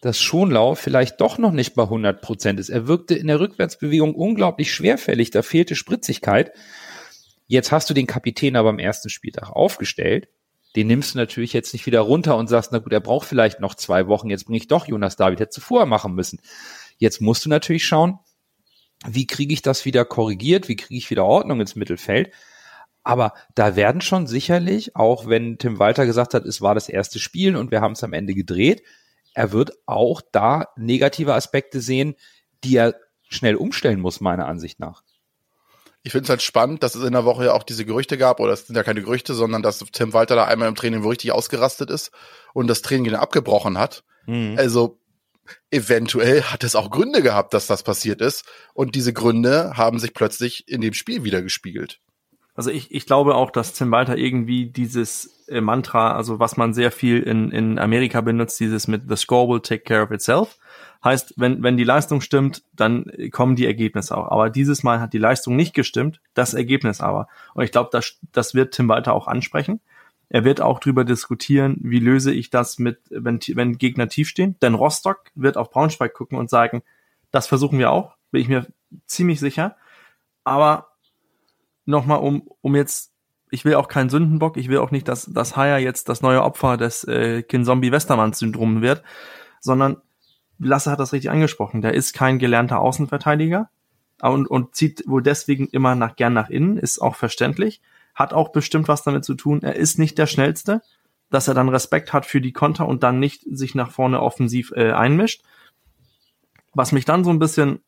dass 0.00 0.20
Schonlau 0.20 0.74
vielleicht 0.74 1.20
doch 1.20 1.38
noch 1.38 1.52
nicht 1.52 1.74
bei 1.74 1.84
100 1.84 2.20
Prozent 2.20 2.58
ist. 2.58 2.70
Er 2.70 2.88
wirkte 2.88 3.14
in 3.14 3.28
der 3.28 3.40
Rückwärtsbewegung 3.40 4.14
unglaublich 4.14 4.72
schwerfällig, 4.72 5.30
da 5.30 5.42
fehlte 5.42 5.76
Spritzigkeit. 5.76 6.52
Jetzt 7.46 7.70
hast 7.70 7.88
du 7.88 7.94
den 7.94 8.06
Kapitän 8.06 8.56
aber 8.56 8.70
am 8.70 8.78
ersten 8.78 9.10
Spieltag 9.10 9.50
aufgestellt 9.50 10.28
den 10.76 10.86
nimmst 10.88 11.14
du 11.14 11.18
natürlich 11.18 11.52
jetzt 11.52 11.72
nicht 11.72 11.86
wieder 11.86 12.00
runter 12.00 12.36
und 12.36 12.48
sagst, 12.48 12.72
na 12.72 12.78
gut, 12.78 12.92
er 12.92 13.00
braucht 13.00 13.28
vielleicht 13.28 13.60
noch 13.60 13.74
zwei 13.74 14.06
Wochen, 14.08 14.30
jetzt 14.30 14.46
bringe 14.46 14.58
ich 14.58 14.68
doch 14.68 14.86
Jonas 14.86 15.16
David, 15.16 15.40
hätte 15.40 15.60
vorher 15.60 15.86
machen 15.86 16.14
müssen. 16.14 16.40
Jetzt 16.98 17.20
musst 17.20 17.44
du 17.44 17.48
natürlich 17.48 17.86
schauen, 17.86 18.18
wie 19.06 19.26
kriege 19.26 19.52
ich 19.52 19.62
das 19.62 19.84
wieder 19.84 20.04
korrigiert, 20.04 20.68
wie 20.68 20.76
kriege 20.76 20.96
ich 20.96 21.10
wieder 21.10 21.24
Ordnung 21.24 21.60
ins 21.60 21.76
Mittelfeld. 21.76 22.32
Aber 23.02 23.34
da 23.54 23.76
werden 23.76 24.00
schon 24.00 24.26
sicherlich, 24.26 24.96
auch 24.96 25.28
wenn 25.28 25.58
Tim 25.58 25.78
Walter 25.78 26.06
gesagt 26.06 26.34
hat, 26.34 26.44
es 26.44 26.62
war 26.62 26.74
das 26.74 26.88
erste 26.88 27.18
Spiel 27.18 27.54
und 27.54 27.70
wir 27.70 27.80
haben 27.80 27.92
es 27.92 28.02
am 28.02 28.14
Ende 28.14 28.34
gedreht, 28.34 28.82
er 29.34 29.52
wird 29.52 29.72
auch 29.84 30.22
da 30.32 30.68
negative 30.76 31.34
Aspekte 31.34 31.80
sehen, 31.80 32.14
die 32.62 32.76
er 32.76 32.94
schnell 33.28 33.56
umstellen 33.56 34.00
muss, 34.00 34.20
meiner 34.20 34.46
Ansicht 34.46 34.80
nach 34.80 35.02
ich 36.04 36.12
finde 36.12 36.24
es 36.24 36.30
halt 36.30 36.42
spannend, 36.42 36.82
dass 36.82 36.94
es 36.94 37.02
in 37.02 37.14
der 37.14 37.24
Woche 37.24 37.46
ja 37.46 37.54
auch 37.54 37.62
diese 37.62 37.86
Gerüchte 37.86 38.18
gab, 38.18 38.38
oder 38.38 38.52
es 38.52 38.66
sind 38.66 38.76
ja 38.76 38.82
keine 38.82 39.02
Gerüchte, 39.02 39.32
sondern 39.32 39.62
dass 39.62 39.78
Tim 39.78 40.12
Walter 40.12 40.36
da 40.36 40.44
einmal 40.44 40.68
im 40.68 40.74
Training 40.74 41.02
wo 41.02 41.08
richtig 41.08 41.32
ausgerastet 41.32 41.90
ist 41.90 42.12
und 42.52 42.66
das 42.66 42.82
Training 42.82 43.10
dann 43.10 43.20
abgebrochen 43.20 43.78
hat. 43.78 44.04
Mhm. 44.26 44.54
Also 44.58 45.00
eventuell 45.70 46.42
hat 46.42 46.62
es 46.62 46.76
auch 46.76 46.90
Gründe 46.90 47.22
gehabt, 47.22 47.54
dass 47.54 47.66
das 47.66 47.82
passiert 47.82 48.20
ist. 48.20 48.44
Und 48.74 48.94
diese 48.94 49.14
Gründe 49.14 49.76
haben 49.76 49.98
sich 49.98 50.12
plötzlich 50.12 50.68
in 50.68 50.82
dem 50.82 50.92
Spiel 50.92 51.24
wieder 51.24 51.40
gespiegelt. 51.40 52.00
Also 52.54 52.70
ich, 52.70 52.92
ich 52.92 53.06
glaube 53.06 53.34
auch, 53.34 53.50
dass 53.50 53.72
Tim 53.72 53.90
Walter 53.90 54.16
irgendwie 54.16 54.66
dieses 54.66 55.46
äh, 55.48 55.60
Mantra, 55.60 56.14
also 56.14 56.38
was 56.38 56.56
man 56.56 56.72
sehr 56.74 56.92
viel 56.92 57.20
in, 57.20 57.50
in 57.50 57.78
Amerika 57.78 58.20
benutzt, 58.20 58.60
dieses 58.60 58.86
mit 58.88 59.02
The 59.08 59.16
score 59.16 59.48
will 59.48 59.60
take 59.60 59.84
care 59.84 60.02
of 60.02 60.10
itself, 60.10 60.56
Heißt, 61.04 61.34
wenn, 61.36 61.62
wenn 61.62 61.76
die 61.76 61.84
Leistung 61.84 62.22
stimmt, 62.22 62.62
dann 62.72 63.04
kommen 63.30 63.56
die 63.56 63.66
Ergebnisse 63.66 64.16
auch. 64.16 64.30
Aber 64.30 64.48
dieses 64.48 64.82
Mal 64.82 65.00
hat 65.00 65.12
die 65.12 65.18
Leistung 65.18 65.54
nicht 65.54 65.74
gestimmt, 65.74 66.20
das 66.32 66.54
Ergebnis 66.54 67.02
aber. 67.02 67.28
Und 67.52 67.62
ich 67.62 67.72
glaube, 67.72 67.90
das, 67.92 68.18
das 68.32 68.54
wird 68.54 68.72
Tim 68.72 68.88
Walter 68.88 69.12
auch 69.12 69.28
ansprechen. 69.28 69.80
Er 70.30 70.44
wird 70.44 70.62
auch 70.62 70.80
drüber 70.80 71.04
diskutieren, 71.04 71.76
wie 71.82 71.98
löse 71.98 72.32
ich 72.32 72.48
das 72.48 72.78
mit, 72.78 72.98
wenn, 73.10 73.38
wenn 73.54 73.76
Gegner 73.76 74.08
tief 74.08 74.28
stehen. 74.28 74.56
Denn 74.62 74.74
Rostock 74.74 75.24
wird 75.34 75.58
auf 75.58 75.70
Braunschweig 75.70 76.14
gucken 76.14 76.38
und 76.38 76.48
sagen, 76.48 76.82
das 77.30 77.46
versuchen 77.46 77.78
wir 77.78 77.90
auch, 77.90 78.16
bin 78.30 78.40
ich 78.40 78.48
mir 78.48 78.66
ziemlich 79.06 79.40
sicher. 79.40 79.76
Aber 80.42 80.88
nochmal, 81.84 82.20
um, 82.20 82.48
um 82.62 82.74
jetzt 82.74 83.12
ich 83.50 83.64
will 83.64 83.74
auch 83.74 83.88
keinen 83.88 84.10
Sündenbock, 84.10 84.56
ich 84.56 84.68
will 84.68 84.78
auch 84.78 84.90
nicht, 84.90 85.06
dass, 85.06 85.26
dass 85.26 85.54
Haya 85.54 85.78
jetzt 85.78 86.08
das 86.08 86.22
neue 86.22 86.42
Opfer 86.42 86.76
des 86.76 87.04
äh, 87.04 87.42
Kinzombie-Westermann-Syndrom 87.42 88.82
wird, 88.82 89.04
sondern 89.60 89.98
Lasse 90.58 90.90
hat 90.90 91.00
das 91.00 91.12
richtig 91.12 91.30
angesprochen, 91.30 91.82
der 91.82 91.94
ist 91.94 92.14
kein 92.14 92.38
gelernter 92.38 92.80
Außenverteidiger 92.80 93.70
und, 94.22 94.46
und 94.46 94.74
zieht 94.74 95.04
wohl 95.06 95.22
deswegen 95.22 95.66
immer 95.68 95.94
nach, 95.94 96.16
gern 96.16 96.32
nach 96.32 96.50
innen, 96.50 96.78
ist 96.78 97.00
auch 97.00 97.16
verständlich, 97.16 97.80
hat 98.14 98.32
auch 98.32 98.50
bestimmt 98.52 98.88
was 98.88 99.02
damit 99.02 99.24
zu 99.24 99.34
tun, 99.34 99.62
er 99.62 99.76
ist 99.76 99.98
nicht 99.98 100.18
der 100.18 100.26
Schnellste, 100.26 100.82
dass 101.30 101.48
er 101.48 101.54
dann 101.54 101.68
Respekt 101.68 102.12
hat 102.12 102.26
für 102.26 102.40
die 102.40 102.52
Konter 102.52 102.86
und 102.86 103.02
dann 103.02 103.18
nicht 103.18 103.44
sich 103.50 103.74
nach 103.74 103.90
vorne 103.90 104.22
offensiv 104.22 104.72
äh, 104.76 104.92
einmischt. 104.92 105.42
Was 106.72 106.92
mich 106.92 107.04
dann 107.04 107.24
so 107.24 107.30
ein 107.30 107.38
bisschen 107.38 107.80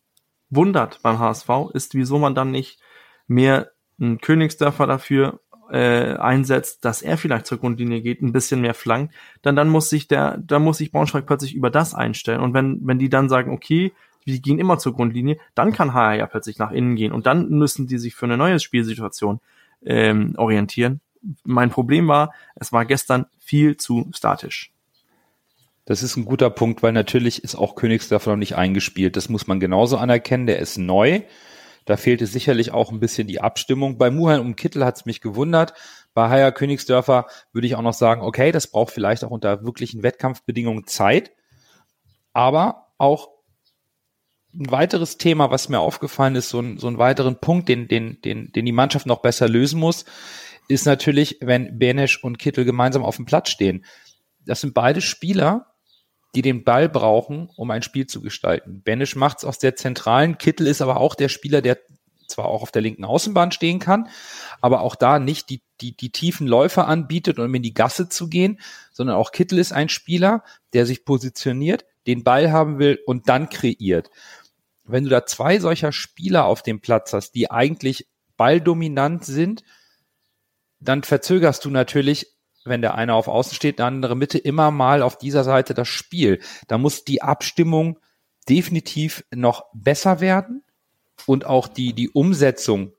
wundert 0.50 1.00
beim 1.02 1.18
HSV, 1.18 1.48
ist, 1.72 1.94
wieso 1.94 2.18
man 2.18 2.34
dann 2.34 2.50
nicht 2.50 2.80
mehr 3.26 3.70
einen 4.00 4.18
Königsdörfer 4.18 4.86
dafür 4.86 5.40
äh, 5.70 6.14
einsetzt, 6.16 6.84
dass 6.84 7.02
er 7.02 7.18
vielleicht 7.18 7.46
zur 7.46 7.58
Grundlinie 7.58 8.00
geht, 8.00 8.22
ein 8.22 8.32
bisschen 8.32 8.60
mehr 8.60 8.74
flankt, 8.74 9.14
dann 9.42 9.56
dann 9.56 9.68
muss 9.68 9.90
sich 9.90 10.08
der, 10.08 10.38
dann 10.38 10.62
muss 10.62 10.78
sich 10.78 10.92
Braunschweig 10.92 11.26
plötzlich 11.26 11.54
über 11.54 11.70
das 11.70 11.94
einstellen. 11.94 12.40
Und 12.40 12.54
wenn 12.54 12.80
wenn 12.86 12.98
die 12.98 13.08
dann 13.08 13.28
sagen, 13.28 13.52
okay, 13.52 13.92
wir 14.24 14.38
gehen 14.40 14.58
immer 14.58 14.78
zur 14.78 14.94
Grundlinie, 14.94 15.38
dann 15.54 15.72
kann 15.72 15.94
HR 15.94 16.14
ja 16.14 16.26
plötzlich 16.26 16.58
nach 16.58 16.72
innen 16.72 16.96
gehen 16.96 17.12
und 17.12 17.26
dann 17.26 17.48
müssen 17.48 17.86
die 17.86 17.98
sich 17.98 18.14
für 18.14 18.26
eine 18.26 18.36
neue 18.36 18.58
Spielsituation 18.58 19.40
ähm, 19.84 20.34
orientieren. 20.36 21.00
Mein 21.44 21.70
Problem 21.70 22.08
war, 22.08 22.32
es 22.54 22.72
war 22.72 22.84
gestern 22.84 23.26
viel 23.38 23.76
zu 23.76 24.10
statisch. 24.12 24.72
Das 25.86 26.02
ist 26.02 26.16
ein 26.16 26.24
guter 26.24 26.50
Punkt, 26.50 26.82
weil 26.82 26.92
natürlich 26.92 27.44
ist 27.44 27.54
auch 27.54 27.76
Königsdörfer 27.76 28.32
noch 28.32 28.36
nicht 28.36 28.56
eingespielt. 28.56 29.16
Das 29.16 29.28
muss 29.28 29.46
man 29.46 29.60
genauso 29.60 29.96
anerkennen. 29.96 30.46
Der 30.46 30.58
ist 30.58 30.78
neu. 30.78 31.22
Da 31.86 31.96
fehlte 31.96 32.26
sicherlich 32.26 32.72
auch 32.72 32.90
ein 32.90 33.00
bisschen 33.00 33.28
die 33.28 33.40
Abstimmung. 33.40 33.96
Bei 33.96 34.10
Muhan 34.10 34.40
und 34.40 34.56
Kittel 34.56 34.84
hat 34.84 34.96
es 34.96 35.06
mich 35.06 35.20
gewundert. 35.20 35.72
Bei 36.12 36.28
Haya 36.28 36.50
Königsdörfer 36.50 37.26
würde 37.52 37.66
ich 37.66 37.76
auch 37.76 37.82
noch 37.82 37.94
sagen, 37.94 38.20
okay, 38.20 38.52
das 38.52 38.66
braucht 38.66 38.92
vielleicht 38.92 39.24
auch 39.24 39.30
unter 39.30 39.64
wirklichen 39.64 40.02
Wettkampfbedingungen 40.02 40.86
Zeit. 40.86 41.30
Aber 42.32 42.88
auch 42.98 43.30
ein 44.52 44.70
weiteres 44.70 45.16
Thema, 45.16 45.50
was 45.50 45.68
mir 45.68 45.78
aufgefallen 45.78 46.34
ist, 46.34 46.48
so 46.48 46.60
ein, 46.60 46.78
so 46.78 46.88
ein 46.88 46.98
weiteren 46.98 47.40
Punkt, 47.40 47.68
den, 47.68 47.88
den, 47.88 48.20
den, 48.20 48.52
den 48.52 48.66
die 48.66 48.72
Mannschaft 48.72 49.06
noch 49.06 49.22
besser 49.22 49.48
lösen 49.48 49.78
muss, 49.78 50.06
ist 50.68 50.86
natürlich, 50.86 51.38
wenn 51.40 51.78
Benesch 51.78 52.22
und 52.22 52.38
Kittel 52.38 52.64
gemeinsam 52.64 53.04
auf 53.04 53.16
dem 53.16 53.26
Platz 53.26 53.50
stehen. 53.50 53.84
Das 54.44 54.60
sind 54.60 54.74
beide 54.74 55.00
Spieler, 55.00 55.75
die 56.36 56.42
den 56.42 56.64
Ball 56.64 56.88
brauchen, 56.88 57.48
um 57.56 57.70
ein 57.70 57.82
Spiel 57.82 58.06
zu 58.06 58.20
gestalten. 58.20 58.82
Benisch 58.84 59.16
macht 59.16 59.38
es 59.38 59.44
aus 59.44 59.58
der 59.58 59.74
zentralen, 59.74 60.36
Kittel 60.36 60.66
ist 60.66 60.82
aber 60.82 60.98
auch 60.98 61.14
der 61.14 61.30
Spieler, 61.30 61.62
der 61.62 61.78
zwar 62.28 62.46
auch 62.46 62.62
auf 62.62 62.72
der 62.72 62.82
linken 62.82 63.04
Außenbahn 63.04 63.52
stehen 63.52 63.78
kann, 63.78 64.08
aber 64.60 64.82
auch 64.82 64.96
da 64.96 65.18
nicht 65.18 65.48
die, 65.48 65.62
die, 65.80 65.96
die 65.96 66.10
tiefen 66.10 66.46
Läufe 66.46 66.84
anbietet, 66.84 67.38
um 67.38 67.54
in 67.54 67.62
die 67.62 67.72
Gasse 67.72 68.08
zu 68.08 68.28
gehen, 68.28 68.60
sondern 68.92 69.16
auch 69.16 69.32
Kittel 69.32 69.58
ist 69.58 69.72
ein 69.72 69.88
Spieler, 69.88 70.44
der 70.74 70.84
sich 70.84 71.04
positioniert, 71.04 71.86
den 72.06 72.22
Ball 72.22 72.52
haben 72.52 72.78
will 72.78 72.98
und 73.06 73.28
dann 73.28 73.48
kreiert. 73.48 74.10
Wenn 74.84 75.04
du 75.04 75.10
da 75.10 75.24
zwei 75.24 75.58
solcher 75.58 75.92
Spieler 75.92 76.44
auf 76.44 76.62
dem 76.62 76.80
Platz 76.80 77.12
hast, 77.14 77.32
die 77.32 77.50
eigentlich 77.50 78.06
balldominant 78.36 79.24
sind, 79.24 79.62
dann 80.80 81.02
verzögerst 81.02 81.64
du 81.64 81.70
natürlich 81.70 82.35
wenn 82.66 82.82
der 82.82 82.94
eine 82.94 83.14
auf 83.14 83.28
Außen 83.28 83.54
steht, 83.54 83.78
der 83.78 83.86
andere 83.86 84.16
Mitte, 84.16 84.38
immer 84.38 84.70
mal 84.70 85.02
auf 85.02 85.18
dieser 85.18 85.44
Seite 85.44 85.74
das 85.74 85.88
Spiel. 85.88 86.40
Da 86.68 86.78
muss 86.78 87.04
die 87.04 87.22
Abstimmung 87.22 87.98
definitiv 88.48 89.24
noch 89.34 89.66
besser 89.72 90.20
werden 90.20 90.62
und 91.26 91.46
auch 91.46 91.68
die, 91.68 91.92
die 91.92 92.10
Umsetzung 92.10 92.92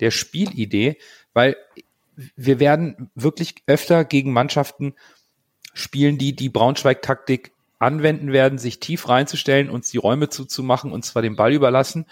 der 0.00 0.10
Spielidee, 0.10 0.98
weil 1.32 1.56
wir 2.36 2.60
werden 2.60 3.10
wirklich 3.14 3.56
öfter 3.66 4.04
gegen 4.04 4.32
Mannschaften 4.32 4.94
spielen, 5.72 6.18
die 6.18 6.36
die 6.36 6.48
Braunschweig-Taktik 6.48 7.52
anwenden 7.78 8.32
werden, 8.32 8.58
sich 8.58 8.78
tief 8.78 9.08
reinzustellen, 9.08 9.68
uns 9.68 9.90
die 9.90 9.98
Räume 9.98 10.28
zuzumachen, 10.28 10.92
und 10.92 11.04
zwar 11.04 11.22
den 11.22 11.36
Ball 11.36 11.52
überlassen, 11.52 12.06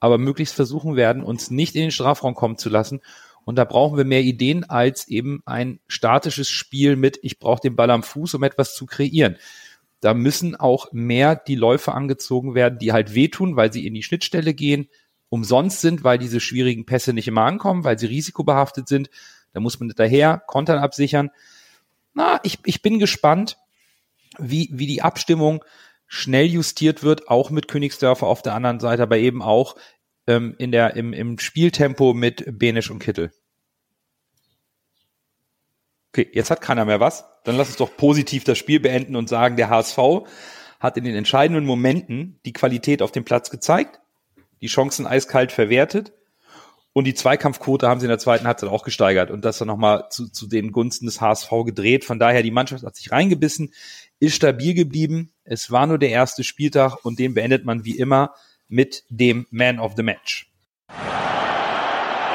aber 0.00 0.16
möglichst 0.16 0.54
versuchen 0.54 0.94
werden, 0.94 1.24
uns 1.24 1.50
nicht 1.50 1.74
in 1.74 1.82
den 1.82 1.90
Strafraum 1.90 2.34
kommen 2.34 2.56
zu 2.56 2.68
lassen 2.68 3.00
und 3.48 3.54
da 3.54 3.64
brauchen 3.64 3.96
wir 3.96 4.04
mehr 4.04 4.20
Ideen 4.20 4.68
als 4.68 5.08
eben 5.08 5.40
ein 5.46 5.80
statisches 5.86 6.50
Spiel 6.50 6.96
mit, 6.96 7.18
ich 7.22 7.38
brauche 7.38 7.62
den 7.62 7.76
Ball 7.76 7.90
am 7.90 8.02
Fuß, 8.02 8.34
um 8.34 8.42
etwas 8.42 8.74
zu 8.74 8.84
kreieren. 8.84 9.38
Da 10.00 10.12
müssen 10.12 10.54
auch 10.54 10.92
mehr 10.92 11.34
die 11.34 11.54
Läufe 11.54 11.94
angezogen 11.94 12.54
werden, 12.54 12.78
die 12.78 12.92
halt 12.92 13.14
wehtun, 13.14 13.56
weil 13.56 13.72
sie 13.72 13.86
in 13.86 13.94
die 13.94 14.02
Schnittstelle 14.02 14.52
gehen, 14.52 14.90
umsonst 15.30 15.80
sind, 15.80 16.04
weil 16.04 16.18
diese 16.18 16.40
schwierigen 16.40 16.84
Pässe 16.84 17.14
nicht 17.14 17.26
immer 17.26 17.46
ankommen, 17.46 17.84
weil 17.84 17.98
sie 17.98 18.04
risikobehaftet 18.04 18.86
sind. 18.86 19.08
Da 19.54 19.60
muss 19.60 19.80
man 19.80 19.90
daher 19.96 20.42
Kontern 20.46 20.80
absichern. 20.80 21.30
Na, 22.12 22.40
ich, 22.42 22.58
ich 22.66 22.82
bin 22.82 22.98
gespannt, 22.98 23.56
wie, 24.38 24.68
wie 24.74 24.86
die 24.86 25.00
Abstimmung 25.00 25.64
schnell 26.06 26.44
justiert 26.44 27.02
wird, 27.02 27.28
auch 27.28 27.48
mit 27.48 27.66
Königsdörfer 27.66 28.26
auf 28.26 28.42
der 28.42 28.52
anderen 28.52 28.78
Seite, 28.78 29.04
aber 29.04 29.16
eben 29.16 29.40
auch 29.40 29.74
ähm, 30.28 30.54
in 30.58 30.70
der, 30.70 30.94
im, 30.94 31.12
im 31.12 31.38
Spieltempo 31.38 32.14
mit 32.14 32.44
Benisch 32.46 32.90
und 32.90 33.00
Kittel. 33.00 33.32
Okay, 36.12 36.28
jetzt 36.32 36.50
hat 36.50 36.60
keiner 36.60 36.84
mehr 36.84 37.00
was. 37.00 37.24
Dann 37.44 37.56
lass 37.56 37.68
uns 37.68 37.76
doch 37.76 37.96
positiv 37.96 38.44
das 38.44 38.58
Spiel 38.58 38.78
beenden 38.78 39.16
und 39.16 39.28
sagen, 39.28 39.56
der 39.56 39.70
HSV 39.70 39.98
hat 40.78 40.96
in 40.96 41.04
den 41.04 41.16
entscheidenden 41.16 41.64
Momenten 41.64 42.38
die 42.44 42.52
Qualität 42.52 43.02
auf 43.02 43.10
dem 43.10 43.24
Platz 43.24 43.50
gezeigt, 43.50 44.00
die 44.60 44.68
Chancen 44.68 45.06
eiskalt 45.06 45.50
verwertet 45.50 46.12
und 46.92 47.04
die 47.04 47.14
Zweikampfquote 47.14 47.88
haben 47.88 48.00
sie 48.00 48.06
in 48.06 48.10
der 48.10 48.18
zweiten 48.18 48.46
Halbzeit 48.46 48.70
auch 48.70 48.84
gesteigert 48.84 49.30
und 49.30 49.44
das 49.44 49.58
dann 49.58 49.68
nochmal 49.68 50.06
zu, 50.10 50.28
zu 50.28 50.46
den 50.46 50.72
Gunsten 50.72 51.06
des 51.06 51.20
HSV 51.20 51.50
gedreht. 51.64 52.04
Von 52.04 52.18
daher, 52.18 52.42
die 52.42 52.50
Mannschaft 52.50 52.84
hat 52.84 52.96
sich 52.96 53.10
reingebissen, 53.10 53.72
ist 54.20 54.34
stabil 54.34 54.74
geblieben. 54.74 55.32
Es 55.44 55.70
war 55.70 55.86
nur 55.86 55.98
der 55.98 56.10
erste 56.10 56.44
Spieltag 56.44 57.04
und 57.04 57.18
den 57.18 57.34
beendet 57.34 57.64
man 57.64 57.84
wie 57.84 57.98
immer 57.98 58.34
mit 58.68 59.02
dem 59.08 59.46
Man 59.50 59.78
of 59.78 59.94
the 59.96 60.02
Match. 60.02 60.46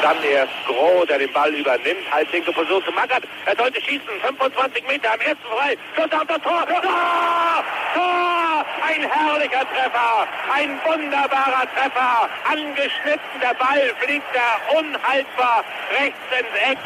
Dann 0.02 0.18
erst 0.22 0.52
Groh, 0.68 1.06
der 1.06 1.18
den 1.18 1.32
Ball 1.32 1.54
übernimmt, 1.54 2.12
halblinke 2.12 2.52
Position 2.52 2.84
zu 2.84 2.92
Mackert. 2.92 3.24
Er 3.46 3.56
sollte 3.56 3.80
schießen, 3.80 4.20
25 4.22 4.86
Meter 4.86 5.14
am 5.14 5.20
ersten 5.22 5.48
frei. 5.48 5.78
Schuss 5.96 6.12
auf 6.12 6.28
das 6.28 6.42
Tor. 6.42 6.68
Tor! 6.68 7.64
Tor! 7.94 8.66
Ein 8.86 9.10
herrlicher 9.10 9.66
Treffer, 9.70 10.28
ein 10.54 10.78
wunderbarer 10.86 11.68
Treffer. 11.74 12.30
Angeschnitten, 12.52 13.40
der 13.42 13.54
Ball 13.54 13.94
fliegt 14.02 14.26
da 14.34 14.78
unhaltbar 14.78 15.64
rechts 15.98 16.20
ins 16.38 16.72
Eck. 16.72 16.78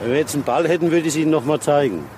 Wenn 0.00 0.12
wir 0.12 0.18
jetzt 0.18 0.34
einen 0.34 0.44
Ball 0.44 0.66
hätten, 0.66 0.90
würde 0.90 1.02
ich 1.02 1.08
es 1.08 1.16
Ihnen 1.16 1.30
nochmal 1.30 1.60
zeigen 1.60 2.08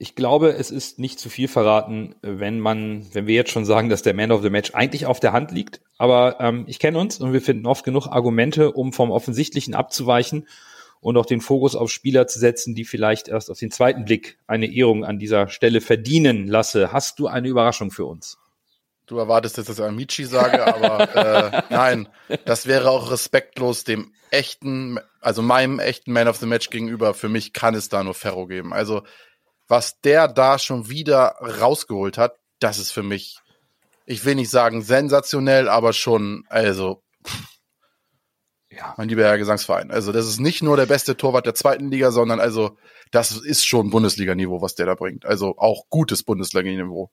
ich 0.00 0.14
glaube, 0.14 0.52
es 0.52 0.70
ist 0.70 1.00
nicht 1.00 1.18
zu 1.18 1.28
viel 1.28 1.48
verraten, 1.48 2.14
wenn 2.22 2.60
man, 2.60 3.06
wenn 3.12 3.26
wir 3.26 3.34
jetzt 3.34 3.50
schon 3.50 3.64
sagen, 3.64 3.88
dass 3.88 4.02
der 4.02 4.14
Man 4.14 4.30
of 4.30 4.42
the 4.42 4.50
Match 4.50 4.72
eigentlich 4.74 5.06
auf 5.06 5.18
der 5.18 5.32
Hand 5.32 5.50
liegt. 5.50 5.80
Aber 5.98 6.36
ähm, 6.40 6.64
ich 6.68 6.78
kenne 6.78 6.98
uns 6.98 7.18
und 7.20 7.32
wir 7.32 7.42
finden 7.42 7.66
oft 7.66 7.84
genug 7.84 8.06
Argumente, 8.06 8.70
um 8.72 8.92
vom 8.92 9.10
Offensichtlichen 9.10 9.74
abzuweichen 9.74 10.46
und 11.00 11.16
auch 11.16 11.26
den 11.26 11.40
Fokus 11.40 11.74
auf 11.74 11.90
Spieler 11.90 12.28
zu 12.28 12.38
setzen, 12.38 12.76
die 12.76 12.84
vielleicht 12.84 13.26
erst 13.26 13.50
auf 13.50 13.58
den 13.58 13.72
zweiten 13.72 14.04
Blick 14.04 14.38
eine 14.46 14.72
Ehrung 14.72 15.04
an 15.04 15.18
dieser 15.18 15.48
Stelle 15.48 15.80
verdienen 15.80 16.46
lasse. 16.46 16.92
Hast 16.92 17.18
du 17.18 17.26
eine 17.26 17.48
Überraschung 17.48 17.90
für 17.90 18.04
uns? 18.04 18.38
Du 19.06 19.18
erwartest 19.18 19.56
jetzt, 19.56 19.68
dass 19.68 19.78
ich 19.78 19.84
Amici 19.84 20.24
sage, 20.24 20.64
aber 20.64 21.14
äh, 21.16 21.62
nein, 21.70 22.08
das 22.44 22.66
wäre 22.66 22.90
auch 22.90 23.10
respektlos 23.10 23.82
dem 23.82 24.12
echten, 24.30 25.00
also 25.20 25.42
meinem 25.42 25.78
echten 25.78 26.12
Man 26.12 26.28
of 26.28 26.36
the 26.36 26.46
Match 26.46 26.70
gegenüber. 26.70 27.14
Für 27.14 27.28
mich 27.28 27.52
kann 27.52 27.74
es 27.74 27.88
da 27.88 28.04
nur 28.04 28.14
Ferro 28.14 28.46
geben. 28.46 28.72
Also 28.72 29.02
was 29.68 30.00
der 30.00 30.28
da 30.28 30.58
schon 30.58 30.88
wieder 30.88 31.36
rausgeholt 31.40 32.18
hat, 32.18 32.36
das 32.58 32.78
ist 32.78 32.90
für 32.90 33.02
mich, 33.02 33.38
ich 34.06 34.24
will 34.24 34.34
nicht 34.34 34.50
sagen 34.50 34.82
sensationell, 34.82 35.68
aber 35.68 35.92
schon, 35.92 36.44
also, 36.48 37.02
ja, 38.70 38.94
mein 38.96 39.08
lieber 39.08 39.24
Herr 39.24 39.38
Gesangsverein. 39.38 39.90
Also, 39.90 40.12
das 40.12 40.26
ist 40.26 40.40
nicht 40.40 40.62
nur 40.62 40.76
der 40.76 40.86
beste 40.86 41.16
Torwart 41.16 41.46
der 41.46 41.54
zweiten 41.54 41.90
Liga, 41.90 42.10
sondern 42.10 42.40
also, 42.40 42.76
das 43.10 43.32
ist 43.32 43.66
schon 43.66 43.90
Bundesliga-Niveau, 43.90 44.60
was 44.60 44.74
der 44.74 44.86
da 44.86 44.94
bringt. 44.94 45.24
Also 45.24 45.56
auch 45.58 45.84
gutes 45.88 46.22
Bundesliga-Niveau. 46.22 47.10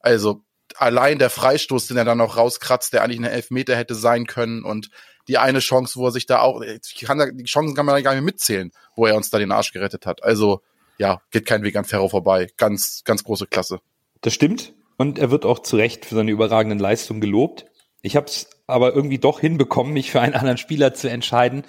Also, 0.00 0.42
allein 0.76 1.18
der 1.18 1.30
Freistoß, 1.30 1.88
den 1.88 1.96
er 1.96 2.04
dann 2.04 2.18
noch 2.18 2.36
rauskratzt, 2.36 2.92
der 2.92 3.02
eigentlich 3.02 3.18
eine 3.18 3.30
Elfmeter 3.30 3.76
hätte 3.76 3.94
sein 3.94 4.26
können 4.26 4.64
und 4.64 4.90
die 5.26 5.38
eine 5.38 5.58
Chance, 5.60 5.96
wo 5.96 6.06
er 6.06 6.12
sich 6.12 6.26
da 6.26 6.40
auch, 6.40 6.62
kann, 7.04 7.36
die 7.36 7.44
Chancen 7.44 7.74
kann 7.74 7.86
man 7.86 7.94
da 7.94 8.00
gar 8.00 8.14
nicht 8.14 8.24
mitzählen, 8.24 8.70
wo 8.94 9.06
er 9.06 9.16
uns 9.16 9.30
da 9.30 9.38
den 9.38 9.52
Arsch 9.52 9.72
gerettet 9.72 10.06
hat. 10.06 10.22
Also, 10.22 10.62
ja, 10.98 11.22
geht 11.30 11.46
kein 11.46 11.62
Weg 11.62 11.76
an 11.76 11.84
Ferro 11.84 12.08
vorbei. 12.08 12.48
Ganz, 12.56 13.02
ganz 13.04 13.24
große 13.24 13.46
Klasse. 13.46 13.80
Das 14.20 14.34
stimmt. 14.34 14.74
Und 14.96 15.18
er 15.18 15.30
wird 15.30 15.44
auch 15.44 15.60
zu 15.60 15.76
Recht 15.76 16.04
für 16.04 16.16
seine 16.16 16.32
überragenden 16.32 16.80
Leistungen 16.80 17.20
gelobt. 17.20 17.66
Ich 18.02 18.16
habe 18.16 18.26
es 18.26 18.50
aber 18.66 18.94
irgendwie 18.94 19.18
doch 19.18 19.40
hinbekommen, 19.40 19.92
mich 19.92 20.10
für 20.10 20.20
einen 20.20 20.34
anderen 20.34 20.58
Spieler 20.58 20.92
zu 20.92 21.08
entscheiden. 21.08 21.62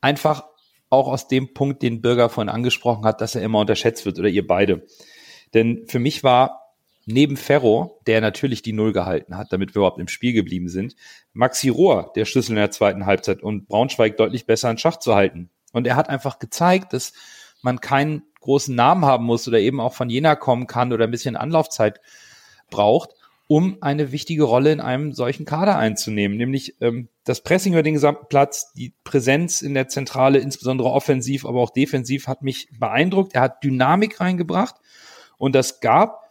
Einfach 0.00 0.44
auch 0.90 1.08
aus 1.08 1.26
dem 1.26 1.54
Punkt, 1.54 1.82
den 1.82 2.00
Bürger 2.00 2.28
vorhin 2.28 2.50
angesprochen 2.50 3.04
hat, 3.04 3.20
dass 3.20 3.34
er 3.34 3.42
immer 3.42 3.60
unterschätzt 3.60 4.04
wird 4.04 4.18
oder 4.18 4.28
ihr 4.28 4.46
beide. 4.46 4.86
Denn 5.54 5.86
für 5.88 5.98
mich 5.98 6.22
war 6.22 6.66
neben 7.06 7.36
Ferro, 7.36 8.00
der 8.06 8.20
natürlich 8.20 8.62
die 8.62 8.72
Null 8.72 8.92
gehalten 8.92 9.36
hat, 9.36 9.52
damit 9.52 9.74
wir 9.74 9.80
überhaupt 9.80 10.00
im 10.00 10.08
Spiel 10.08 10.32
geblieben 10.32 10.68
sind, 10.68 10.96
Maxi 11.32 11.68
Rohr 11.68 12.12
der 12.14 12.24
Schlüssel 12.24 12.52
in 12.52 12.56
der 12.56 12.70
zweiten 12.70 13.06
Halbzeit 13.06 13.42
und 13.42 13.68
Braunschweig 13.68 14.16
deutlich 14.16 14.46
besser 14.46 14.70
in 14.70 14.78
Schach 14.78 14.98
zu 14.98 15.14
halten. 15.14 15.50
Und 15.72 15.86
er 15.86 15.96
hat 15.96 16.08
einfach 16.08 16.38
gezeigt, 16.38 16.92
dass 16.92 17.12
man 17.62 17.80
keinen 17.80 18.22
großen 18.46 18.74
Namen 18.74 19.04
haben 19.04 19.24
muss 19.24 19.46
oder 19.46 19.58
eben 19.58 19.80
auch 19.80 19.92
von 19.92 20.08
Jena 20.08 20.36
kommen 20.36 20.66
kann 20.66 20.92
oder 20.92 21.04
ein 21.04 21.10
bisschen 21.10 21.36
Anlaufzeit 21.36 22.00
braucht, 22.70 23.10
um 23.48 23.76
eine 23.80 24.12
wichtige 24.12 24.44
Rolle 24.44 24.72
in 24.72 24.80
einem 24.80 25.12
solchen 25.12 25.44
Kader 25.44 25.78
einzunehmen, 25.78 26.36
nämlich 26.36 26.74
ähm, 26.80 27.08
das 27.24 27.42
Pressing 27.42 27.74
über 27.74 27.82
den 27.82 27.94
gesamten 27.94 28.26
Platz, 28.28 28.72
die 28.72 28.92
Präsenz 29.04 29.62
in 29.62 29.74
der 29.74 29.88
Zentrale, 29.88 30.38
insbesondere 30.38 30.90
offensiv, 30.90 31.44
aber 31.44 31.60
auch 31.60 31.70
defensiv, 31.70 32.28
hat 32.28 32.42
mich 32.42 32.68
beeindruckt. 32.78 33.34
Er 33.34 33.42
hat 33.42 33.62
Dynamik 33.62 34.20
reingebracht 34.20 34.76
und 35.38 35.54
das 35.54 35.80
gab 35.80 36.22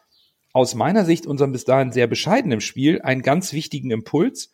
aus 0.54 0.74
meiner 0.74 1.04
Sicht 1.04 1.28
unserem 1.28 1.52
bis 1.52 1.66
dahin 1.66 1.92
sehr 1.92 2.08
bescheidenen 2.08 2.62
Spiel 2.62 3.02
einen 3.02 3.22
ganz 3.22 3.52
wichtigen 3.52 3.92
Impuls. 3.92 4.54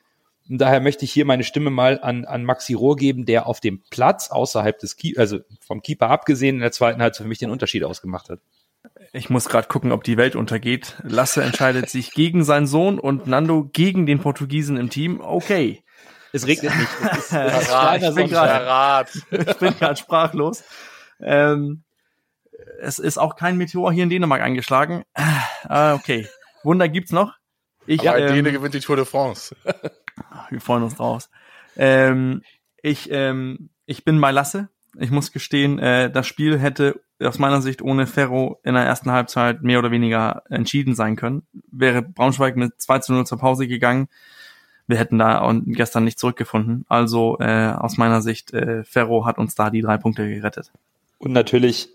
Und 0.50 0.58
daher 0.58 0.82
möchte 0.82 1.06
ich 1.06 1.12
hier 1.12 1.26
meine 1.26 1.44
Stimme 1.44 1.70
mal 1.70 2.00
an, 2.02 2.26
an 2.26 2.44
Maxi 2.44 2.74
Rohr 2.74 2.96
geben, 2.96 3.26
der 3.26 3.48
auf 3.48 3.60
dem 3.60 3.82
Platz 3.90 4.30
außerhalb 4.30 4.78
des 4.80 4.98
Keep, 4.98 5.18
also 5.18 5.40
vom 5.66 5.82
Keeper 5.82 6.10
abgesehen 6.10 6.56
in 6.56 6.62
der 6.62 6.72
zweiten 6.72 7.02
Halbzeit 7.02 7.24
für 7.24 7.30
mich 7.30 7.40
den 7.40 7.52
Unterschied 7.52 7.84
ausgemacht 7.84 8.30
hat. 8.30 8.40
Ich 9.14 9.30
muss 9.30 9.48
gerade 9.48 9.68
gucken, 9.68 9.92
ob 9.92 10.04
die 10.04 10.18
Welt 10.18 10.36
untergeht. 10.36 10.96
Lasse 11.04 11.44
entscheidet 11.44 11.90
sich 11.90 12.12
gegen 12.12 12.44
seinen 12.44 12.68
Sohn 12.68 13.00
und 13.00 13.28
Nando 13.28 13.70
gegen 13.72 14.06
den 14.06 14.20
Portugiesen 14.20 14.78
im 14.78 14.90
Team. 14.90 15.22
Okay. 15.22 15.84
Es 16.34 16.48
regnet 16.48 16.76
nicht. 16.76 16.90
Es 17.02 17.18
ist, 17.18 17.32
es. 17.34 17.68
Verrat. 17.68 18.02
Ich 19.30 19.58
bin 19.58 19.78
gerade 19.78 19.98
sprachlos. 19.98 20.64
Ähm, 21.20 21.84
es 22.80 23.00
ist 23.00 23.18
auch 23.18 23.36
kein 23.36 23.58
Meteor 23.58 23.92
hier 23.92 24.04
in 24.04 24.10
Dänemark 24.10 24.42
eingeschlagen. 24.42 25.04
Ah, 25.64 25.94
okay. 25.94 26.28
Wunder 26.64 26.90
gibt's 26.90 27.12
noch. 27.12 27.34
Ich, 27.86 28.08
Aber 28.08 28.20
ähm, 28.20 28.34
Däne 28.34 28.52
gewinnt 28.52 28.74
die 28.74 28.80
Tour 28.80 28.96
de 28.96 29.06
France. 29.06 29.56
Wir 30.50 30.62
freuen 30.62 30.84
uns 30.84 30.96
draus. 30.96 31.30
Ähm, 31.78 32.42
ich, 32.82 33.10
ähm, 33.12 33.70
ich 33.86 34.04
bin 34.04 34.20
bei 34.20 34.32
Lasse. 34.32 34.70
Ich 35.00 35.12
muss 35.12 35.32
gestehen, 35.32 35.80
äh, 35.80 36.12
das 36.12 36.28
Spiel 36.28 36.60
hätte 36.60 37.02
aus 37.20 37.40
meiner 37.40 37.62
Sicht 37.62 37.82
ohne 37.82 38.08
Ferro 38.08 38.60
in 38.64 38.74
der 38.74 38.84
ersten 38.84 39.12
Halbzeit 39.12 39.62
mehr 39.62 39.80
oder 39.80 39.92
weniger 39.92 40.44
entschieden 40.50 40.96
sein 40.96 41.16
können. 41.16 41.44
Wäre 41.72 42.02
Braunschweig 42.02 42.56
mit 42.56 42.82
2 42.82 43.00
zu 43.00 43.14
0 43.14 43.26
zur 43.26 43.38
Pause 43.38 43.68
gegangen, 43.68 44.10
wir 44.88 44.98
hätten 44.98 45.18
da 45.18 45.50
gestern 45.68 46.04
nicht 46.04 46.20
zurückgefunden. 46.20 46.86
Also 46.90 47.38
äh, 47.40 47.72
aus 47.72 47.98
meiner 47.98 48.22
Sicht, 48.22 48.54
äh, 48.54 48.84
Ferro 48.84 49.26
hat 49.26 49.38
uns 49.38 49.56
da 49.56 49.70
die 49.70 49.82
drei 49.82 49.98
Punkte 49.98 50.28
gerettet. 50.28 50.72
Und 51.18 51.32
natürlich 51.32 51.90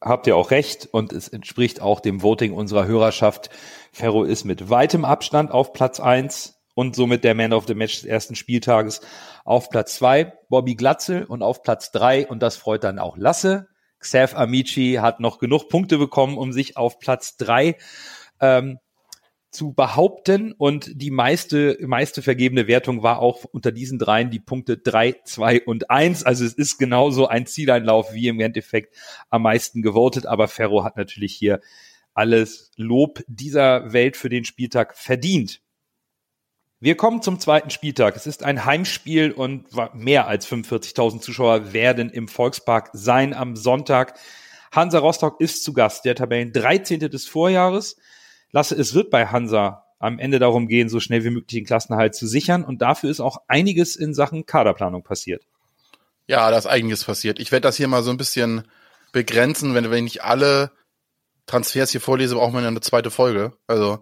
habt 0.00 0.26
ihr 0.26 0.36
auch 0.36 0.50
recht 0.50 0.88
und 0.92 1.12
es 1.12 1.28
entspricht 1.28 1.82
auch 1.82 2.00
dem 2.00 2.22
Voting 2.22 2.52
unserer 2.52 2.86
Hörerschaft. 2.86 3.50
Ferro 3.92 4.22
ist 4.22 4.44
mit 4.44 4.70
weitem 4.70 5.04
Abstand 5.04 5.50
auf 5.50 5.72
Platz 5.72 5.98
eins 5.98 6.59
und 6.80 6.96
somit 6.96 7.24
der 7.24 7.34
Man 7.34 7.52
of 7.52 7.66
the 7.66 7.74
Match 7.74 7.96
des 8.00 8.06
ersten 8.06 8.34
Spieltages. 8.34 9.02
Auf 9.44 9.68
Platz 9.68 9.96
zwei 9.96 10.32
Bobby 10.48 10.76
Glatzel 10.76 11.24
und 11.24 11.42
auf 11.42 11.62
Platz 11.62 11.90
drei 11.92 12.26
und 12.26 12.42
das 12.42 12.56
freut 12.56 12.84
dann 12.84 12.98
auch 12.98 13.18
Lasse. 13.18 13.68
Xav 13.98 14.34
Amici 14.34 14.96
hat 14.98 15.20
noch 15.20 15.38
genug 15.38 15.68
Punkte 15.68 15.98
bekommen, 15.98 16.38
um 16.38 16.54
sich 16.54 16.78
auf 16.78 16.98
Platz 16.98 17.36
drei 17.36 17.76
ähm, 18.40 18.78
zu 19.50 19.74
behaupten 19.74 20.52
und 20.52 20.90
die 20.94 21.10
meiste, 21.10 21.76
meiste 21.82 22.22
vergebene 22.22 22.66
Wertung 22.66 23.02
war 23.02 23.18
auch 23.18 23.44
unter 23.44 23.72
diesen 23.72 23.98
dreien 23.98 24.30
die 24.30 24.40
Punkte 24.40 24.78
drei, 24.78 25.16
zwei 25.24 25.60
und 25.60 25.90
eins. 25.90 26.24
Also 26.24 26.46
es 26.46 26.54
ist 26.54 26.78
genauso 26.78 27.26
ein 27.28 27.44
Zieleinlauf 27.44 28.14
wie 28.14 28.28
im 28.28 28.40
Endeffekt 28.40 28.96
am 29.28 29.42
meisten 29.42 29.82
gewotet, 29.82 30.24
aber 30.24 30.48
Ferro 30.48 30.82
hat 30.82 30.96
natürlich 30.96 31.34
hier 31.34 31.60
alles 32.14 32.70
Lob 32.76 33.22
dieser 33.26 33.92
Welt 33.92 34.16
für 34.16 34.30
den 34.30 34.46
Spieltag 34.46 34.96
verdient. 34.96 35.60
Wir 36.82 36.96
kommen 36.96 37.20
zum 37.20 37.38
zweiten 37.38 37.68
Spieltag. 37.68 38.16
Es 38.16 38.26
ist 38.26 38.42
ein 38.42 38.64
Heimspiel 38.64 39.32
und 39.32 39.66
mehr 39.94 40.26
als 40.28 40.48
45.000 40.48 41.20
Zuschauer 41.20 41.74
werden 41.74 42.08
im 42.08 42.26
Volkspark 42.26 42.88
sein 42.94 43.34
am 43.34 43.54
Sonntag. 43.54 44.18
Hansa 44.72 44.98
Rostock 44.98 45.42
ist 45.42 45.62
zu 45.62 45.74
Gast, 45.74 46.06
der 46.06 46.14
Tabellen 46.14 46.54
13. 46.54 47.00
des 47.00 47.28
Vorjahres. 47.28 47.96
Lasse, 48.50 48.74
es 48.76 48.94
wird 48.94 49.10
bei 49.10 49.26
Hansa 49.26 49.84
am 49.98 50.18
Ende 50.18 50.38
darum 50.38 50.68
gehen, 50.68 50.88
so 50.88 51.00
schnell 51.00 51.22
wie 51.22 51.28
möglich 51.28 51.58
den 51.60 51.66
Klassenerhalt 51.66 52.14
zu 52.14 52.26
sichern. 52.26 52.64
Und 52.64 52.80
dafür 52.80 53.10
ist 53.10 53.20
auch 53.20 53.42
einiges 53.46 53.94
in 53.94 54.14
Sachen 54.14 54.46
Kaderplanung 54.46 55.02
passiert. 55.02 55.44
Ja, 56.28 56.50
da 56.50 56.56
ist 56.56 56.66
einiges 56.66 57.04
passiert. 57.04 57.40
Ich 57.40 57.52
werde 57.52 57.64
das 57.64 57.76
hier 57.76 57.88
mal 57.88 58.02
so 58.02 58.10
ein 58.10 58.16
bisschen 58.16 58.66
begrenzen. 59.12 59.74
Wenn, 59.74 59.90
wenn 59.90 60.06
ich 60.06 60.24
alle 60.24 60.70
Transfers 61.44 61.90
hier 61.90 62.00
vorlese, 62.00 62.36
brauchen 62.36 62.54
wir 62.54 62.66
eine 62.66 62.80
zweite 62.80 63.10
Folge. 63.10 63.52
Also, 63.66 63.98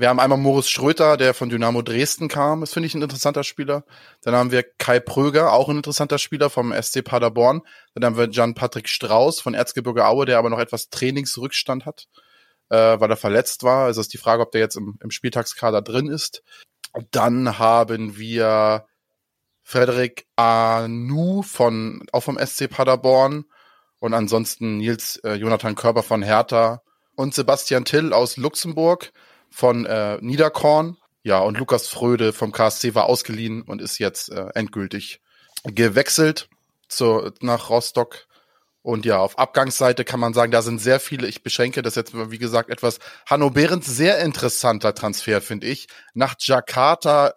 wir 0.00 0.08
haben 0.08 0.18
einmal 0.18 0.38
Moritz 0.38 0.68
Schröter, 0.68 1.16
der 1.16 1.34
von 1.34 1.50
Dynamo 1.50 1.82
Dresden 1.82 2.28
kam. 2.28 2.60
Das 2.60 2.72
finde 2.72 2.86
ich 2.86 2.94
ein 2.94 3.02
interessanter 3.02 3.44
Spieler. 3.44 3.84
Dann 4.22 4.34
haben 4.34 4.50
wir 4.50 4.62
Kai 4.62 4.98
Pröger, 4.98 5.52
auch 5.52 5.68
ein 5.68 5.76
interessanter 5.76 6.18
Spieler 6.18 6.48
vom 6.48 6.72
SC 6.72 7.04
Paderborn. 7.04 7.62
Dann 7.94 8.04
haben 8.04 8.16
wir 8.16 8.30
Jan-Patrick 8.30 8.88
Strauß 8.88 9.40
von 9.40 9.54
Erzgebirge 9.54 10.06
Aue, 10.06 10.24
der 10.24 10.38
aber 10.38 10.48
noch 10.48 10.58
etwas 10.58 10.88
Trainingsrückstand 10.88 11.84
hat, 11.84 12.08
äh, 12.70 12.98
weil 12.98 13.10
er 13.10 13.16
verletzt 13.16 13.62
war. 13.62 13.84
Also 13.84 14.00
ist 14.00 14.12
die 14.12 14.18
Frage, 14.18 14.42
ob 14.42 14.52
der 14.52 14.62
jetzt 14.62 14.76
im, 14.76 14.98
im 15.02 15.10
Spieltagskader 15.10 15.82
drin 15.82 16.08
ist. 16.08 16.42
Dann 17.10 17.58
haben 17.58 18.16
wir 18.16 18.86
Frederik 19.62 20.26
Anu 20.36 21.42
von, 21.42 22.06
auch 22.12 22.22
vom 22.22 22.38
SC 22.38 22.70
Paderborn. 22.70 23.44
Und 23.98 24.14
ansonsten 24.14 24.78
Nils 24.78 25.16
äh, 25.24 25.34
Jonathan 25.34 25.74
Körper 25.74 26.02
von 26.02 26.22
Hertha 26.22 26.82
und 27.16 27.34
Sebastian 27.34 27.84
Till 27.84 28.14
aus 28.14 28.38
Luxemburg 28.38 29.12
von 29.50 29.86
äh, 29.86 30.18
Niederkorn. 30.20 30.96
Ja, 31.22 31.40
und 31.40 31.58
Lukas 31.58 31.86
Fröde 31.86 32.32
vom 32.32 32.52
KSC 32.52 32.94
war 32.94 33.06
ausgeliehen 33.06 33.62
und 33.62 33.82
ist 33.82 33.98
jetzt 33.98 34.30
äh, 34.30 34.46
endgültig 34.54 35.20
gewechselt 35.64 36.48
zu, 36.88 37.30
nach 37.40 37.68
Rostock. 37.68 38.26
Und 38.82 39.04
ja, 39.04 39.18
auf 39.18 39.38
Abgangsseite 39.38 40.04
kann 40.04 40.20
man 40.20 40.32
sagen, 40.32 40.52
da 40.52 40.62
sind 40.62 40.80
sehr 40.80 41.00
viele, 41.00 41.26
ich 41.26 41.42
beschränke 41.42 41.82
das 41.82 41.96
jetzt, 41.96 42.14
wie 42.14 42.38
gesagt, 42.38 42.70
etwas 42.70 42.98
Hanno 43.26 43.50
Behrens 43.50 43.84
sehr 43.84 44.18
interessanter 44.20 44.94
Transfer, 44.94 45.42
finde 45.42 45.66
ich, 45.66 45.88
nach 46.14 46.34
Jakarta 46.38 47.34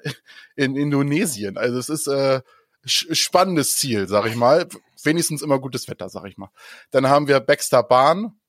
in 0.55 0.77
Indonesien. 0.77 1.57
Also 1.57 1.77
es 1.77 1.89
ist 1.89 2.07
äh, 2.07 2.41
spannendes 2.85 3.75
Ziel, 3.75 4.07
sag 4.07 4.25
ich 4.25 4.35
mal. 4.35 4.67
Wenigstens 5.03 5.41
immer 5.41 5.59
gutes 5.59 5.89
Wetter, 5.89 6.07
sag 6.07 6.25
ich 6.25 6.37
mal. 6.37 6.49
Dann 6.91 7.09
haben 7.09 7.27
wir 7.27 7.41
Baxter 7.41 7.83
Bahn, 7.83 8.39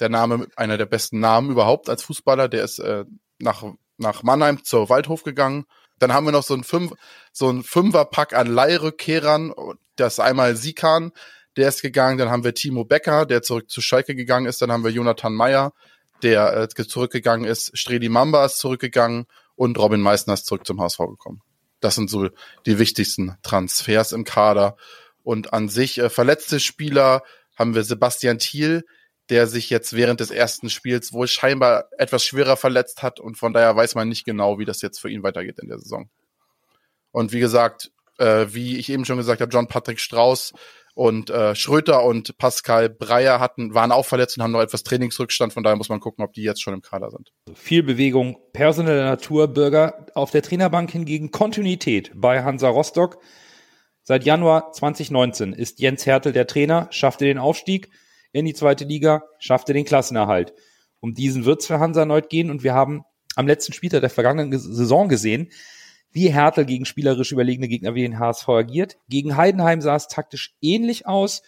der 0.00 0.08
Name, 0.08 0.46
einer 0.56 0.78
der 0.78 0.86
besten 0.86 1.20
Namen 1.20 1.50
überhaupt 1.50 1.88
als 1.88 2.02
Fußballer, 2.02 2.48
der 2.48 2.64
ist 2.64 2.78
äh, 2.78 3.04
nach, 3.38 3.64
nach 3.98 4.22
Mannheim 4.22 4.64
zur 4.64 4.88
Waldhof 4.88 5.22
gegangen. 5.22 5.66
Dann 5.98 6.12
haben 6.12 6.26
wir 6.26 6.32
noch 6.32 6.42
so 6.42 6.54
ein, 6.54 6.64
Fünf, 6.64 6.92
so 7.32 7.50
ein 7.50 7.62
Fünferpack 7.62 8.32
an 8.34 8.46
Leihrückkehrern. 8.46 9.52
Das 9.96 10.18
einmal 10.18 10.56
Sikan, 10.56 11.12
der 11.56 11.68
ist 11.68 11.82
gegangen. 11.82 12.18
Dann 12.18 12.30
haben 12.30 12.44
wir 12.44 12.54
Timo 12.54 12.84
Becker, 12.84 13.26
der 13.26 13.42
zurück 13.42 13.70
zu 13.70 13.80
Schalke 13.80 14.14
gegangen 14.14 14.46
ist. 14.46 14.62
Dann 14.62 14.72
haben 14.72 14.84
wir 14.84 14.90
Jonathan 14.90 15.34
Meyer, 15.34 15.72
der 16.22 16.56
äh, 16.56 16.68
zurückgegangen 16.68 17.44
ist. 17.44 17.76
Streli 17.78 18.08
Mamba 18.08 18.46
ist 18.46 18.58
zurückgegangen. 18.58 19.26
Und 19.56 19.78
Robin 19.78 20.00
Meissner 20.00 20.34
ist 20.34 20.46
zurück 20.46 20.66
zum 20.66 20.80
HSV 20.80 20.98
gekommen. 21.00 21.42
Das 21.80 21.94
sind 21.94 22.08
so 22.08 22.28
die 22.64 22.78
wichtigsten 22.78 23.36
Transfers 23.42 24.12
im 24.12 24.24
Kader. 24.24 24.76
Und 25.22 25.52
an 25.52 25.68
sich 25.68 25.98
äh, 25.98 26.08
verletzte 26.08 26.60
Spieler 26.60 27.22
haben 27.58 27.74
wir 27.74 27.84
Sebastian 27.84 28.38
Thiel, 28.38 28.84
der 29.30 29.46
sich 29.46 29.70
jetzt 29.70 29.94
während 29.94 30.20
des 30.20 30.30
ersten 30.30 30.68
Spiels 30.68 31.12
wohl 31.12 31.28
scheinbar 31.28 31.86
etwas 31.96 32.24
schwerer 32.24 32.56
verletzt 32.56 33.02
hat 33.02 33.20
und 33.20 33.36
von 33.36 33.52
daher 33.52 33.74
weiß 33.76 33.94
man 33.94 34.08
nicht 34.08 34.24
genau, 34.24 34.58
wie 34.58 34.64
das 34.64 34.82
jetzt 34.82 34.98
für 34.98 35.08
ihn 35.08 35.22
weitergeht 35.22 35.58
in 35.60 35.68
der 35.68 35.78
Saison. 35.78 36.10
Und 37.12 37.32
wie 37.32 37.40
gesagt, 37.40 37.90
äh, 38.18 38.46
wie 38.50 38.76
ich 38.76 38.90
eben 38.90 39.04
schon 39.04 39.16
gesagt 39.16 39.40
habe, 39.40 39.52
John 39.52 39.68
Patrick 39.68 40.00
Strauß 40.00 40.52
und 40.94 41.30
äh, 41.30 41.54
Schröter 41.54 42.04
und 42.04 42.36
Pascal 42.38 42.90
Breyer 42.90 43.40
hatten, 43.40 43.74
waren 43.74 43.92
auch 43.92 44.04
verletzt 44.04 44.36
und 44.36 44.42
haben 44.42 44.52
noch 44.52 44.60
etwas 44.60 44.82
Trainingsrückstand, 44.82 45.52
von 45.52 45.62
daher 45.62 45.76
muss 45.76 45.88
man 45.88 46.00
gucken, 46.00 46.24
ob 46.24 46.32
die 46.32 46.42
jetzt 46.42 46.60
schon 46.60 46.74
im 46.74 46.82
Kader 46.82 47.10
sind. 47.10 47.32
Viel 47.54 47.82
Bewegung 47.82 48.38
personeller 48.52 49.04
Natur, 49.04 49.48
Bürger 49.48 50.06
auf 50.14 50.30
der 50.30 50.42
Trainerbank 50.42 50.90
hingegen 50.90 51.30
Kontinuität 51.30 52.10
bei 52.14 52.42
Hansa 52.42 52.68
Rostock. 52.68 53.18
Seit 54.02 54.24
Januar 54.24 54.72
2019 54.72 55.52
ist 55.52 55.78
Jens 55.78 56.04
Hertel 56.04 56.32
der 56.32 56.46
Trainer, 56.46 56.88
schaffte 56.90 57.26
den 57.26 57.38
Aufstieg 57.38 57.90
in 58.32 58.44
die 58.44 58.54
zweite 58.54 58.84
Liga, 58.84 59.24
schaffte 59.38 59.72
den 59.72 59.84
Klassenerhalt. 59.84 60.54
Um 61.00 61.14
diesen 61.14 61.44
wird 61.44 61.60
es 61.60 61.66
für 61.66 61.80
Hansa 61.80 62.00
erneut 62.00 62.28
gehen 62.28 62.50
und 62.50 62.62
wir 62.62 62.74
haben 62.74 63.04
am 63.36 63.46
letzten 63.46 63.72
Spieltag 63.72 64.00
der 64.00 64.10
vergangenen 64.10 64.58
Saison 64.58 65.08
gesehen, 65.08 65.50
wie 66.12 66.28
Hertel 66.28 66.64
gegen 66.64 66.84
spielerisch 66.84 67.32
überlegene 67.32 67.68
Gegner 67.68 67.94
wie 67.94 68.02
den 68.02 68.18
HSV 68.18 68.48
agiert. 68.48 68.98
Gegen 69.08 69.36
Heidenheim 69.36 69.80
sah 69.80 69.96
es 69.96 70.08
taktisch 70.08 70.54
ähnlich 70.60 71.06
aus. 71.06 71.42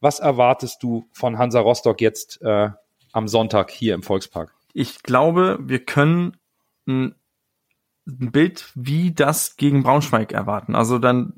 Was 0.00 0.20
erwartest 0.20 0.82
du 0.82 1.08
von 1.12 1.38
Hansa 1.38 1.60
Rostock 1.60 2.00
jetzt 2.00 2.42
äh, 2.42 2.68
am 3.12 3.28
Sonntag 3.28 3.70
hier 3.70 3.94
im 3.94 4.02
Volkspark? 4.02 4.54
Ich 4.74 5.02
glaube, 5.02 5.58
wir 5.62 5.84
können 5.84 6.36
ein 6.86 7.14
ein 8.06 8.32
Bild 8.32 8.70
wie 8.74 9.12
das 9.12 9.56
gegen 9.56 9.82
Braunschweig 9.82 10.32
erwarten. 10.32 10.74
Also 10.74 10.98
dann, 10.98 11.34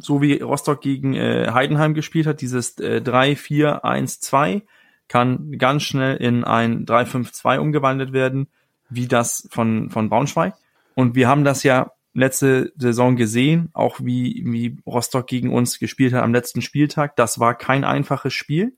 so 0.00 0.20
wie 0.20 0.40
Rostock 0.40 0.80
gegen 0.80 1.14
äh, 1.14 1.50
Heidenheim 1.52 1.94
gespielt 1.94 2.26
hat, 2.26 2.40
dieses 2.40 2.78
äh, 2.78 3.00
3-4-1-2 3.04 4.62
kann 5.06 5.52
ganz 5.58 5.84
schnell 5.84 6.16
in 6.16 6.44
ein 6.44 6.84
3-5-2 6.86 7.58
umgewandelt 7.58 8.12
werden, 8.12 8.48
wie 8.90 9.06
das 9.06 9.48
von, 9.50 9.90
von 9.90 10.08
Braunschweig. 10.08 10.54
Und 10.94 11.14
wir 11.14 11.28
haben 11.28 11.44
das 11.44 11.62
ja 11.62 11.92
letzte 12.14 12.72
Saison 12.76 13.16
gesehen, 13.16 13.70
auch 13.72 14.00
wie, 14.00 14.42
wie 14.44 14.78
Rostock 14.86 15.26
gegen 15.26 15.52
uns 15.52 15.78
gespielt 15.78 16.12
hat 16.12 16.24
am 16.24 16.34
letzten 16.34 16.62
Spieltag. 16.62 17.16
Das 17.16 17.38
war 17.38 17.54
kein 17.54 17.84
einfaches 17.84 18.34
Spiel. 18.34 18.76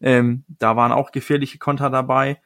Ähm, 0.00 0.44
da 0.48 0.76
waren 0.76 0.92
auch 0.92 1.12
gefährliche 1.12 1.58
Konter 1.58 1.88
dabei. 1.88 2.40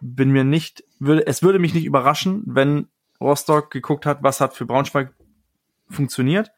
Bin 0.00 0.30
mir 0.30 0.44
nicht, 0.44 0.84
würde, 0.98 1.26
es 1.26 1.42
würde 1.42 1.60
mich 1.60 1.74
nicht 1.74 1.84
überraschen, 1.84 2.42
wenn 2.46 2.88
Rostock 3.22 3.70
geguckt 3.70 4.06
hat, 4.06 4.22
was 4.22 4.40
hat 4.40 4.54
für 4.54 4.66
Braunschweig 4.66 5.12
funktioniert. 5.88 6.50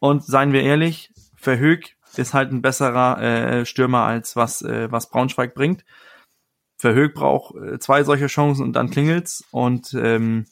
Und 0.00 0.24
seien 0.24 0.52
wir 0.52 0.62
ehrlich, 0.62 1.10
Verhög 1.36 1.96
ist 2.16 2.34
halt 2.34 2.52
ein 2.52 2.62
besserer 2.62 3.20
äh, 3.20 3.66
Stürmer 3.66 4.02
als 4.04 4.36
was, 4.36 4.62
äh, 4.62 4.90
was 4.90 5.10
Braunschweig 5.10 5.54
bringt. 5.54 5.84
Verhög 6.76 7.14
braucht 7.14 7.56
äh, 7.56 7.78
zwei 7.78 8.04
solche 8.04 8.26
Chancen 8.26 8.62
und 8.62 8.72
dann 8.74 8.90
klingelt's. 8.90 9.44
Und 9.50 9.94
ähm, 9.94 10.46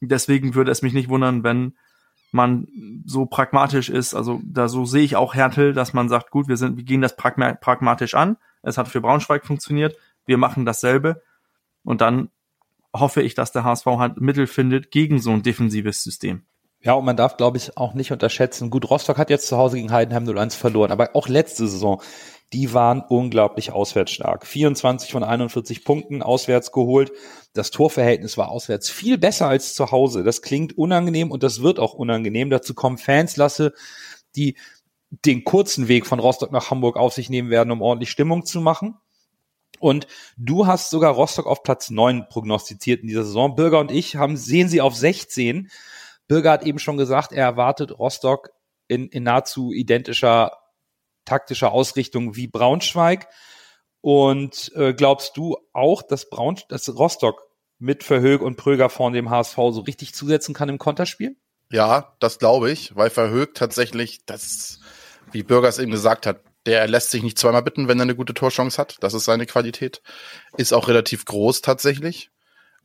deswegen 0.00 0.54
würde 0.54 0.70
es 0.70 0.82
mich 0.82 0.92
nicht 0.92 1.08
wundern, 1.08 1.44
wenn 1.44 1.74
man 2.30 2.66
so 3.06 3.26
pragmatisch 3.26 3.88
ist. 3.88 4.14
Also 4.14 4.40
da 4.44 4.68
so 4.68 4.84
sehe 4.84 5.04
ich 5.04 5.16
auch 5.16 5.34
Hertel, 5.34 5.72
dass 5.72 5.92
man 5.92 6.08
sagt, 6.08 6.30
gut, 6.30 6.48
wir 6.48 6.56
sind, 6.56 6.76
wir 6.76 6.84
gehen 6.84 7.00
das 7.00 7.16
pragma 7.16 7.54
pragmatisch 7.54 8.14
an. 8.14 8.36
Es 8.62 8.78
hat 8.78 8.88
für 8.88 9.00
Braunschweig 9.00 9.46
funktioniert. 9.46 9.96
Wir 10.26 10.38
machen 10.38 10.64
dasselbe. 10.64 11.22
Und 11.84 12.00
dann 12.00 12.30
hoffe 12.94 13.22
ich, 13.22 13.34
dass 13.34 13.52
der 13.52 13.64
HSV 13.64 13.86
halt 13.86 14.20
Mittel 14.20 14.46
findet 14.46 14.90
gegen 14.90 15.18
so 15.18 15.30
ein 15.30 15.42
defensives 15.42 16.02
System. 16.02 16.44
Ja, 16.80 16.92
und 16.94 17.06
man 17.06 17.16
darf, 17.16 17.38
glaube 17.38 17.56
ich, 17.56 17.78
auch 17.78 17.94
nicht 17.94 18.12
unterschätzen. 18.12 18.68
Gut, 18.70 18.88
Rostock 18.90 19.16
hat 19.16 19.30
jetzt 19.30 19.46
zu 19.46 19.56
Hause 19.56 19.76
gegen 19.76 19.90
Heidenheim 19.90 20.24
0-1 20.24 20.54
verloren, 20.54 20.92
aber 20.92 21.10
auch 21.14 21.28
letzte 21.28 21.66
Saison, 21.66 22.02
die 22.52 22.74
waren 22.74 23.02
unglaublich 23.08 23.72
auswärts 23.72 24.12
stark. 24.12 24.46
24 24.46 25.10
von 25.10 25.24
41 25.24 25.84
Punkten 25.84 26.22
auswärts 26.22 26.72
geholt. 26.72 27.10
Das 27.54 27.70
Torverhältnis 27.70 28.36
war 28.36 28.50
auswärts 28.50 28.90
viel 28.90 29.16
besser 29.16 29.48
als 29.48 29.74
zu 29.74 29.90
Hause. 29.90 30.24
Das 30.24 30.42
klingt 30.42 30.76
unangenehm 30.76 31.30
und 31.30 31.42
das 31.42 31.62
wird 31.62 31.78
auch 31.78 31.94
unangenehm. 31.94 32.50
Dazu 32.50 32.74
kommen 32.74 32.98
Fans, 32.98 33.36
lasse, 33.36 33.72
die 34.36 34.56
den 35.24 35.44
kurzen 35.44 35.88
Weg 35.88 36.06
von 36.06 36.18
Rostock 36.18 36.52
nach 36.52 36.70
Hamburg 36.70 36.96
auf 36.96 37.14
sich 37.14 37.30
nehmen 37.30 37.50
werden, 37.50 37.70
um 37.70 37.82
ordentlich 37.82 38.10
Stimmung 38.10 38.44
zu 38.44 38.60
machen. 38.60 38.96
Und 39.80 40.06
du 40.36 40.66
hast 40.66 40.90
sogar 40.90 41.12
Rostock 41.12 41.46
auf 41.46 41.62
Platz 41.62 41.90
9 41.90 42.28
prognostiziert 42.28 43.02
in 43.02 43.08
dieser 43.08 43.24
Saison. 43.24 43.54
Bürger 43.54 43.80
und 43.80 43.90
ich 43.90 44.16
haben, 44.16 44.36
sehen 44.36 44.68
sie 44.68 44.80
auf 44.80 44.94
16. 44.94 45.70
Bürger 46.26 46.52
hat 46.52 46.64
eben 46.64 46.78
schon 46.78 46.96
gesagt, 46.96 47.32
er 47.32 47.44
erwartet 47.44 47.98
Rostock 47.98 48.50
in, 48.88 49.08
in 49.08 49.24
nahezu 49.24 49.72
identischer 49.72 50.52
taktischer 51.24 51.72
Ausrichtung 51.72 52.36
wie 52.36 52.46
Braunschweig. 52.46 53.28
Und 54.00 54.70
äh, 54.74 54.92
glaubst 54.92 55.36
du 55.36 55.56
auch, 55.72 56.02
dass 56.02 56.28
Braun, 56.28 56.60
dass 56.68 56.94
Rostock 56.94 57.42
mit 57.78 58.04
Verhög 58.04 58.42
und 58.42 58.56
Pröger 58.56 58.90
von 58.90 59.12
dem 59.12 59.30
HSV 59.30 59.56
so 59.56 59.80
richtig 59.80 60.14
zusetzen 60.14 60.54
kann 60.54 60.68
im 60.68 60.78
Konterspiel? 60.78 61.36
Ja, 61.70 62.14
das 62.20 62.38
glaube 62.38 62.70
ich, 62.70 62.94
weil 62.94 63.10
Verhög 63.10 63.54
tatsächlich, 63.54 64.26
das, 64.26 64.80
wie 65.32 65.42
Bürger 65.42 65.68
es 65.68 65.78
eben 65.78 65.90
gesagt 65.90 66.26
hat, 66.26 66.40
der 66.66 66.86
lässt 66.88 67.10
sich 67.10 67.22
nicht 67.22 67.38
zweimal 67.38 67.62
bitten, 67.62 67.88
wenn 67.88 67.98
er 67.98 68.04
eine 68.04 68.16
gute 68.16 68.34
Torchance 68.34 68.78
hat. 68.78 68.96
Das 69.00 69.14
ist 69.14 69.24
seine 69.24 69.46
Qualität. 69.46 70.02
Ist 70.56 70.72
auch 70.72 70.88
relativ 70.88 71.24
groß 71.24 71.60
tatsächlich. 71.60 72.30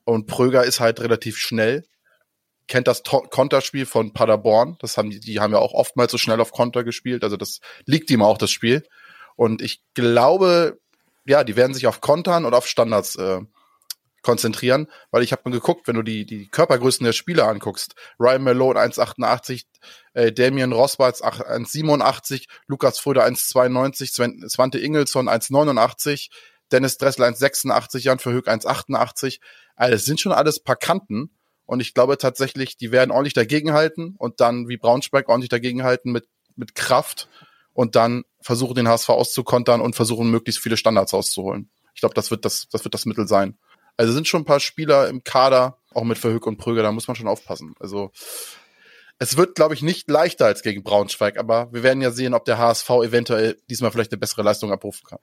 Und 0.04 0.28
Pröger 0.28 0.64
ist 0.64 0.80
halt 0.80 1.00
relativ 1.00 1.38
schnell 1.38 1.86
kennt 2.70 2.88
das 2.88 3.04
to 3.04 3.22
Konterspiel 3.22 3.86
von 3.86 4.14
Paderborn. 4.14 4.78
Das 4.80 4.96
haben 4.96 5.10
die, 5.10 5.20
die 5.20 5.42
haben 5.42 5.52
ja 5.52 5.60
auch 5.60 5.74
oftmals 5.74 6.12
so 6.12 6.18
schnell 6.18 6.40
auf 6.40 6.54
Konter 6.54 6.86
gespielt. 6.86 7.24
Also 7.24 7.36
das 7.36 7.60
liegt 7.86 8.10
ihm 8.12 8.22
auch 8.22 8.38
das 8.38 8.52
Spiel. 8.52 8.88
Und 9.36 9.62
ich 9.62 9.82
glaube, 9.96 10.80
ja, 11.26 11.44
die 11.44 11.58
werden 11.58 11.74
sich 11.74 11.88
auf 11.88 12.00
Kontern 12.00 12.46
und 12.46 12.54
auf 12.54 12.68
Standards 12.68 13.16
äh, 13.18 13.42
konzentrieren, 14.22 14.88
weil 15.12 15.24
ich 15.24 15.32
habe 15.32 15.44
mal 15.46 15.52
geguckt, 15.52 15.88
wenn 15.88 15.96
du 15.96 16.04
die, 16.04 16.26
die 16.26 16.48
Körpergrößen 16.48 17.04
der 17.04 17.14
Spieler 17.14 17.48
anguckst, 17.48 17.96
Ryan 18.20 18.44
Malone 18.44 18.80
1,88, 18.80 19.64
äh, 20.14 20.32
Damien 20.32 20.74
Rosberts 20.74 21.24
1,87, 21.24 22.48
Lukas 22.68 23.00
Fröder 23.00 23.26
1,92, 23.26 24.50
Svante 24.50 24.80
Ingelsson 24.80 25.30
1,89, 25.30 26.30
Dennis 26.72 26.98
Dressler 26.98 27.28
1,86, 27.28 28.00
Jan 28.00 28.20
Verhoek 28.20 28.48
1,88. 28.48 29.40
Also 29.76 29.94
das 29.94 30.06
sind 30.06 30.20
schon 30.20 30.32
alles 30.32 30.62
paar 30.62 30.76
Kanten 30.76 31.32
und 31.66 31.82
ich 31.82 31.94
glaube 31.94 32.18
tatsächlich, 32.18 32.78
die 32.78 32.92
werden 32.92 33.12
ordentlich 33.12 33.34
dagegenhalten 33.34 34.16
und 34.18 34.40
dann 34.42 34.68
wie 34.68 34.78
Braunschweig 34.78 35.30
ordentlich 35.30 35.50
dagegenhalten 35.50 36.12
mit, 36.12 36.28
mit 36.56 36.76
Kraft 36.76 37.30
und 37.74 37.96
dann 37.96 38.24
versuchen 38.42 38.76
den 38.76 38.88
HSV 38.88 39.10
auszukontern 39.10 39.80
und 39.80 39.96
versuchen 39.96 40.32
möglichst 40.32 40.62
viele 40.62 40.78
Standards 40.78 41.14
auszuholen. 41.14 41.70
Ich 41.94 42.02
glaube, 42.02 42.16
das 42.16 42.32
wird 42.32 42.44
das, 42.46 42.68
das 42.72 42.84
wird 42.84 42.94
das 42.94 43.06
Mittel 43.06 43.28
sein. 43.28 43.58
Also 44.00 44.14
sind 44.14 44.30
schon 44.30 44.44
ein 44.44 44.46
paar 44.46 44.62
Spieler 44.62 45.10
im 45.10 45.26
Kader, 45.26 45.78
auch 45.94 46.06
mit 46.06 46.18
Verhoek 46.18 46.48
und 46.48 46.56
Prüger, 46.56 46.84
da 46.84 46.94
muss 46.94 47.10
man 47.10 47.16
schon 47.16 47.28
aufpassen. 47.28 47.76
Also 47.82 48.12
es 49.18 49.36
wird, 49.36 49.56
glaube 49.56 49.74
ich, 49.74 49.82
nicht 49.82 50.10
leichter 50.10 50.46
als 50.46 50.62
gegen 50.62 50.84
Braunschweig, 50.84 51.38
aber 51.38 51.68
wir 51.74 51.84
werden 51.84 52.02
ja 52.02 52.12
sehen, 52.12 52.34
ob 52.34 52.46
der 52.46 52.58
HSV 52.58 52.90
eventuell 52.90 53.58
diesmal 53.70 53.92
vielleicht 53.92 54.14
eine 54.14 54.20
bessere 54.20 54.42
Leistung 54.42 54.72
abrufen 54.72 55.06
kann. 55.06 55.20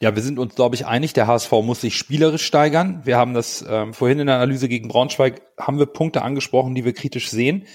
Ja, 0.00 0.16
wir 0.16 0.22
sind 0.22 0.38
uns, 0.38 0.54
glaube 0.54 0.76
ich, 0.76 0.86
einig, 0.86 1.12
der 1.12 1.26
HSV 1.26 1.52
muss 1.62 1.82
sich 1.82 1.98
spielerisch 1.98 2.46
steigern. 2.46 3.02
Wir 3.04 3.18
haben 3.18 3.34
das 3.34 3.62
ähm, 3.68 3.92
vorhin 3.92 4.18
in 4.18 4.28
der 4.28 4.36
Analyse 4.36 4.70
gegen 4.70 4.88
Braunschweig, 4.88 5.42
haben 5.58 5.78
wir 5.78 5.84
Punkte 5.84 6.22
angesprochen, 6.22 6.74
die 6.74 6.86
wir 6.86 6.94
kritisch 6.94 7.28
sehen. 7.28 7.66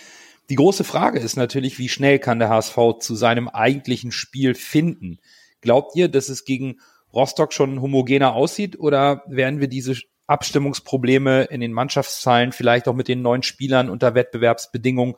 Die 0.49 0.55
große 0.55 0.85
Frage 0.85 1.19
ist 1.19 1.35
natürlich, 1.35 1.77
wie 1.77 1.87
schnell 1.87 2.17
kann 2.17 2.39
der 2.39 2.49
HSV 2.49 2.97
zu 2.99 3.13
seinem 3.13 3.47
eigentlichen 3.47 4.11
Spiel 4.11 4.55
finden? 4.55 5.19
Glaubt 5.61 5.95
ihr, 5.95 6.07
dass 6.07 6.29
es 6.29 6.45
gegen 6.45 6.79
Rostock 7.13 7.53
schon 7.53 7.79
homogener 7.79 8.33
aussieht 8.33 8.79
oder 8.79 9.21
werden 9.27 9.59
wir 9.59 9.67
diese 9.67 9.95
Abstimmungsprobleme 10.27 11.43
in 11.45 11.61
den 11.61 11.73
Mannschaftszahlen 11.73 12.51
vielleicht 12.51 12.87
auch 12.87 12.95
mit 12.95 13.07
den 13.07 13.21
neuen 13.21 13.43
Spielern 13.43 13.89
unter 13.89 14.15
Wettbewerbsbedingungen 14.15 15.15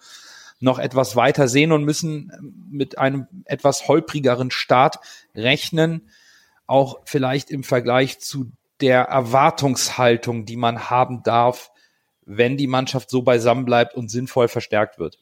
noch 0.59 0.79
etwas 0.79 1.15
weiter 1.15 1.47
sehen 1.47 1.71
und 1.71 1.83
müssen 1.83 2.31
mit 2.71 2.97
einem 2.97 3.27
etwas 3.45 3.87
holprigeren 3.87 4.51
Start 4.51 4.99
rechnen? 5.35 6.09
auch 6.67 6.99
vielleicht 7.05 7.49
im 7.49 7.63
Vergleich 7.63 8.19
zu 8.19 8.51
der 8.81 9.03
Erwartungshaltung, 9.03 10.45
die 10.45 10.57
man 10.57 10.89
haben 10.89 11.23
darf, 11.23 11.71
wenn 12.25 12.57
die 12.57 12.67
Mannschaft 12.67 13.09
so 13.09 13.23
beisammen 13.23 13.65
bleibt 13.65 13.95
und 13.95 14.11
sinnvoll 14.11 14.49
verstärkt 14.49 14.99
wird? 14.99 15.17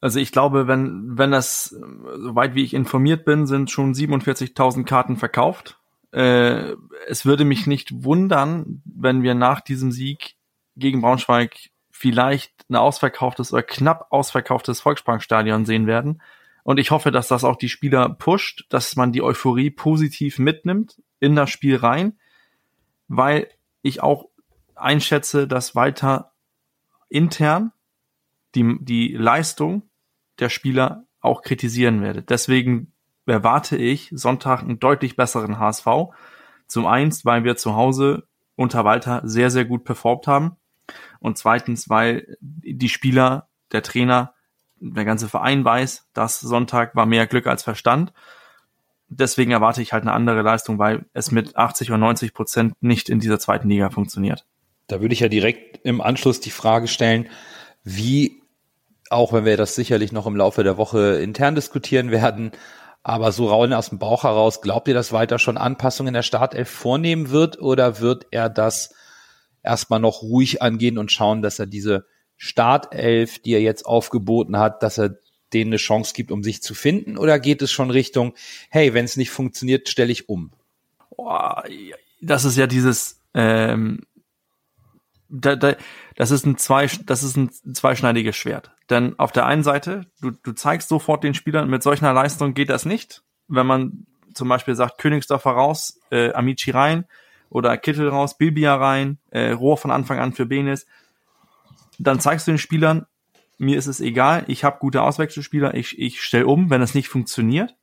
Also 0.00 0.18
ich 0.18 0.32
glaube, 0.32 0.66
wenn, 0.66 1.18
wenn 1.18 1.30
das, 1.30 1.76
soweit 2.16 2.54
wie 2.54 2.64
ich 2.64 2.72
informiert 2.72 3.26
bin, 3.26 3.46
sind 3.46 3.70
schon 3.70 3.92
47.000 3.92 4.84
Karten 4.84 5.18
verkauft. 5.18 5.78
Äh, 6.12 6.74
es 7.06 7.24
würde 7.24 7.44
mich 7.44 7.66
nicht 7.66 8.04
wundern, 8.04 8.82
wenn 8.84 9.22
wir 9.22 9.34
nach 9.34 9.60
diesem 9.60 9.92
Sieg 9.92 10.36
gegen 10.76 11.02
Braunschweig 11.02 11.70
vielleicht 11.90 12.52
ein 12.70 12.76
ausverkauftes 12.76 13.52
oder 13.52 13.62
knapp 13.62 14.06
ausverkauftes 14.10 14.80
Volksparkstadion 14.80 15.66
sehen 15.66 15.86
werden. 15.86 16.22
Und 16.62 16.78
ich 16.78 16.90
hoffe, 16.90 17.10
dass 17.10 17.28
das 17.28 17.44
auch 17.44 17.56
die 17.56 17.68
Spieler 17.68 18.08
pusht, 18.08 18.64
dass 18.68 18.96
man 18.96 19.12
die 19.12 19.22
Euphorie 19.22 19.70
positiv 19.70 20.38
mitnimmt 20.38 21.02
in 21.18 21.36
das 21.36 21.50
Spiel 21.50 21.76
rein, 21.76 22.18
weil 23.08 23.48
ich 23.82 24.02
auch 24.02 24.28
einschätze, 24.74 25.46
dass 25.46 25.74
weiter 25.74 26.32
intern 27.08 27.72
die, 28.54 28.78
die 28.80 29.08
Leistung 29.14 29.90
der 30.38 30.48
Spieler 30.48 31.04
auch 31.20 31.42
kritisieren 31.42 32.02
werde. 32.02 32.22
Deswegen 32.22 32.92
erwarte 33.26 33.76
ich 33.76 34.10
Sonntag 34.12 34.62
einen 34.62 34.80
deutlich 34.80 35.16
besseren 35.16 35.58
HSV. 35.58 35.86
Zum 36.66 36.86
eins, 36.86 37.24
weil 37.24 37.44
wir 37.44 37.56
zu 37.56 37.74
Hause 37.74 38.26
unter 38.56 38.84
Walter 38.84 39.22
sehr, 39.24 39.50
sehr 39.50 39.64
gut 39.64 39.84
performt 39.84 40.26
haben. 40.26 40.56
Und 41.18 41.38
zweitens, 41.38 41.88
weil 41.88 42.36
die 42.40 42.88
Spieler, 42.88 43.48
der 43.72 43.82
Trainer 43.82 44.34
der 44.80 45.04
ganze 45.04 45.28
Verein 45.28 45.64
weiß, 45.64 46.08
dass 46.14 46.40
Sonntag 46.40 46.96
war 46.96 47.06
mehr 47.06 47.26
Glück 47.26 47.46
als 47.46 47.62
Verstand. 47.62 48.12
Deswegen 49.08 49.50
erwarte 49.50 49.82
ich 49.82 49.92
halt 49.92 50.02
eine 50.02 50.12
andere 50.12 50.42
Leistung, 50.42 50.78
weil 50.78 51.04
es 51.12 51.30
mit 51.30 51.56
80 51.56 51.90
oder 51.90 51.98
90 51.98 52.32
Prozent 52.32 52.74
nicht 52.80 53.08
in 53.08 53.20
dieser 53.20 53.38
zweiten 53.38 53.68
Liga 53.68 53.90
funktioniert. 53.90 54.46
Da 54.86 55.00
würde 55.00 55.12
ich 55.12 55.20
ja 55.20 55.28
direkt 55.28 55.84
im 55.84 56.00
Anschluss 56.00 56.40
die 56.40 56.50
Frage 56.50 56.88
stellen, 56.88 57.28
wie, 57.84 58.42
auch 59.10 59.32
wenn 59.32 59.44
wir 59.44 59.56
das 59.56 59.74
sicherlich 59.74 60.12
noch 60.12 60.26
im 60.26 60.36
Laufe 60.36 60.64
der 60.64 60.76
Woche 60.76 61.20
intern 61.20 61.54
diskutieren 61.54 62.10
werden, 62.10 62.52
aber 63.02 63.32
so 63.32 63.48
raulen 63.48 63.72
aus 63.72 63.88
dem 63.88 63.98
Bauch 63.98 64.24
heraus, 64.24 64.60
glaubt 64.60 64.88
ihr, 64.88 64.94
dass 64.94 65.12
Walter 65.12 65.38
schon 65.38 65.56
Anpassungen 65.56 66.08
in 66.08 66.14
der 66.14 66.22
Startelf 66.22 66.68
vornehmen 66.68 67.30
wird 67.30 67.60
oder 67.60 68.00
wird 68.00 68.26
er 68.30 68.48
das 68.48 68.94
erstmal 69.62 70.00
noch 70.00 70.22
ruhig 70.22 70.62
angehen 70.62 70.98
und 70.98 71.12
schauen, 71.12 71.42
dass 71.42 71.58
er 71.58 71.66
diese 71.66 72.06
Startelf, 72.36 73.38
die 73.38 73.52
er 73.52 73.60
jetzt 73.60 73.84
aufgeboten 73.84 74.58
hat, 74.58 74.82
dass 74.82 74.98
er 74.98 75.16
denen 75.52 75.70
eine 75.70 75.76
Chance 75.76 76.14
gibt, 76.14 76.30
um 76.30 76.42
sich 76.42 76.62
zu 76.62 76.74
finden? 76.74 77.18
Oder 77.18 77.38
geht 77.38 77.62
es 77.62 77.72
schon 77.72 77.90
Richtung, 77.90 78.34
hey, 78.70 78.94
wenn 78.94 79.04
es 79.04 79.16
nicht 79.16 79.30
funktioniert, 79.30 79.88
stelle 79.88 80.12
ich 80.12 80.28
um? 80.28 80.52
das 82.20 82.44
ist 82.44 82.56
ja 82.56 82.66
dieses, 82.66 83.20
ähm, 83.34 84.06
da, 85.28 85.56
da, 85.56 85.76
das 86.20 86.30
ist 86.30 86.44
ein 86.44 86.58
zwei, 86.58 86.86
das 87.06 87.22
ist 87.22 87.38
ein 87.38 87.50
zweischneidiges 87.50 88.36
Schwert. 88.36 88.72
Denn 88.90 89.18
auf 89.18 89.32
der 89.32 89.46
einen 89.46 89.62
Seite, 89.62 90.02
du, 90.20 90.30
du 90.30 90.52
zeigst 90.52 90.90
sofort 90.90 91.24
den 91.24 91.32
Spielern, 91.32 91.70
mit 91.70 91.82
solch 91.82 92.02
einer 92.02 92.12
Leistung 92.12 92.52
geht 92.52 92.68
das 92.68 92.84
nicht. 92.84 93.22
Wenn 93.48 93.66
man 93.66 94.06
zum 94.34 94.46
Beispiel 94.46 94.74
sagt, 94.74 94.98
Königsdorfer 94.98 95.52
raus, 95.52 95.98
äh, 96.10 96.30
Amici 96.34 96.72
rein 96.72 97.06
oder 97.48 97.74
Kittel 97.78 98.06
raus, 98.10 98.36
Bilbia 98.36 98.74
rein, 98.74 99.16
äh, 99.30 99.52
Rohr 99.52 99.78
von 99.78 99.90
Anfang 99.90 100.18
an 100.18 100.34
für 100.34 100.44
Benes, 100.44 100.86
dann 101.98 102.20
zeigst 102.20 102.46
du 102.46 102.50
den 102.50 102.58
Spielern, 102.58 103.06
mir 103.56 103.78
ist 103.78 103.86
es 103.86 104.00
egal, 104.00 104.44
ich 104.46 104.62
habe 104.62 104.78
gute 104.78 105.00
Auswechselspieler, 105.00 105.72
ich, 105.72 105.98
ich 105.98 106.20
stelle 106.20 106.48
um, 106.48 106.68
wenn 106.68 106.82
es 106.82 106.94
nicht 106.94 107.08
funktioniert. 107.08 107.76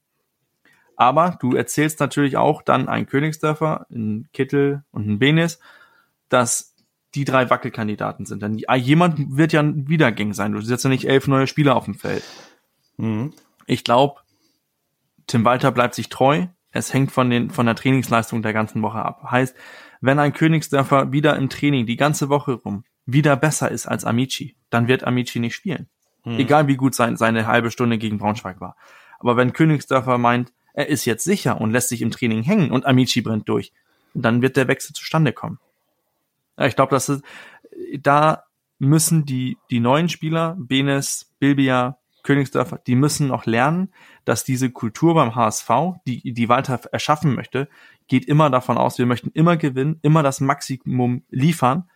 Aber 0.95 1.39
du 1.41 1.55
erzählst 1.55 1.99
natürlich 2.01 2.37
auch 2.37 2.61
dann 2.61 2.87
ein 2.87 3.07
Königsdörfer, 3.07 3.87
ein 3.89 4.29
Kittel 4.31 4.83
und 4.91 5.07
ein 5.07 5.17
Benis, 5.17 5.59
dass 6.29 6.75
die 7.15 7.25
drei 7.25 7.49
Wackelkandidaten 7.49 8.25
sind. 8.25 8.41
Denn 8.43 8.57
jemand 8.57 9.37
wird 9.37 9.53
ja 9.53 9.61
ein 9.61 9.87
Wiedergäng 9.87 10.33
sein. 10.33 10.51
Du 10.51 10.61
setzt 10.61 10.83
ja 10.83 10.89
nicht 10.89 11.07
elf 11.07 11.27
neue 11.27 11.47
Spieler 11.47 11.75
auf 11.75 11.85
dem 11.85 11.95
Feld. 11.95 12.23
Mhm. 12.97 13.33
Ich 13.65 13.83
glaube, 13.83 14.21
Tim 15.25 15.45
Walter 15.45 15.71
bleibt 15.71 15.95
sich 15.95 16.09
treu. 16.09 16.47
Es 16.71 16.93
hängt 16.93 17.11
von, 17.11 17.29
den, 17.29 17.49
von 17.49 17.65
der 17.65 17.75
Trainingsleistung 17.75 18.41
der 18.41 18.53
ganzen 18.53 18.81
Woche 18.81 18.99
ab. 19.03 19.23
Heißt, 19.29 19.55
wenn 20.01 20.19
ein 20.19 20.33
Königsdörfer 20.33 21.11
wieder 21.11 21.35
im 21.35 21.49
Training 21.49 21.85
die 21.85 21.97
ganze 21.97 22.29
Woche 22.29 22.53
rum 22.53 22.83
wieder 23.05 23.35
besser 23.37 23.71
ist 23.71 23.87
als 23.87 24.03
Amici, 24.03 24.55
dann 24.69 24.87
wird 24.87 25.03
Amici 25.03 25.39
nicht 25.39 25.55
spielen. 25.55 25.87
Mhm. 26.25 26.39
Egal 26.39 26.67
wie 26.67 26.75
gut 26.75 26.93
sein, 26.93 27.17
seine 27.17 27.47
halbe 27.47 27.71
Stunde 27.71 27.97
gegen 27.97 28.17
Braunschweig 28.17 28.59
war. 28.59 28.75
Aber 29.19 29.37
wenn 29.37 29.53
Königsdörfer 29.53 30.17
meint, 30.17 30.53
er 30.73 30.87
ist 30.87 31.05
jetzt 31.05 31.23
sicher 31.23 31.59
und 31.59 31.71
lässt 31.71 31.89
sich 31.89 32.01
im 32.01 32.11
Training 32.11 32.43
hängen 32.43 32.69
und 32.71 32.85
Amici 32.85 33.21
brennt 33.21 33.49
durch, 33.49 33.73
dann 34.13 34.41
wird 34.41 34.57
der 34.57 34.67
Wechsel 34.67 34.93
zustande 34.93 35.33
kommen. 35.33 35.59
Ich 36.59 36.75
glaube, 36.75 36.91
dass 36.91 37.09
es, 37.09 37.21
da 37.99 38.43
müssen 38.79 39.25
die, 39.25 39.57
die 39.69 39.79
neuen 39.79 40.09
Spieler, 40.09 40.55
Benes, 40.57 41.33
Bilbia, 41.39 41.97
Königsdörfer, 42.23 42.81
die 42.85 42.95
müssen 42.95 43.27
noch 43.27 43.45
lernen, 43.45 43.93
dass 44.25 44.43
diese 44.43 44.69
Kultur 44.69 45.13
beim 45.13 45.35
HSV, 45.35 45.69
die, 46.05 46.33
die 46.33 46.49
Walter 46.49 46.79
erschaffen 46.91 47.33
möchte, 47.33 47.69
geht 48.07 48.25
immer 48.25 48.49
davon 48.49 48.77
aus, 48.77 48.97
wir 48.97 49.05
möchten 49.05 49.31
immer 49.33 49.55
gewinnen, 49.55 49.99
immer 50.01 50.23
das 50.23 50.41
Maximum 50.41 51.23
liefern. 51.29 51.89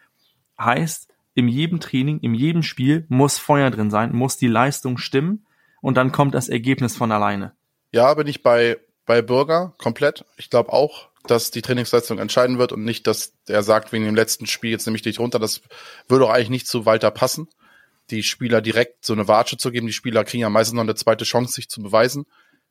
Heißt, 0.58 1.10
in 1.34 1.48
jedem 1.48 1.80
Training, 1.80 2.20
in 2.20 2.34
jedem 2.34 2.64
Spiel 2.64 3.06
muss 3.10 3.40
Feuer 3.40 3.72
drin 3.72 3.92
sein, 3.92 4.14
muss 4.16 4.38
die 4.38 4.48
Leistung 4.48 4.98
stimmen 4.98 5.46
und 5.82 5.98
dann 5.98 6.12
kommt 6.12 6.34
das 6.34 6.50
Ergebnis 6.50 6.96
von 6.96 7.12
alleine. 7.12 7.54
Ja, 7.92 8.14
bin 8.14 8.28
ich 8.28 8.42
bei, 8.42 8.78
bei 9.06 9.22
Bürger 9.22 9.74
komplett. 9.78 10.26
Ich 10.38 10.50
glaube 10.50 10.72
auch, 10.72 11.10
dass 11.28 11.52
die 11.52 11.62
Trainingsleistung 11.62 12.20
entscheiden 12.20 12.58
wird 12.58 12.72
und 12.72 12.84
nicht, 12.84 13.08
dass 13.08 13.34
er 13.48 13.64
sagt, 13.64 13.92
wegen 13.92 14.06
dem 14.06 14.16
letzten 14.16 14.48
Spiel, 14.48 14.72
jetzt 14.72 14.86
nehme 14.86 14.96
ich 14.96 15.02
dich 15.02 15.20
runter. 15.20 15.40
Das 15.40 15.62
würde 16.08 16.26
auch 16.26 16.32
eigentlich 16.32 16.50
nicht 16.50 16.68
zu 16.68 16.86
Walter 16.86 17.12
passen. 17.12 17.48
Die 18.10 18.24
Spieler 18.24 18.62
direkt 18.62 19.06
so 19.06 19.14
eine 19.14 19.28
Watsche 19.28 19.58
zu 19.58 19.72
geben. 19.72 19.88
Die 19.88 19.94
Spieler 19.94 20.24
kriegen 20.24 20.42
ja 20.42 20.50
meistens 20.50 20.76
noch 20.76 20.84
eine 20.84 20.96
zweite 20.96 21.26
Chance, 21.26 21.54
sich 21.54 21.70
zu 21.70 21.82
beweisen. 21.82 22.26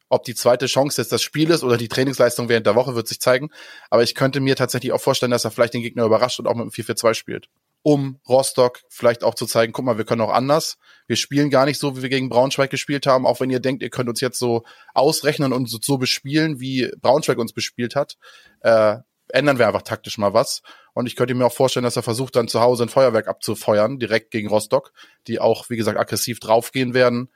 Ob 0.09 0.25
die 0.25 0.35
zweite 0.35 0.67
Chance 0.67 1.01
jetzt 1.01 1.13
das 1.13 1.23
Spiel 1.23 1.51
ist 1.51 1.63
oder 1.63 1.77
die 1.77 1.89
Trainingsleistung 1.89 2.49
während 2.49 2.67
der 2.67 2.75
Woche, 2.75 2.95
wird 2.97 3.07
sich 3.07 3.21
zeigen. 3.21 3.51
Aber 3.91 4.03
ich 4.03 4.15
könnte 4.15 4.41
mir 4.41 4.57
tatsächlich 4.57 4.93
auch 4.93 5.01
vorstellen, 5.01 5.31
dass 5.31 5.45
er 5.45 5.53
vielleicht 5.53 5.75
den 5.75 5.83
Gegner 5.83 6.05
überrascht 6.05 6.41
und 6.41 6.47
auch 6.47 6.55
mit 6.55 6.63
einem 6.63 6.71
4-4-2 6.71 7.15
spielt 7.15 7.49
um 7.83 8.21
Rostock 8.29 8.81
vielleicht 8.89 9.25
auch 9.25 9.35
zu 9.35 9.47
zeigen, 9.47 9.73
guck 9.73 9.85
mal, 9.85 9.99
wir 9.99 10.05
können 10.05 10.21
auch 10.21 10.33
anders. 10.33 10.77
Wir 11.07 11.17
spielen 11.17 11.51
gar 11.51 11.65
nicht 11.65 11.79
so, 11.79 11.97
wie 11.97 12.03
wir 12.03 12.09
gegen 12.09 12.29
Braunschweig 12.29 12.71
gespielt 12.71 13.07
haben, 13.07 13.27
auch 13.27 13.41
wenn 13.41 13.51
ihr 13.51 13.61
denkt, 13.61 13.83
ihr 13.83 13.91
könnt 13.91 14.09
uns 14.09 14.21
jetzt 14.21 14.39
so 14.39 14.65
ausrechnen 14.95 15.53
und 15.53 15.69
so 15.69 15.99
bespielen, 15.99 16.61
wie 16.61 16.91
Braunschweig 17.01 17.39
uns 17.39 17.53
bespielt 17.53 17.97
hat. 17.97 18.17
Äh, 18.61 18.97
ändern 19.29 19.59
wir 19.59 19.67
einfach 19.67 19.83
taktisch 19.83 20.19
mal 20.19 20.35
was. 20.35 20.63
Und 20.93 21.07
ich 21.07 21.17
könnte 21.17 21.35
mir 21.35 21.47
auch 21.47 21.53
vorstellen, 21.53 21.85
dass 21.85 21.97
er 21.97 22.03
versucht, 22.03 22.37
dann 22.37 22.49
zu 22.49 22.61
Hause 22.61 22.85
ein 22.85 22.89
Feuerwerk 22.89 23.29
abzufeuern, 23.29 23.99
direkt 23.99 24.31
gegen 24.31 24.49
Rostock, 24.49 24.93
die 25.27 25.41
auch, 25.41 25.71
wie 25.71 25.77
gesagt, 25.77 25.99
aggressiv 25.99 26.41
draufgehen 26.41 26.95
werden 26.95 27.31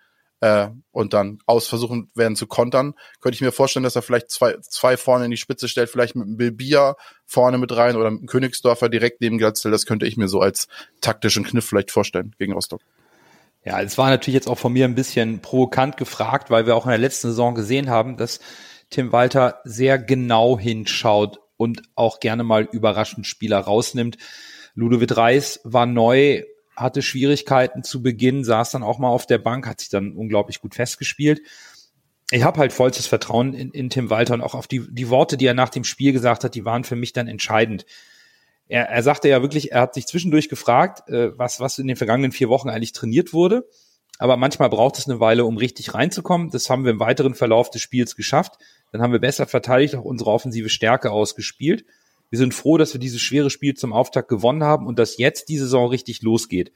äh, 0.44 0.68
und 0.92 1.14
dann 1.14 1.38
aus 1.46 1.68
versuchen 1.68 2.10
werden 2.14 2.36
zu 2.36 2.46
kontern, 2.46 2.92
könnte 3.20 3.34
ich 3.34 3.40
mir 3.40 3.50
vorstellen, 3.50 3.82
dass 3.82 3.96
er 3.96 4.02
vielleicht 4.02 4.30
zwei, 4.30 4.58
zwei 4.60 4.98
vorne 4.98 5.24
in 5.24 5.30
die 5.30 5.38
Spitze 5.38 5.68
stellt, 5.68 5.88
vielleicht 5.88 6.16
mit 6.16 6.26
einem 6.26 6.36
Bilbia 6.36 6.96
vorne 7.24 7.56
mit 7.56 7.74
rein 7.74 7.96
oder 7.96 8.10
mit 8.10 8.20
einem 8.20 8.28
Königsdorfer 8.28 8.90
direkt 8.90 9.22
neben 9.22 9.38
Glatzel. 9.38 9.72
Das 9.72 9.86
könnte 9.86 10.04
ich 10.04 10.18
mir 10.18 10.28
so 10.28 10.40
als 10.40 10.68
taktischen 11.00 11.44
Kniff 11.44 11.64
vielleicht 11.64 11.90
vorstellen 11.90 12.34
gegen 12.38 12.52
Rostock. 12.52 12.82
Ja, 13.64 13.80
es 13.80 13.96
war 13.96 14.10
natürlich 14.10 14.34
jetzt 14.34 14.46
auch 14.46 14.58
von 14.58 14.74
mir 14.74 14.84
ein 14.84 14.94
bisschen 14.94 15.40
provokant 15.40 15.96
gefragt, 15.96 16.50
weil 16.50 16.66
wir 16.66 16.76
auch 16.76 16.84
in 16.84 16.90
der 16.90 16.98
letzten 16.98 17.28
Saison 17.28 17.54
gesehen 17.54 17.88
haben, 17.88 18.18
dass 18.18 18.40
Tim 18.90 19.12
Walter 19.12 19.60
sehr 19.64 19.98
genau 19.98 20.58
hinschaut 20.58 21.38
und 21.56 21.80
auch 21.94 22.20
gerne 22.20 22.44
mal 22.44 22.68
überraschend 22.70 23.26
Spieler 23.26 23.60
rausnimmt. 23.60 24.18
Ludovic 24.74 25.16
Reis 25.16 25.60
war 25.64 25.86
neu, 25.86 26.42
hatte 26.76 27.02
Schwierigkeiten 27.02 27.82
zu 27.82 28.02
Beginn, 28.02 28.44
saß 28.44 28.70
dann 28.70 28.82
auch 28.82 28.98
mal 28.98 29.08
auf 29.08 29.26
der 29.26 29.38
Bank, 29.38 29.66
hat 29.66 29.80
sich 29.80 29.88
dann 29.88 30.12
unglaublich 30.12 30.60
gut 30.60 30.74
festgespielt. 30.74 31.40
Ich 32.30 32.42
habe 32.42 32.58
halt 32.58 32.72
vollstes 32.72 33.06
Vertrauen 33.06 33.54
in, 33.54 33.70
in 33.70 33.90
Tim 33.90 34.10
Walter 34.10 34.34
und 34.34 34.40
auch 34.40 34.54
auf 34.54 34.66
die, 34.66 34.82
die 34.90 35.10
Worte, 35.10 35.36
die 35.36 35.46
er 35.46 35.54
nach 35.54 35.68
dem 35.68 35.84
Spiel 35.84 36.12
gesagt 36.12 36.44
hat, 36.44 36.54
die 36.54 36.64
waren 36.64 36.84
für 36.84 36.96
mich 36.96 37.12
dann 37.12 37.28
entscheidend. 37.28 37.84
Er, 38.66 38.88
er 38.88 39.02
sagte 39.02 39.28
ja 39.28 39.42
wirklich, 39.42 39.72
er 39.72 39.82
hat 39.82 39.94
sich 39.94 40.06
zwischendurch 40.06 40.48
gefragt, 40.48 41.08
äh, 41.08 41.36
was, 41.38 41.60
was 41.60 41.78
in 41.78 41.86
den 41.86 41.96
vergangenen 41.96 42.32
vier 42.32 42.48
Wochen 42.48 42.70
eigentlich 42.70 42.92
trainiert 42.92 43.32
wurde. 43.32 43.68
Aber 44.18 44.36
manchmal 44.36 44.70
braucht 44.70 44.98
es 44.98 45.08
eine 45.08 45.20
Weile, 45.20 45.44
um 45.44 45.56
richtig 45.56 45.92
reinzukommen. 45.92 46.50
Das 46.50 46.70
haben 46.70 46.84
wir 46.84 46.92
im 46.92 47.00
weiteren 47.00 47.34
Verlauf 47.34 47.70
des 47.70 47.82
Spiels 47.82 48.16
geschafft. 48.16 48.54
Dann 48.92 49.02
haben 49.02 49.12
wir 49.12 49.18
besser 49.18 49.46
verteidigt, 49.46 49.96
auch 49.96 50.04
unsere 50.04 50.30
offensive 50.30 50.68
Stärke 50.68 51.10
ausgespielt. 51.10 51.84
Wir 52.34 52.38
sind 52.38 52.52
froh, 52.52 52.78
dass 52.78 52.92
wir 52.92 52.98
dieses 52.98 53.20
schwere 53.20 53.48
Spiel 53.48 53.74
zum 53.74 53.92
Auftakt 53.92 54.28
gewonnen 54.28 54.64
haben 54.64 54.88
und 54.88 54.98
dass 54.98 55.18
jetzt 55.18 55.48
die 55.48 55.56
Saison 55.56 55.88
richtig 55.88 56.22
losgeht. 56.22 56.72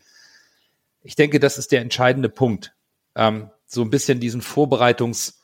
Ich 1.03 1.17
denke, 1.17 1.41
das 1.41 1.59
ist 1.59 1.73
der 1.73 1.81
entscheidende 1.81 2.29
Punkt. 2.29 2.77
Ähm, 3.17 3.51
so 3.67 3.83
ein 3.83 3.91
bisschen 3.91 4.21
diesen 4.21 4.41
Vorbereitungs, 4.41 5.41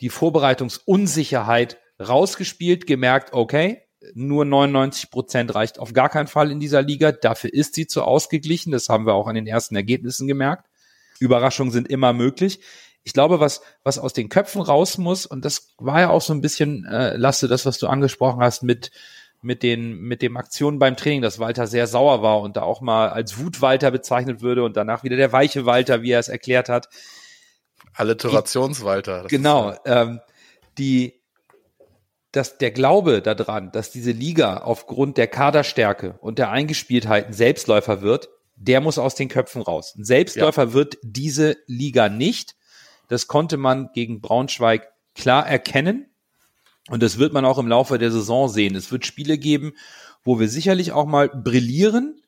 die 0.00 0.08
Vorbereitungsunsicherheit 0.08 1.78
rausgespielt, 1.98 2.86
gemerkt, 2.86 3.32
okay, 3.32 3.82
nur 4.14 4.44
99 4.44 5.10
Prozent 5.10 5.52
reicht 5.52 5.80
auf 5.80 5.92
gar 5.92 6.10
keinen 6.10 6.28
Fall 6.28 6.52
in 6.52 6.60
dieser 6.60 6.82
Liga. 6.82 7.10
Dafür 7.10 7.52
ist 7.52 7.74
sie 7.74 7.88
zu 7.88 8.04
ausgeglichen. 8.04 8.70
Das 8.70 8.88
haben 8.88 9.04
wir 9.04 9.14
auch 9.14 9.26
an 9.26 9.34
den 9.34 9.48
ersten 9.48 9.74
Ergebnissen 9.74 10.28
gemerkt. 10.28 10.70
Überraschungen 11.18 11.72
sind 11.72 11.88
immer 11.88 12.12
möglich. 12.12 12.60
Ich 13.02 13.14
glaube, 13.14 13.40
was, 13.40 13.62
was 13.82 13.98
aus 13.98 14.12
den 14.12 14.28
Köpfen 14.28 14.62
raus 14.62 14.96
muss, 14.96 15.26
und 15.26 15.44
das 15.44 15.74
war 15.78 16.02
ja 16.02 16.10
auch 16.10 16.22
so 16.22 16.32
ein 16.32 16.40
bisschen, 16.40 16.84
äh, 16.84 17.16
Lasse, 17.16 17.48
das, 17.48 17.66
was 17.66 17.78
du 17.78 17.88
angesprochen 17.88 18.40
hast 18.40 18.62
mit, 18.62 18.92
mit 19.46 19.62
den, 19.62 20.00
mit 20.00 20.22
dem 20.22 20.36
Aktionen 20.36 20.80
beim 20.80 20.96
Training, 20.96 21.22
dass 21.22 21.38
Walter 21.38 21.68
sehr 21.68 21.86
sauer 21.86 22.20
war 22.20 22.40
und 22.40 22.56
da 22.56 22.62
auch 22.62 22.80
mal 22.80 23.08
als 23.08 23.38
Wut-Walter 23.38 23.92
bezeichnet 23.92 24.42
würde 24.42 24.64
und 24.64 24.76
danach 24.76 25.04
wieder 25.04 25.16
der 25.16 25.30
weiche 25.30 25.64
Walter, 25.64 26.02
wie 26.02 26.10
er 26.10 26.18
es 26.18 26.28
erklärt 26.28 26.68
hat. 26.68 26.88
Alliterationswalter. 27.94 29.26
Genau, 29.28 29.74
ähm, 29.86 30.20
die, 30.78 31.22
dass 32.32 32.58
der 32.58 32.72
Glaube 32.72 33.22
daran, 33.22 33.70
dass 33.70 33.92
diese 33.92 34.10
Liga 34.10 34.58
aufgrund 34.58 35.16
der 35.16 35.28
Kaderstärke 35.28 36.18
und 36.20 36.40
der 36.40 36.50
Eingespieltheiten 36.50 37.32
Selbstläufer 37.32 38.02
wird, 38.02 38.28
der 38.56 38.80
muss 38.80 38.98
aus 38.98 39.14
den 39.14 39.28
Köpfen 39.28 39.62
raus. 39.62 39.94
Ein 39.96 40.04
Selbstläufer 40.04 40.64
ja. 40.64 40.72
wird 40.72 40.98
diese 41.02 41.56
Liga 41.66 42.08
nicht. 42.08 42.56
Das 43.06 43.28
konnte 43.28 43.58
man 43.58 43.90
gegen 43.94 44.20
Braunschweig 44.20 44.88
klar 45.14 45.46
erkennen. 45.46 46.10
Und 46.88 47.02
das 47.02 47.18
wird 47.18 47.32
man 47.32 47.44
auch 47.44 47.58
im 47.58 47.68
Laufe 47.68 47.98
der 47.98 48.12
Saison 48.12 48.48
sehen. 48.48 48.76
Es 48.76 48.92
wird 48.92 49.06
Spiele 49.06 49.38
geben, 49.38 49.74
wo 50.24 50.38
wir 50.38 50.48
sicherlich 50.48 50.92
auch 50.92 51.06
mal 51.06 51.28
brillieren, 51.28 52.20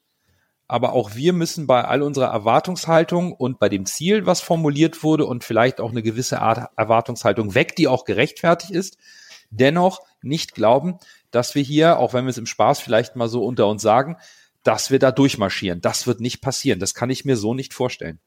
aber 0.67 0.93
auch 0.93 1.15
wir 1.15 1.33
müssen 1.33 1.67
bei 1.67 1.85
all 1.85 2.03
unserer 2.03 2.27
Erwartungshaltung 2.27 3.33
und 3.33 3.59
bei 3.59 3.69
dem 3.69 3.87
Ziel, 3.87 4.27
was 4.27 4.41
formuliert 4.41 5.03
wurde 5.03 5.25
und 5.25 5.45
vielleicht 5.45 5.81
auch 5.81 5.91
eine 5.91 6.03
gewisse 6.03 6.43
Art 6.43 6.71
Erwartungshaltung 6.77 7.55
weg, 7.55 7.75
die 7.77 7.89
auch 7.89 8.05
gerechtfertigt 8.05 8.73
ist, 8.73 8.99
dennoch 9.51 10.01
nicht 10.21 10.55
glauben, 10.55 10.99
dass 11.31 11.55
wir 11.55 11.63
hier, 11.63 11.99
auch 11.99 12.13
wenn 12.13 12.25
wir 12.25 12.31
es 12.31 12.39
im 12.39 12.47
Spaß 12.47 12.81
vielleicht 12.81 13.17
mal 13.17 13.29
so 13.29 13.45
unter 13.45 13.67
uns 13.67 13.83
sagen, 13.83 14.17
dass 14.63 14.91
wir 14.91 14.99
da 14.99 15.13
durchmarschieren. 15.13 15.81
Das 15.81 16.07
wird 16.07 16.21
nicht 16.21 16.41
passieren. 16.41 16.81
Das 16.81 16.95
kann 16.95 17.11
ich 17.11 17.25
mir 17.25 17.37
so 17.37 17.55
nicht 17.55 17.73
vorstellen. 17.73 18.21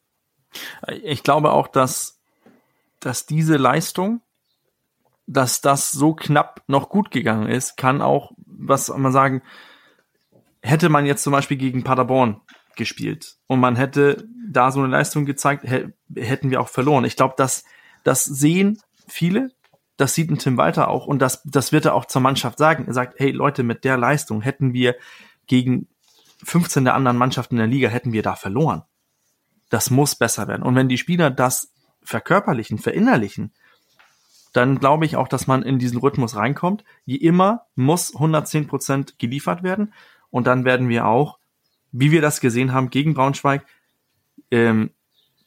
Ich 1.04 1.24
glaube 1.24 1.52
auch, 1.52 1.68
dass, 1.68 2.20
dass 3.00 3.26
diese 3.26 3.58
Leistung 3.58 4.22
dass 5.28 5.62
das 5.62 5.92
so 5.92 6.14
knapp 6.14 6.64
noch 6.68 6.90
gut 6.90 7.12
gegangen 7.12 7.48
ist, 7.48 7.78
kann 7.78 8.02
auch, 8.02 8.32
was 8.38 8.88
soll 8.88 8.98
man 9.00 9.12
sagen, 9.12 9.42
hätte 10.62 10.90
man 10.90 11.06
jetzt 11.06 11.24
zum 11.24 11.34
Beispiel 11.34 11.58
gegen 11.58 11.84
Paderborn 11.84 12.42
gespielt 12.76 13.38
und 13.48 13.60
man 13.60 13.76
hätte 13.76 14.28
da 14.50 14.72
so 14.72 14.80
eine 14.80 14.90
Leistung 14.90 15.26
gezeigt, 15.26 15.66
hätten 15.66 16.50
wir 16.50 16.62
auch 16.62 16.70
verloren. 16.70 17.06
Ich 17.06 17.16
glaube, 17.16 17.36
das, 17.38 17.64
das 18.04 18.26
sehen 18.26 18.80
viele, 19.08 19.52
das 19.98 20.16
sieht 20.16 20.30
ein 20.30 20.38
Tim 20.38 20.58
Walter 20.58 20.88
auch 20.90 21.06
und 21.06 21.20
das, 21.20 21.42
das 21.44 21.72
wird 21.72 21.86
er 21.86 21.96
auch 21.96 22.06
zur 22.06 22.22
Mannschaft 22.22 22.58
sagen. 22.58 22.86
Er 22.88 22.94
sagt, 22.94 23.20
hey 23.20 23.32
Leute, 23.32 23.64
mit 23.64 23.84
der 23.84 23.98
Leistung 23.98 24.42
hätten 24.42 24.74
wir 24.74 24.96
gegen 25.48 25.88
15 26.44 26.86
der 26.86 26.96
anderen 26.96 27.18
Mannschaften 27.18 27.56
in 27.56 27.60
der 27.60 27.68
Liga, 27.68 27.90
hätten 27.90 28.14
wir 28.14 28.24
da 28.24 28.36
verloren. 28.36 28.84
Das 29.70 29.90
muss 29.90 30.16
besser 30.16 30.48
werden. 30.48 30.64
Und 30.64 30.76
wenn 30.76 30.90
die 30.90 30.98
Spieler 30.98 31.30
das 31.30 31.74
verkörperlichen, 32.04 32.78
verinnerlichen, 32.78 33.54
dann 34.54 34.80
glaube 34.80 35.06
ich 35.06 35.16
auch, 35.16 35.28
dass 35.28 35.48
man 35.48 35.64
in 35.64 35.80
diesen 35.80 36.00
Rhythmus 36.00 36.36
reinkommt. 36.36 36.84
Je 37.06 37.16
immer 37.16 37.68
muss 37.76 38.14
110 38.14 38.68
Prozent 38.68 39.20
geliefert 39.20 39.64
werden 39.64 39.94
und 40.30 40.48
dann 40.48 40.66
werden 40.66 40.90
wir 40.90 41.06
auch, 41.06 41.40
wie 41.92 42.12
wir 42.12 42.22
das 42.22 42.42
gesehen 42.42 42.74
haben 42.74 42.90
gegen 42.90 43.14
Braunschweig, 43.14 43.66
ähm, 44.50 44.92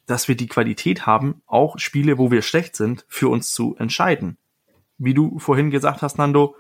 dass 0.07 0.29
wir 0.29 0.37
die 0.37 0.49
Qualität 0.49 1.07
haben, 1.07 1.43
auch 1.47 1.79
Spiele, 1.79 2.19
wo 2.19 2.31
wir 2.31 2.43
schlecht 2.43 2.77
sind, 2.77 3.05
für 3.09 3.29
uns 3.29 3.53
zu 3.53 3.75
entscheiden. 3.77 4.37
Wie 4.99 5.15
du 5.15 5.39
vorhin 5.39 5.71
gesagt 5.71 6.03
hast, 6.03 6.19
Nando, 6.19 6.57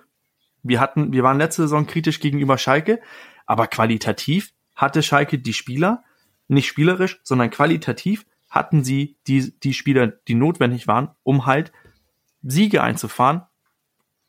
wir 0.62 0.80
hatten, 0.80 1.12
wir 1.12 1.22
waren 1.22 1.38
letzte 1.38 1.62
Saison 1.62 1.86
kritisch 1.86 2.20
gegenüber 2.20 2.56
Schalke, 2.56 3.00
aber 3.46 3.66
qualitativ 3.66 4.52
hatte 4.74 5.02
Schalke 5.02 5.38
die 5.38 5.52
Spieler, 5.52 6.02
nicht 6.48 6.66
spielerisch, 6.66 7.20
sondern 7.22 7.50
qualitativ 7.50 8.26
hatten 8.48 8.84
sie 8.84 9.16
die, 9.26 9.52
die 9.60 9.74
Spieler, 9.74 10.06
die 10.06 10.34
notwendig 10.34 10.86
waren, 10.86 11.10
um 11.22 11.46
halt 11.46 11.72
Siege 12.44 12.82
einzufahren. 12.82 13.42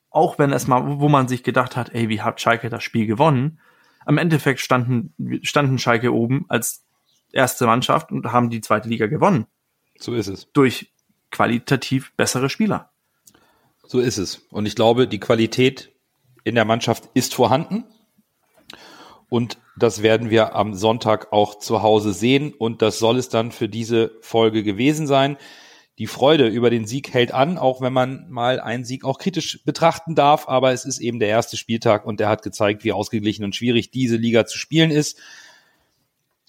Auch 0.09 0.39
wenn 0.39 0.53
es 0.53 0.67
mal, 0.67 0.99
wo 0.99 1.09
man 1.09 1.27
sich 1.27 1.43
gedacht 1.43 1.75
hat, 1.75 1.93
ey, 1.93 2.09
wie 2.09 2.21
hat 2.21 2.39
Schalke 2.39 2.69
das 2.69 2.83
Spiel 2.83 3.05
gewonnen? 3.05 3.59
Am 4.05 4.17
Endeffekt 4.17 4.61
standen, 4.61 5.13
standen 5.43 5.77
Schalke 5.77 6.13
oben 6.13 6.45
als 6.47 6.85
erste 7.31 7.65
Mannschaft 7.65 8.11
und 8.11 8.31
haben 8.31 8.49
die 8.49 8.61
zweite 8.61 8.87
Liga 8.87 9.07
gewonnen. 9.07 9.45
So 9.99 10.13
ist 10.13 10.27
es. 10.27 10.51
Durch 10.53 10.93
qualitativ 11.31 12.13
bessere 12.15 12.49
Spieler. 12.49 12.91
So 13.85 13.99
ist 13.99 14.17
es. 14.17 14.37
Und 14.51 14.65
ich 14.65 14.75
glaube, 14.75 15.07
die 15.07 15.19
Qualität 15.19 15.91
in 16.43 16.55
der 16.55 16.65
Mannschaft 16.65 17.09
ist 17.13 17.35
vorhanden. 17.35 17.83
Und 19.29 19.57
das 19.75 20.01
werden 20.01 20.29
wir 20.29 20.55
am 20.55 20.73
Sonntag 20.73 21.33
auch 21.33 21.59
zu 21.59 21.81
Hause 21.81 22.13
sehen. 22.13 22.53
Und 22.53 22.81
das 22.81 22.99
soll 22.99 23.17
es 23.17 23.27
dann 23.27 23.51
für 23.51 23.67
diese 23.67 24.11
Folge 24.21 24.63
gewesen 24.63 25.07
sein. 25.07 25.37
Die 25.97 26.07
Freude 26.07 26.47
über 26.47 26.69
den 26.69 26.85
Sieg 26.85 27.13
hält 27.13 27.33
an, 27.33 27.57
auch 27.57 27.79
wenn 27.79 27.93
man 27.93 28.29
mal 28.29 28.59
einen 28.59 28.83
Sieg 28.83 29.05
auch 29.05 29.17
kritisch 29.17 29.63
betrachten 29.63 30.13
darf. 30.13 30.49
Aber 30.49 30.73
es 30.73 30.83
ist 30.83 30.99
eben 30.99 31.19
der 31.19 31.29
erste 31.29 31.55
Spieltag 31.55 32.05
und 32.05 32.19
der 32.19 32.27
hat 32.27 32.41
gezeigt, 32.41 32.83
wie 32.83 32.91
ausgeglichen 32.91 33.45
und 33.45 33.55
schwierig 33.55 33.91
diese 33.91 34.17
Liga 34.17 34.45
zu 34.45 34.57
spielen 34.57 34.91
ist. 34.91 35.17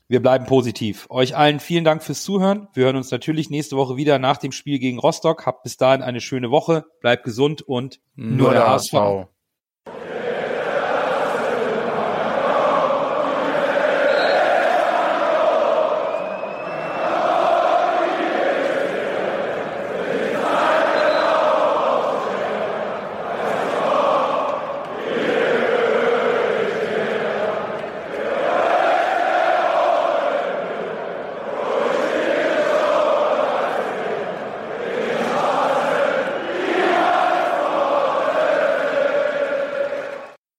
Wir 0.08 0.20
bleiben 0.20 0.46
positiv. 0.46 1.06
Euch 1.10 1.36
allen 1.36 1.58
vielen 1.58 1.84
Dank 1.84 2.02
fürs 2.02 2.22
Zuhören. 2.22 2.68
Wir 2.74 2.84
hören 2.84 2.96
uns 2.96 3.10
natürlich 3.10 3.50
nächste 3.50 3.76
Woche 3.76 3.96
wieder 3.96 4.18
nach 4.18 4.36
dem 4.36 4.52
Spiel 4.52 4.78
gegen 4.78 4.98
Rostock. 4.98 5.46
Habt 5.46 5.64
bis 5.64 5.76
dahin 5.76 6.02
eine 6.02 6.20
schöne 6.20 6.50
Woche. 6.50 6.84
Bleibt 7.00 7.24
gesund 7.24 7.62
und 7.62 8.00
Nur 8.14 8.52
der 8.52 8.68
HSV. 8.68 9.28